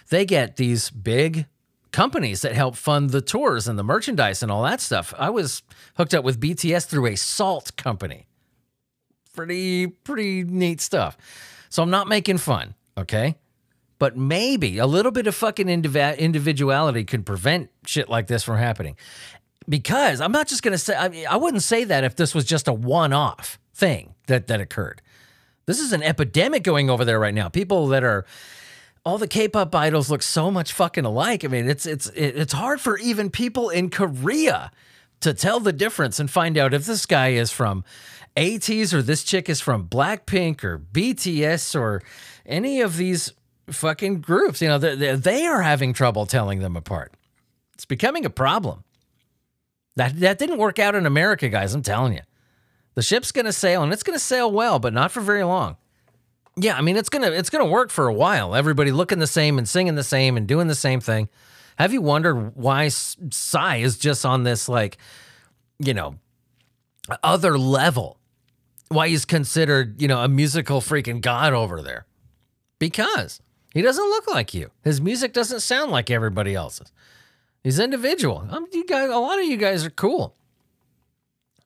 They 0.10 0.26
get 0.26 0.56
these 0.56 0.90
big 0.90 1.46
companies 1.92 2.42
that 2.42 2.54
help 2.54 2.76
fund 2.76 3.10
the 3.10 3.22
tours 3.22 3.68
and 3.68 3.78
the 3.78 3.84
merchandise 3.84 4.42
and 4.42 4.52
all 4.52 4.64
that 4.64 4.80
stuff. 4.80 5.14
I 5.18 5.30
was 5.30 5.62
hooked 5.98 6.14
up 6.14 6.24
with 6.24 6.40
BTS 6.40 6.88
through 6.88 7.08
a 7.08 7.16
salt 7.16 7.76
company 7.76 8.28
pretty 9.40 9.88
pretty 9.88 10.44
neat 10.44 10.82
stuff. 10.82 11.18
So 11.70 11.82
I'm 11.82 11.90
not 11.90 12.10
making 12.10 12.40
fun, 12.40 12.76
okay? 12.98 13.38
But 13.98 14.18
maybe 14.18 14.80
a 14.80 14.86
little 14.86 15.14
bit 15.14 15.28
of 15.28 15.36
fucking 15.36 15.70
individuality 15.70 17.06
could 17.06 17.26
prevent 17.26 17.70
shit 17.86 18.10
like 18.10 18.28
this 18.28 18.44
from 18.44 18.58
happening. 18.58 18.98
Because 19.68 20.20
I'm 20.20 20.34
not 20.34 20.48
just 20.48 20.62
going 20.62 20.74
to 20.74 20.78
say 20.78 20.94
I, 20.94 21.08
mean, 21.08 21.26
I 21.26 21.38
wouldn't 21.38 21.64
say 21.64 21.86
that 21.86 22.04
if 22.04 22.18
this 22.18 22.36
was 22.36 22.44
just 22.44 22.68
a 22.68 22.74
one-off 22.74 23.60
thing 23.74 24.14
that 24.28 24.48
that 24.48 24.60
occurred. 24.60 25.02
This 25.68 25.80
is 25.80 25.94
an 25.94 26.04
epidemic 26.04 26.64
going 26.64 26.90
over 26.90 27.06
there 27.06 27.20
right 27.20 27.34
now. 27.34 27.48
People 27.48 27.88
that 27.90 28.04
are 28.04 28.26
all 29.06 29.18
the 29.18 29.28
K-pop 29.28 29.74
idols 29.74 30.12
look 30.12 30.22
so 30.22 30.52
much 30.52 30.74
fucking 30.74 31.06
alike. 31.06 31.46
I 31.46 31.48
mean, 31.48 31.70
it's 31.70 31.86
it's 31.86 32.08
it's 32.08 32.52
hard 32.52 32.82
for 32.82 32.98
even 32.98 33.30
people 33.30 33.70
in 33.70 33.90
Korea 33.90 34.72
to 35.22 35.34
tell 35.34 35.60
the 35.60 35.74
difference 35.74 36.20
and 36.20 36.30
find 36.30 36.58
out 36.58 36.74
if 36.74 36.86
this 36.86 37.06
guy 37.06 37.30
is 37.30 37.52
from 37.52 37.84
ATEEZ 38.40 38.94
or 38.94 39.02
this 39.02 39.24
chick 39.24 39.50
is 39.50 39.60
from 39.60 39.88
Blackpink 39.88 40.64
or 40.64 40.80
BTS 40.80 41.80
or 41.80 42.02
any 42.46 42.82
of 42.82 42.96
these 42.98 43.34
fucking 43.70 44.22
groups. 44.22 44.62
You 44.62 44.70
know, 44.70 44.78
they, 44.78 45.16
they 45.16 45.46
are 45.46 45.62
having 45.62 45.94
trouble 45.94 46.26
telling 46.26 46.60
them 46.60 46.76
apart. 46.76 47.14
It's 47.74 47.86
becoming 47.86 48.26
a 48.26 48.30
problem. 48.30 48.84
That, 49.96 50.20
that 50.22 50.40
didn't 50.40 50.58
work 50.58 50.80
out 50.80 50.96
in 50.96 51.06
America, 51.06 51.50
guys. 51.50 51.74
I'm 51.74 51.82
telling 51.82 52.14
you. 52.14 52.22
The 52.96 53.02
ship's 53.02 53.32
going 53.32 53.46
to 53.46 53.54
sail 53.54 53.84
and 53.84 53.92
it's 53.92 54.04
going 54.04 54.18
to 54.18 54.24
sail 54.24 54.52
well, 54.52 54.80
but 54.80 54.94
not 54.94 55.12
for 55.12 55.22
very 55.22 55.44
long. 55.44 55.78
Yeah, 56.62 56.76
I 56.76 56.82
mean 56.82 56.98
it's 56.98 57.08
gonna 57.08 57.32
it's 57.32 57.50
gonna 57.50 57.66
work 57.66 57.90
for 57.90 58.08
a 58.08 58.14
while. 58.14 58.54
Everybody 58.54 58.92
looking 58.92 59.20
the 59.20 59.28
same 59.28 59.58
and 59.58 59.70
singing 59.70 59.96
the 59.96 60.04
same 60.04 60.36
and 60.36 60.46
doing 60.46 60.68
the 60.68 60.76
same 60.76 61.00
thing. 61.00 61.30
Have 61.78 61.94
you 61.94 62.02
wondered 62.02 62.54
why 62.58 62.90
Psy 62.90 63.78
is 63.78 63.98
just 63.98 64.26
on 64.26 64.44
this 64.44 64.68
like, 64.68 64.98
you 65.78 65.94
know, 65.94 66.16
other 67.24 67.58
level? 67.58 68.19
Why 68.90 69.08
he's 69.08 69.26
considered, 69.26 70.02
you 70.02 70.08
know, 70.08 70.22
a 70.22 70.28
musical 70.28 70.82
freaking 70.82 71.22
god 71.22 71.54
over 71.54 71.82
there. 71.82 72.06
Because 72.80 73.42
he 73.74 73.82
doesn't 73.82 74.04
look 74.04 74.28
like 74.28 74.54
you. 74.54 74.72
His 74.84 75.00
music 75.00 75.34
doesn't 75.34 75.62
sound 75.62 75.92
like 75.92 76.10
everybody 76.10 76.56
else's. 76.56 76.92
He's 77.64 77.80
individual. 77.80 78.48
I'm, 78.50 78.66
you 78.74 78.86
guys, 78.86 79.10
a 79.10 79.18
lot 79.18 79.40
of 79.40 79.46
you 79.46 79.58
guys 79.58 79.86
are 79.86 79.92
cool. 79.92 80.36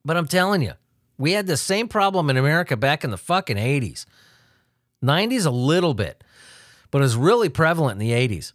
But 0.04 0.18
I'm 0.18 0.28
telling 0.28 0.62
you, 0.62 0.74
we 1.18 1.32
had 1.32 1.48
the 1.48 1.58
same 1.58 1.88
problem 1.88 2.30
in 2.30 2.38
America 2.38 2.76
back 2.76 3.04
in 3.04 3.12
the 3.12 3.18
fucking 3.18 3.58
80s. 3.58 4.06
90s, 5.04 5.46
a 5.46 5.50
little 5.52 5.94
bit, 5.94 6.24
but 6.92 7.00
it 7.00 7.04
was 7.04 7.16
really 7.16 7.50
prevalent 7.50 8.02
in 8.02 8.08
the 8.08 8.14
80s. 8.14 8.54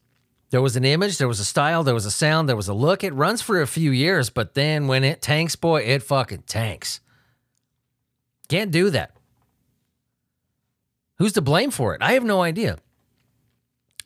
There 0.50 0.62
was 0.62 0.76
an 0.76 0.84
image, 0.84 1.18
there 1.18 1.28
was 1.28 1.40
a 1.40 1.44
style, 1.44 1.84
there 1.84 1.94
was 1.94 2.06
a 2.06 2.10
sound, 2.10 2.48
there 2.48 2.56
was 2.56 2.68
a 2.68 2.74
look. 2.74 3.04
It 3.04 3.12
runs 3.12 3.42
for 3.42 3.60
a 3.60 3.66
few 3.66 3.90
years, 3.90 4.30
but 4.30 4.54
then 4.54 4.86
when 4.86 5.04
it 5.04 5.20
tanks, 5.20 5.56
boy, 5.56 5.82
it 5.82 6.02
fucking 6.02 6.44
tanks. 6.46 7.00
Can't 8.48 8.70
do 8.70 8.90
that. 8.90 9.12
Who's 11.18 11.32
to 11.34 11.42
blame 11.42 11.70
for 11.70 11.94
it? 11.94 12.02
I 12.02 12.12
have 12.12 12.24
no 12.24 12.42
idea. 12.42 12.78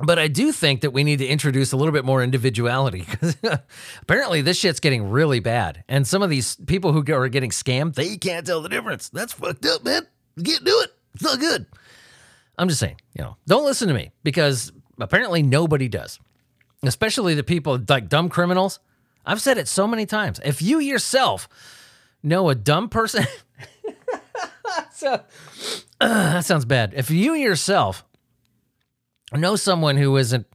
But 0.01 0.19
I 0.19 0.27
do 0.27 0.51
think 0.51 0.81
that 0.81 0.93
we 0.93 1.05
need 1.05 1.19
to 1.19 1.27
introduce 1.27 1.73
a 1.73 1.77
little 1.77 1.93
bit 1.93 2.05
more 2.05 2.23
individuality 2.23 3.07
because 3.09 3.37
apparently 4.03 4.43
this 4.43 4.59
shit's 4.59 4.81
getting 4.81 5.11
really 5.11 5.39
bad. 5.39 5.85
And 5.89 6.07
some 6.07 6.23
of 6.23 6.31
these 6.31 6.57
people 6.67 6.93
who 6.93 7.05
are 7.13 7.29
getting 7.29 7.51
scammed, 7.51 7.95
they 7.95 8.17
can't 8.17 8.45
tell 8.45 8.63
the 8.63 8.69
difference. 8.69 9.09
That's 9.11 9.33
fucked 9.33 9.65
up, 9.67 9.85
man. 9.85 10.07
You 10.37 10.43
can't 10.43 10.65
do 10.65 10.81
it. 10.81 10.93
It's 11.15 11.23
not 11.23 11.39
good. 11.39 11.67
I'm 12.59 12.69
just 12.69 12.81
saying, 12.81 12.97
you 13.17 13.23
know, 13.23 13.37
don't 13.47 13.65
listen 13.65 13.89
to 13.89 13.95
me 13.95 14.11
because 14.25 14.73
apparently 14.99 15.43
nobody 15.43 15.89
does, 15.89 16.19
especially 16.83 17.35
the 17.35 17.45
people 17.45 17.79
like 17.89 18.09
dumb 18.09 18.29
criminals. 18.29 18.81
I've 19.25 19.41
said 19.41 19.59
it 19.59 19.69
so 19.69 19.87
many 19.87 20.07
times. 20.07 20.41
If 20.45 20.63
you 20.63 20.81
yourself 20.81 21.49
know 22.23 22.49
a 22.49 22.55
dumb 22.55 22.89
person, 22.89 23.25
so, 24.93 25.13
uh, 25.13 25.21
that 26.01 26.45
sounds 26.45 26.65
bad. 26.65 26.93
If 26.95 27.11
you 27.11 27.35
yourself 27.35 28.05
know 29.33 29.57
someone 29.57 29.97
who 29.97 30.17
isn't 30.17 30.47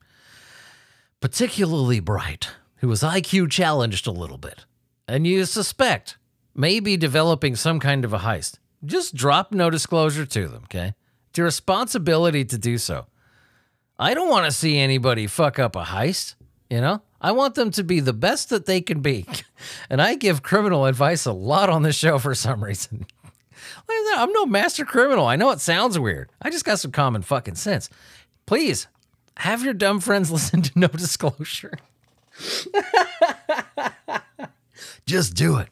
particularly 1.20 2.00
bright, 2.00 2.50
who 2.78 2.92
is 2.92 3.02
IQ 3.02 3.52
challenged 3.52 4.08
a 4.08 4.12
little 4.12 4.38
bit, 4.38 4.66
and 5.08 5.26
you 5.26 5.46
suspect 5.46 6.18
maybe 6.54 6.98
developing 6.98 7.56
some 7.56 7.80
kind 7.80 8.06
of 8.06 8.14
a 8.14 8.20
heist, 8.20 8.60
just 8.86 9.16
drop 9.16 9.52
no 9.52 9.70
disclosure 9.70 10.26
to 10.26 10.48
them, 10.48 10.64
okay? 10.66 10.94
It's 11.30 11.38
your 11.38 11.46
responsibility 11.46 12.46
to 12.46 12.58
do 12.58 12.78
so. 12.78 13.08
I 14.00 14.14
don't 14.14 14.30
want 14.30 14.46
to 14.46 14.52
see 14.52 14.78
anybody 14.78 15.28
fuck 15.28 15.58
up 15.58 15.76
a 15.76 15.84
heist, 15.84 16.36
you 16.70 16.82
know? 16.82 17.02
I 17.20 17.32
want 17.32 17.56
them 17.56 17.72
to 17.72 17.84
be 17.84 18.00
the 18.00 18.14
best 18.14 18.50
that 18.50 18.66
they 18.66 18.82
can 18.82 19.02
be. 19.02 19.26
And 19.90 20.00
I 20.02 20.14
give 20.14 20.44
criminal 20.44 20.86
advice 20.86 21.26
a 21.26 21.32
lot 21.32 21.70
on 21.70 21.82
the 21.82 21.92
show 21.92 22.20
for 22.20 22.36
some 22.36 22.64
reason. 22.64 23.08
I'm 23.90 24.32
no 24.34 24.46
master 24.46 24.84
criminal. 24.86 25.26
I 25.28 25.36
know 25.36 25.52
it 25.52 25.60
sounds 25.60 25.98
weird. 26.00 26.30
I 26.42 26.50
just 26.50 26.66
got 26.66 26.80
some 26.80 26.92
common 26.92 27.22
fucking 27.22 27.56
sense. 27.56 27.90
Please 28.46 28.88
have 29.38 29.64
your 29.64 29.74
dumb 29.74 30.00
friends 30.00 30.32
listen 30.38 30.62
to 30.64 30.72
No 30.80 30.88
Disclosure. 30.88 31.78
just 35.06 35.34
do 35.36 35.58
it. 35.58 35.70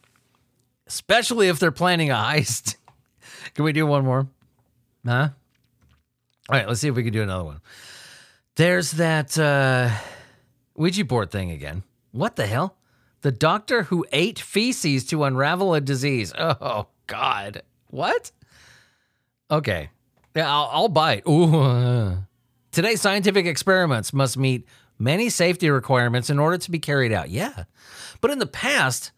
especially 0.88 1.48
if 1.48 1.60
they're 1.60 1.72
planning 1.72 2.10
a 2.12 2.16
heist. 2.16 2.76
can 3.54 3.66
we 3.66 3.74
do 3.74 3.86
one 3.86 4.04
more? 4.06 4.28
Huh? 5.06 5.30
All 6.50 6.58
right, 6.58 6.68
let's 6.68 6.80
see 6.82 6.88
if 6.88 6.96
we 6.96 7.04
can 7.04 7.14
do 7.14 7.24
another 7.24 7.44
one. 7.44 7.62
There's 8.56 8.92
that 8.92 9.38
uh, 9.38 9.90
Ouija 10.76 11.04
board 11.06 11.32
thing 11.32 11.52
again. 11.52 11.84
What 12.12 12.36
the 12.36 12.48
hell? 12.48 12.76
The 13.22 13.32
doctor 13.32 13.84
who 13.84 14.06
ate 14.12 14.40
feces 14.40 15.06
to 15.08 15.24
unravel 15.24 15.74
a 15.74 15.82
disease. 15.82 16.32
Oh, 16.38 16.88
God. 17.08 17.64
What? 17.96 18.32
Okay. 19.50 19.90
Yeah, 20.36 20.54
I'll, 20.54 20.70
I'll 20.70 20.90
bite. 20.90 21.26
Ooh. 21.26 21.56
uh. 21.56 22.18
Today, 22.74 22.98
scientific 22.98 23.46
experiments 23.46 24.12
must 24.12 24.38
meet 24.38 24.68
many 25.00 25.30
safety 25.30 25.70
requirements 25.70 26.30
in 26.30 26.38
order 26.38 26.58
to 26.58 26.72
be 26.72 26.78
carried 26.78 27.14
out. 27.14 27.30
Yeah. 27.30 27.64
But 28.20 28.32
in 28.32 28.40
the 28.40 28.46
past, 28.46 29.14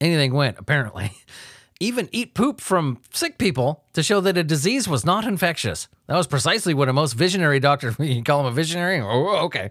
anything 0.00 0.32
went, 0.32 0.58
apparently. 0.58 1.12
Even 1.80 2.08
eat 2.12 2.32
poop 2.32 2.62
from 2.62 2.98
sick 3.12 3.36
people 3.36 3.84
to 3.92 4.02
show 4.02 4.22
that 4.22 4.38
a 4.38 4.42
disease 4.42 4.88
was 4.88 5.04
not 5.04 5.26
infectious. 5.26 5.88
That 6.06 6.16
was 6.16 6.26
precisely 6.26 6.72
what 6.72 6.88
a 6.88 6.94
most 6.94 7.12
visionary 7.12 7.60
doctor, 7.60 7.94
you 8.02 8.22
call 8.22 8.40
him 8.40 8.46
a 8.46 8.52
visionary? 8.52 9.00
Oh, 9.00 9.44
okay. 9.46 9.70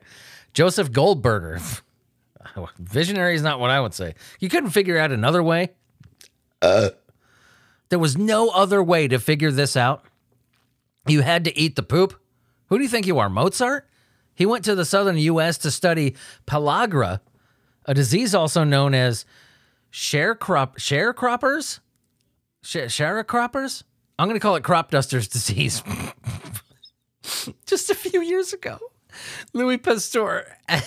Joseph 0.53 0.91
Goldberger. 0.91 1.59
Visionary 2.77 3.33
is 3.33 3.41
not 3.41 3.59
what 3.59 3.71
I 3.71 3.81
would 3.81 3.95
say. 3.95 4.13
You 4.39 4.47
couldn't 4.47 4.69
figure 4.71 4.99
out 4.99 5.11
another 5.11 5.41
way. 5.41 5.71
There 7.89 7.99
was 7.99 8.17
no 8.17 8.49
other 8.49 8.81
way 8.81 9.07
to 9.07 9.19
figure 9.19 9.51
this 9.51 9.77
out. 9.77 10.03
You 11.07 11.21
had 11.21 11.43
to 11.45 11.57
eat 11.57 11.75
the 11.75 11.83
poop. 11.83 12.19
Who 12.67 12.77
do 12.77 12.83
you 12.83 12.89
think 12.89 13.05
you 13.05 13.19
are, 13.19 13.29
Mozart? 13.29 13.87
He 14.35 14.45
went 14.45 14.65
to 14.65 14.75
the 14.75 14.85
southern 14.85 15.17
U.S. 15.17 15.57
to 15.59 15.71
study 15.71 16.15
pellagra, 16.47 17.19
a 17.85 17.93
disease 17.93 18.33
also 18.33 18.63
known 18.63 18.93
as 18.95 19.25
sharecrop 19.91 20.77
sharecroppers, 20.77 21.79
Sh- 22.63 22.77
sharecroppers. 22.77 23.83
I'm 24.17 24.27
going 24.27 24.39
to 24.39 24.43
call 24.43 24.55
it 24.55 24.63
crop 24.63 24.89
dusters 24.89 25.27
disease. 25.27 25.83
Just 27.65 27.89
a 27.89 27.95
few 27.95 28.21
years 28.21 28.53
ago, 28.53 28.79
Louis 29.53 29.77
Pasteur 29.77 30.57
had 30.67 30.83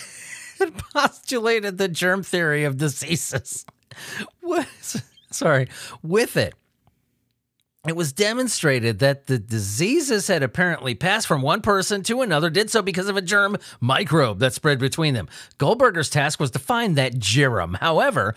postulated 0.95 1.79
the 1.79 1.89
germ 1.89 2.23
theory 2.23 2.65
of 2.65 2.77
diseases. 2.77 3.65
What? 4.41 4.69
Sorry, 5.31 5.69
with 6.03 6.37
it 6.37 6.55
it 7.87 7.97
was 7.97 8.13
demonstrated 8.13 8.99
that 8.99 9.27
the 9.27 9.39
diseases 9.39 10.27
had 10.29 10.43
apparently 10.43 10.95
passed 10.95 11.27
from 11.27 11.43
one 11.43 11.61
person 11.61 12.03
to 12.05 12.23
another, 12.23 12.51
did 12.51 12.71
so 12.71 12.83
because 12.83 13.09
of 13.09 13.17
a 13.17 13.23
germ 13.23 13.57
microbe 13.81 14.39
that 14.41 14.53
spread 14.53 14.79
between 14.79 15.15
them. 15.15 15.29
Goldberger's 15.59 16.11
task 16.11 16.41
was 16.41 16.51
to 16.53 16.59
find 16.59 16.97
that 16.97 17.19
germ. 17.19 17.75
However, 17.75 18.35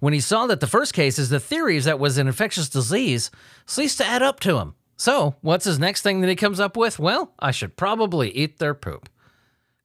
when 0.00 0.12
he 0.12 0.20
saw 0.20 0.46
that 0.46 0.60
the 0.60 0.66
first 0.66 0.94
cases, 0.94 1.28
the 1.28 1.40
theories 1.40 1.84
that 1.84 1.98
was 1.98 2.18
an 2.18 2.26
infectious 2.26 2.68
disease, 2.68 3.30
ceased 3.66 3.98
to 3.98 4.06
add 4.06 4.22
up 4.22 4.40
to 4.40 4.58
him. 4.58 4.74
So, 4.96 5.36
what's 5.40 5.64
his 5.64 5.78
next 5.78 6.02
thing 6.02 6.20
that 6.20 6.28
he 6.28 6.36
comes 6.36 6.60
up 6.60 6.76
with? 6.76 6.98
Well, 6.98 7.32
I 7.38 7.52
should 7.52 7.76
probably 7.76 8.30
eat 8.30 8.58
their 8.58 8.74
poop. 8.74 9.08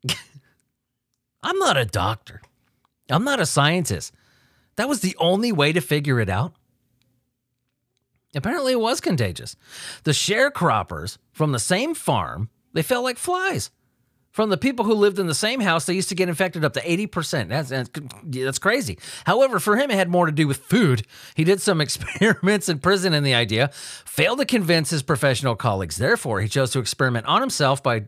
I'm 1.44 1.58
not 1.60 1.78
a 1.78 1.86
doctor. 1.86 2.42
I'm 3.10 3.24
not 3.24 3.40
a 3.40 3.46
scientist. 3.46 4.14
That 4.76 4.90
was 4.90 5.00
the 5.00 5.16
only 5.18 5.52
way 5.52 5.72
to 5.72 5.80
figure 5.80 6.20
it 6.20 6.30
out. 6.30 6.54
Apparently, 8.36 8.74
it 8.74 8.80
was 8.80 9.02
contagious. 9.02 9.56
The 10.04 10.12
sharecroppers 10.12 11.18
from 11.32 11.52
the 11.52 11.60
same 11.60 11.96
farm, 11.96 12.50
they 12.74 12.82
felt 12.82 13.04
like 13.04 13.18
flies. 13.18 13.72
From 14.32 14.50
the 14.50 14.58
people 14.58 14.84
who 14.84 14.94
lived 14.94 15.18
in 15.18 15.28
the 15.28 15.34
same 15.34 15.62
house, 15.62 15.86
they 15.86 15.94
used 15.94 16.10
to 16.10 16.16
get 16.16 16.28
infected 16.28 16.66
up 16.66 16.74
to 16.74 16.82
80%. 16.82 17.48
That's, 17.48 17.70
that's, 17.70 17.90
that's 18.26 18.60
crazy. 18.60 19.00
However, 19.26 19.62
for 19.62 19.78
him, 19.78 19.90
it 19.90 19.96
had 19.96 20.10
more 20.10 20.26
to 20.26 20.32
do 20.34 20.46
with 20.46 20.58
food. 20.58 21.08
He 21.36 21.46
did 21.46 21.62
some 21.62 21.80
experiments 21.82 22.68
in 22.68 22.80
prison 22.80 23.14
in 23.14 23.24
the 23.24 23.34
idea, 23.34 23.70
failed 23.74 24.40
to 24.40 24.46
convince 24.46 24.90
his 24.90 25.04
professional 25.04 25.56
colleagues. 25.56 25.96
Therefore, 25.96 26.42
he 26.42 26.50
chose 26.50 26.72
to 26.72 26.80
experiment 26.80 27.28
on 27.28 27.40
himself 27.40 27.82
by 27.82 28.08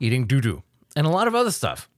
eating 0.00 0.26
doo 0.26 0.40
doo 0.40 0.64
and 0.96 1.06
a 1.06 1.10
lot 1.10 1.28
of 1.28 1.36
other 1.36 1.52
stuff. 1.52 1.88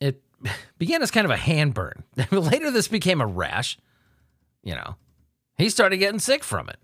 It 0.00 0.22
began 0.78 1.02
as 1.02 1.10
kind 1.10 1.26
of 1.26 1.30
a 1.30 1.36
hand 1.36 1.74
burn. 1.74 2.04
Later, 2.30 2.70
this 2.70 2.88
became 2.88 3.20
a 3.20 3.26
rash. 3.26 3.76
You 4.62 4.76
know, 4.76 4.96
he 5.58 5.68
started 5.68 5.98
getting 5.98 6.20
sick 6.20 6.44
from 6.44 6.68
it. 6.68 6.76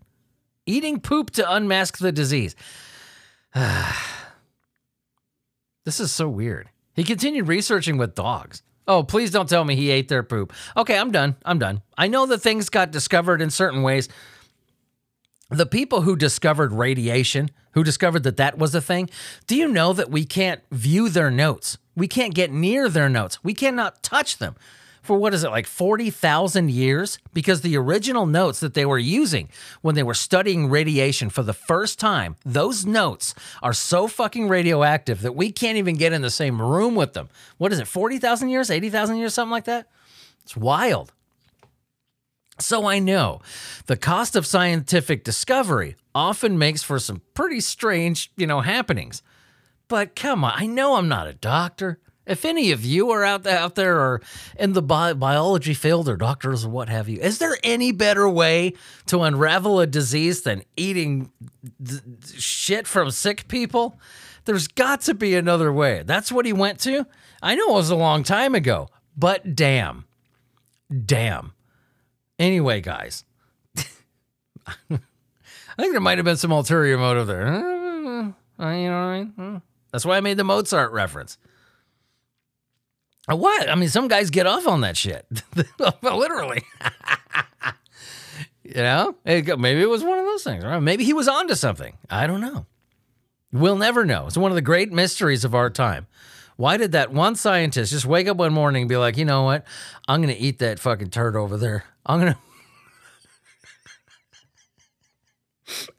Eating 0.67 1.01
poop 1.01 1.31
to 1.33 1.51
unmask 1.51 1.99
the 1.99 2.13
disease. 2.13 2.55
this 3.55 4.01
is 6.01 6.13
so 6.13 6.29
weird. 6.29 6.69
He 6.95 7.05
continued 7.05 7.49
researching 7.49 7.97
with 7.97 8.15
dogs. 8.15 8.63
Oh, 8.87 9.03
please 9.03 9.31
don't 9.31 9.49
tell 9.49 9.65
me 9.65 9.77
he 9.77 9.91
ate 9.91 10.09
their 10.09 10.23
poop. 10.23 10.53
Okay, 10.77 10.99
I'm 10.99 11.11
done. 11.11 11.37
I'm 11.45 11.59
done. 11.59 11.83
I 11.97 12.09
know 12.09 12.27
that 12.27 12.39
things 12.39 12.71
got 12.71 12.91
discovered 12.91 13.43
in 13.43 13.51
certain 13.51 13.83
ways. 13.83 14.09
The 15.51 15.67
people 15.67 16.03
who 16.03 16.17
discovered 16.17 16.73
radiation, 16.73 17.51
who 17.73 17.85
discovered 17.85 18.23
that 18.25 18.37
that 18.37 18.59
was 18.59 18.75
a 18.75 18.81
thing, 18.81 19.09
do 19.47 19.57
you 19.57 19.69
know 19.69 19.93
that 19.93 20.11
we 20.11 20.25
can't 20.25 20.61
view 20.71 21.09
their 21.09 21.31
notes? 21.31 21.79
We 21.97 22.09
can't 22.09 22.35
get 22.35 22.51
near 22.51 22.89
their 22.89 23.09
notes. 23.09 23.43
We 23.43 23.55
cannot 23.55 24.03
touch 24.03 24.39
them 24.39 24.57
for 25.03 25.17
what 25.17 25.35
is 25.35 25.45
it, 25.45 25.51
like 25.51 25.67
40,000 25.67 26.71
years? 26.71 27.19
Because 27.33 27.61
the 27.61 27.77
original 27.77 28.27
notes 28.27 28.61
that 28.61 28.75
they 28.75 28.85
were 28.85 28.99
using 28.99 29.49
when 29.83 29.95
they 29.95 30.03
were 30.03 30.15
studying 30.15 30.69
radiation 30.69 31.31
for 31.31 31.43
the 31.43 31.53
first 31.53 31.99
time, 31.99 32.37
those 32.45 32.85
notes 32.85 33.35
are 33.63 33.73
so 33.73 34.07
fucking 34.07 34.49
radioactive 34.49 35.23
that 35.23 35.35
we 35.35 35.53
can't 35.53 35.79
even 35.79 35.97
get 35.97 36.13
in 36.13 36.23
the 36.23 36.31
same 36.31 36.61
room 36.61 36.95
with 36.95 37.13
them. 37.15 37.29
What 37.57 37.73
is 37.73 37.79
it, 37.79 37.89
40,000 37.89 38.49
years, 38.49 38.71
80,000 38.71 39.17
years, 39.17 39.35
something 39.35 39.53
like 39.53 39.65
that? 39.65 39.89
It's 40.43 40.57
wild. 40.57 41.13
So 42.61 42.87
I 42.87 42.99
know 42.99 43.41
the 43.87 43.97
cost 43.97 44.35
of 44.35 44.47
scientific 44.47 45.23
discovery 45.23 45.97
often 46.15 46.59
makes 46.59 46.83
for 46.83 46.99
some 46.99 47.23
pretty 47.35 47.61
strange, 47.61 48.33
you 48.37 48.47
know, 48.47 48.61
happenings. 48.61 49.23
But 49.87 50.17
come 50.17 50.45
on, 50.45 50.53
I 50.55 50.67
know 50.67 50.97
I'm 50.97 51.09
not 51.09 51.29
a 51.29 51.35
doctor. 51.35 52.01
If 52.29 52.45
any 52.45 52.71
of 52.73 52.85
you 52.85 53.11
are 53.11 53.25
out 53.25 53.43
there, 53.43 53.59
out 53.59 53.75
there 53.75 53.99
or 53.99 54.21
in 54.59 54.75
the 54.75 54.83
bi- 54.83 55.15
biology 55.15 55.75
field 55.75 56.09
or 56.09 56.17
doctors 56.17 56.65
or 56.65 56.69
what 56.69 56.89
have 56.89 57.09
you, 57.09 57.19
is 57.21 57.39
there 57.39 57.57
any 57.65 57.91
better 57.91 58.29
way 58.29 58.75
to 59.07 59.23
unravel 59.23 59.81
a 59.81 59.87
disease 59.87 60.43
than 60.43 60.63
eating 60.77 61.33
d- 61.83 61.95
shit 62.37 62.87
from 62.87 63.11
sick 63.11 63.49
people? 63.49 63.99
There's 64.45 64.69
got 64.69 65.01
to 65.03 65.15
be 65.15 65.35
another 65.35 65.73
way. 65.73 66.03
That's 66.05 66.31
what 66.31 66.47
he 66.47 66.53
went 66.53 66.79
to. 66.81 67.07
I 67.43 67.55
know 67.55 67.71
it 67.71 67.73
was 67.75 67.91
a 67.91 67.97
long 67.97 68.23
time 68.23 68.55
ago, 68.55 68.89
but 69.17 69.55
damn. 69.57 70.05
Damn. 71.05 71.53
Anyway, 72.39 72.81
guys, 72.81 73.25
I 73.77 73.83
think 75.77 75.93
there 75.93 76.01
might 76.01 76.19
have 76.19 76.25
been 76.25 76.37
some 76.37 76.53
ulterior 76.53 76.99
motive 76.99 77.27
there. 77.27 78.35
You 78.61 78.65
know 78.65 78.65
what 78.65 78.65
I 78.67 79.25
mean? 79.37 79.63
That's 79.93 80.05
why 80.05 80.17
I 80.17 80.21
made 80.21 80.37
the 80.37 80.43
Mozart 80.43 80.91
reference. 80.91 81.39
Uh, 83.31 83.37
What? 83.37 83.69
I 83.69 83.75
mean, 83.75 83.89
some 83.89 84.09
guys 84.09 84.31
get 84.31 84.47
off 84.47 84.67
on 84.67 84.81
that 84.83 84.97
shit. 84.97 85.27
Literally. 86.03 86.63
you 88.63 88.75
know? 88.75 89.15
Maybe 89.25 89.81
it 89.83 89.89
was 89.89 90.03
one 90.05 90.19
of 90.19 90.25
those 90.25 90.45
things. 90.45 90.65
Right? 90.65 90.81
Maybe 90.81 91.05
he 91.05 91.13
was 91.13 91.29
onto 91.29 91.55
something. 91.55 91.97
I 92.11 92.27
don't 92.27 92.41
know. 92.41 92.67
We'll 93.53 93.77
never 93.77 94.05
know. 94.05 94.27
It's 94.27 94.37
one 94.37 94.51
of 94.51 94.57
the 94.57 94.63
great 94.63 94.93
mysteries 94.93 95.45
of 95.45 95.55
our 95.55 95.71
time. 95.71 96.07
Why 96.57 96.77
did 96.77 96.93
that 96.93 97.13
one 97.13 97.37
scientist 97.37 97.93
just 97.93 98.05
wake 98.05 98.27
up 98.29 98.37
one 98.37 98.53
morning 98.53 98.83
and 98.83 98.89
be 98.89 98.97
like, 98.97 99.17
you 99.17 99.25
know 99.25 99.45
what? 99.45 99.65
I'm 100.09 100.21
going 100.21 100.35
to 100.35 100.41
eat 100.41 100.59
that 100.59 100.79
fucking 100.81 101.11
turd 101.11 101.37
over 101.37 101.57
there. 101.57 101.85
I'm 102.05 102.21
going 102.21 102.33
to. 105.67 105.93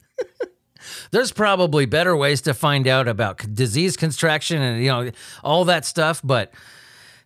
There's 1.12 1.32
probably 1.32 1.86
better 1.86 2.16
ways 2.16 2.40
to 2.42 2.54
find 2.54 2.86
out 2.86 3.08
about 3.08 3.54
disease 3.54 3.96
contraction 3.96 4.62
and, 4.62 4.80
you 4.82 4.88
know, 4.90 5.10
all 5.42 5.64
that 5.64 5.84
stuff, 5.84 6.20
but 6.22 6.52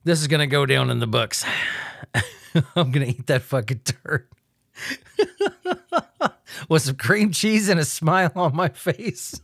this 0.05 0.21
is 0.21 0.29
to 0.41 0.47
go 0.47 0.67
down 0.67 0.91
in 0.91 0.99
the 1.01 1.07
books. 1.07 1.45
I'm 2.77 2.93
to 3.07 3.11
eat 3.11 3.27
that 3.27 3.43
fucking 3.43 3.81
turd. 3.81 4.29
With 6.69 6.83
some 6.83 6.97
cream 6.97 7.33
cheese 7.33 7.69
and 7.69 7.81
a 7.81 7.85
smile 7.85 8.33
on 8.37 8.55
my 8.55 8.69
face. 8.69 9.41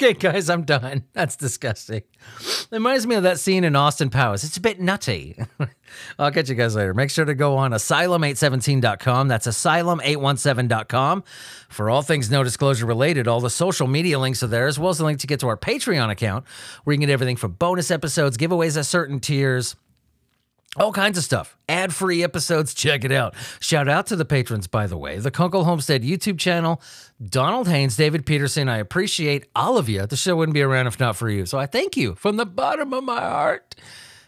Okay, 0.00 0.14
guys, 0.14 0.48
I'm 0.48 0.62
done. 0.62 1.04
That's 1.12 1.34
disgusting. 1.36 2.02
It 2.40 2.68
reminds 2.70 3.06
me 3.06 3.16
of 3.16 3.24
that 3.24 3.40
scene 3.40 3.64
in 3.64 3.74
Austin 3.74 4.10
Powers. 4.10 4.44
It's 4.44 4.56
a 4.56 4.60
bit 4.60 4.80
nutty. 4.80 5.36
I'll 6.18 6.30
catch 6.30 6.48
you 6.48 6.54
guys 6.54 6.76
later. 6.76 6.94
Make 6.94 7.10
sure 7.10 7.24
to 7.24 7.34
go 7.34 7.56
on 7.56 7.72
asylum817.com. 7.72 9.28
That's 9.28 9.46
asylum817.com 9.46 11.24
for 11.68 11.90
all 11.90 12.02
things 12.02 12.30
no 12.30 12.44
disclosure 12.44 12.86
related. 12.86 13.26
All 13.26 13.40
the 13.40 13.50
social 13.50 13.88
media 13.88 14.18
links 14.18 14.42
are 14.42 14.48
there, 14.48 14.68
as 14.68 14.78
well 14.78 14.90
as 14.90 14.98
the 14.98 15.04
link 15.04 15.18
to 15.20 15.26
get 15.26 15.40
to 15.40 15.48
our 15.48 15.56
Patreon 15.56 16.10
account, 16.10 16.44
where 16.84 16.94
you 16.94 16.98
can 16.98 17.08
get 17.08 17.12
everything 17.12 17.36
from 17.36 17.52
bonus 17.52 17.90
episodes, 17.90 18.36
giveaways 18.36 18.78
at 18.78 18.86
certain 18.86 19.18
tiers, 19.18 19.74
all 20.76 20.92
kinds 20.92 21.16
of 21.18 21.24
stuff. 21.24 21.56
Ad 21.68 21.94
free 21.94 22.22
episodes. 22.22 22.74
Check 22.74 23.04
it 23.04 23.10
out. 23.12 23.34
Shout 23.58 23.88
out 23.88 24.06
to 24.08 24.16
the 24.16 24.24
patrons, 24.24 24.66
by 24.66 24.86
the 24.86 24.96
way. 24.98 25.18
The 25.18 25.30
Kunkel 25.30 25.64
Homestead 25.64 26.02
YouTube 26.02 26.38
channel, 26.38 26.80
Donald 27.24 27.68
Haynes, 27.68 27.96
David 27.96 28.26
Peterson. 28.26 28.68
I 28.68 28.76
appreciate 28.78 29.46
all 29.56 29.78
of 29.78 29.88
you. 29.88 30.06
The 30.06 30.16
show 30.16 30.36
wouldn't 30.36 30.54
be 30.54 30.62
around 30.62 30.86
if 30.86 31.00
not 31.00 31.16
for 31.16 31.28
you. 31.30 31.46
So 31.46 31.58
I 31.58 31.66
thank 31.66 31.96
you 31.96 32.14
from 32.14 32.36
the 32.36 32.46
bottom 32.46 32.92
of 32.92 33.02
my 33.02 33.20
heart. 33.20 33.74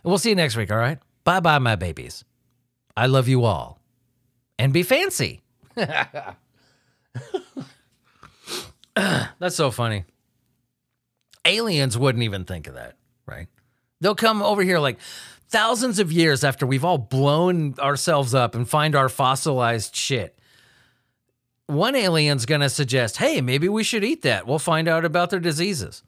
We'll 0.02 0.18
see 0.18 0.30
you 0.30 0.34
next 0.34 0.56
week, 0.56 0.72
all 0.72 0.78
right? 0.78 0.98
Bye 1.24 1.40
bye, 1.40 1.58
my 1.58 1.76
babies. 1.76 2.24
I 2.96 3.06
love 3.06 3.28
you 3.28 3.44
all. 3.44 3.78
and 4.58 4.72
be 4.72 4.82
fancy. 4.82 5.42
That's 8.94 9.56
so 9.56 9.70
funny. 9.70 10.04
Aliens 11.44 11.96
wouldn't 11.96 12.24
even 12.24 12.44
think 12.44 12.66
of 12.66 12.74
that, 12.74 12.96
right? 13.26 13.46
They'll 14.00 14.14
come 14.14 14.42
over 14.42 14.62
here 14.62 14.78
like 14.78 14.98
thousands 15.50 15.98
of 15.98 16.12
years 16.12 16.44
after 16.44 16.64
we've 16.64 16.84
all 16.84 16.98
blown 16.98 17.74
ourselves 17.78 18.34
up 18.34 18.54
and 18.54 18.68
find 18.68 18.94
our 18.94 19.08
fossilized 19.08 19.94
shit. 19.94 20.38
One 21.66 21.94
alien's 21.94 22.46
going 22.46 22.60
to 22.60 22.68
suggest, 22.68 23.18
hey, 23.18 23.40
maybe 23.40 23.68
we 23.68 23.84
should 23.84 24.04
eat 24.04 24.22
that. 24.22 24.46
We'll 24.46 24.58
find 24.58 24.88
out 24.88 25.04
about 25.04 25.30
their 25.30 25.40
diseases. 25.40 26.02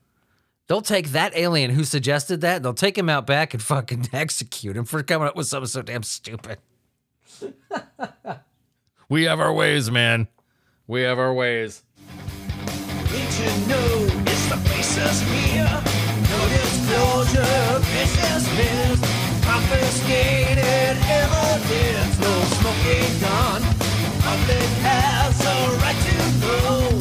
They'll 0.69 0.81
take 0.81 1.09
that 1.09 1.37
alien 1.37 1.73
who 1.73 1.85
suggested 1.85 2.41
that, 2.41 2.63
they'll 2.63 2.73
take 2.73 2.97
him 2.97 3.09
out 3.09 3.27
back 3.27 3.53
and 3.53 3.63
fucking 3.63 4.09
execute 4.13 4.77
him 4.77 4.85
for 4.85 5.03
coming 5.03 5.29
up 5.29 5.37
with 5.37 5.49
something 5.49 5.69
so 5.69 5.83
damn 5.83 6.05
stupid. 6.05 6.59
we 9.09 9.25
have 9.25 9.41
our 9.41 9.53
ways, 9.53 9.91
man. 9.91 10.29
We 10.87 11.03
have 11.03 11.19
our 11.19 11.35
ways. 11.35 11.83
Did 13.09 13.39
you 13.39 13.67
know 13.69 14.23
Confiscated 19.73 20.99
evidence, 21.09 22.19
no 22.21 22.43
smoking 22.45 23.21
gun. 23.21 23.63
Public 24.21 24.69
has 24.83 25.41
a 25.47 25.77
right 25.79 25.97
to 25.97 26.17
know. 26.41 26.99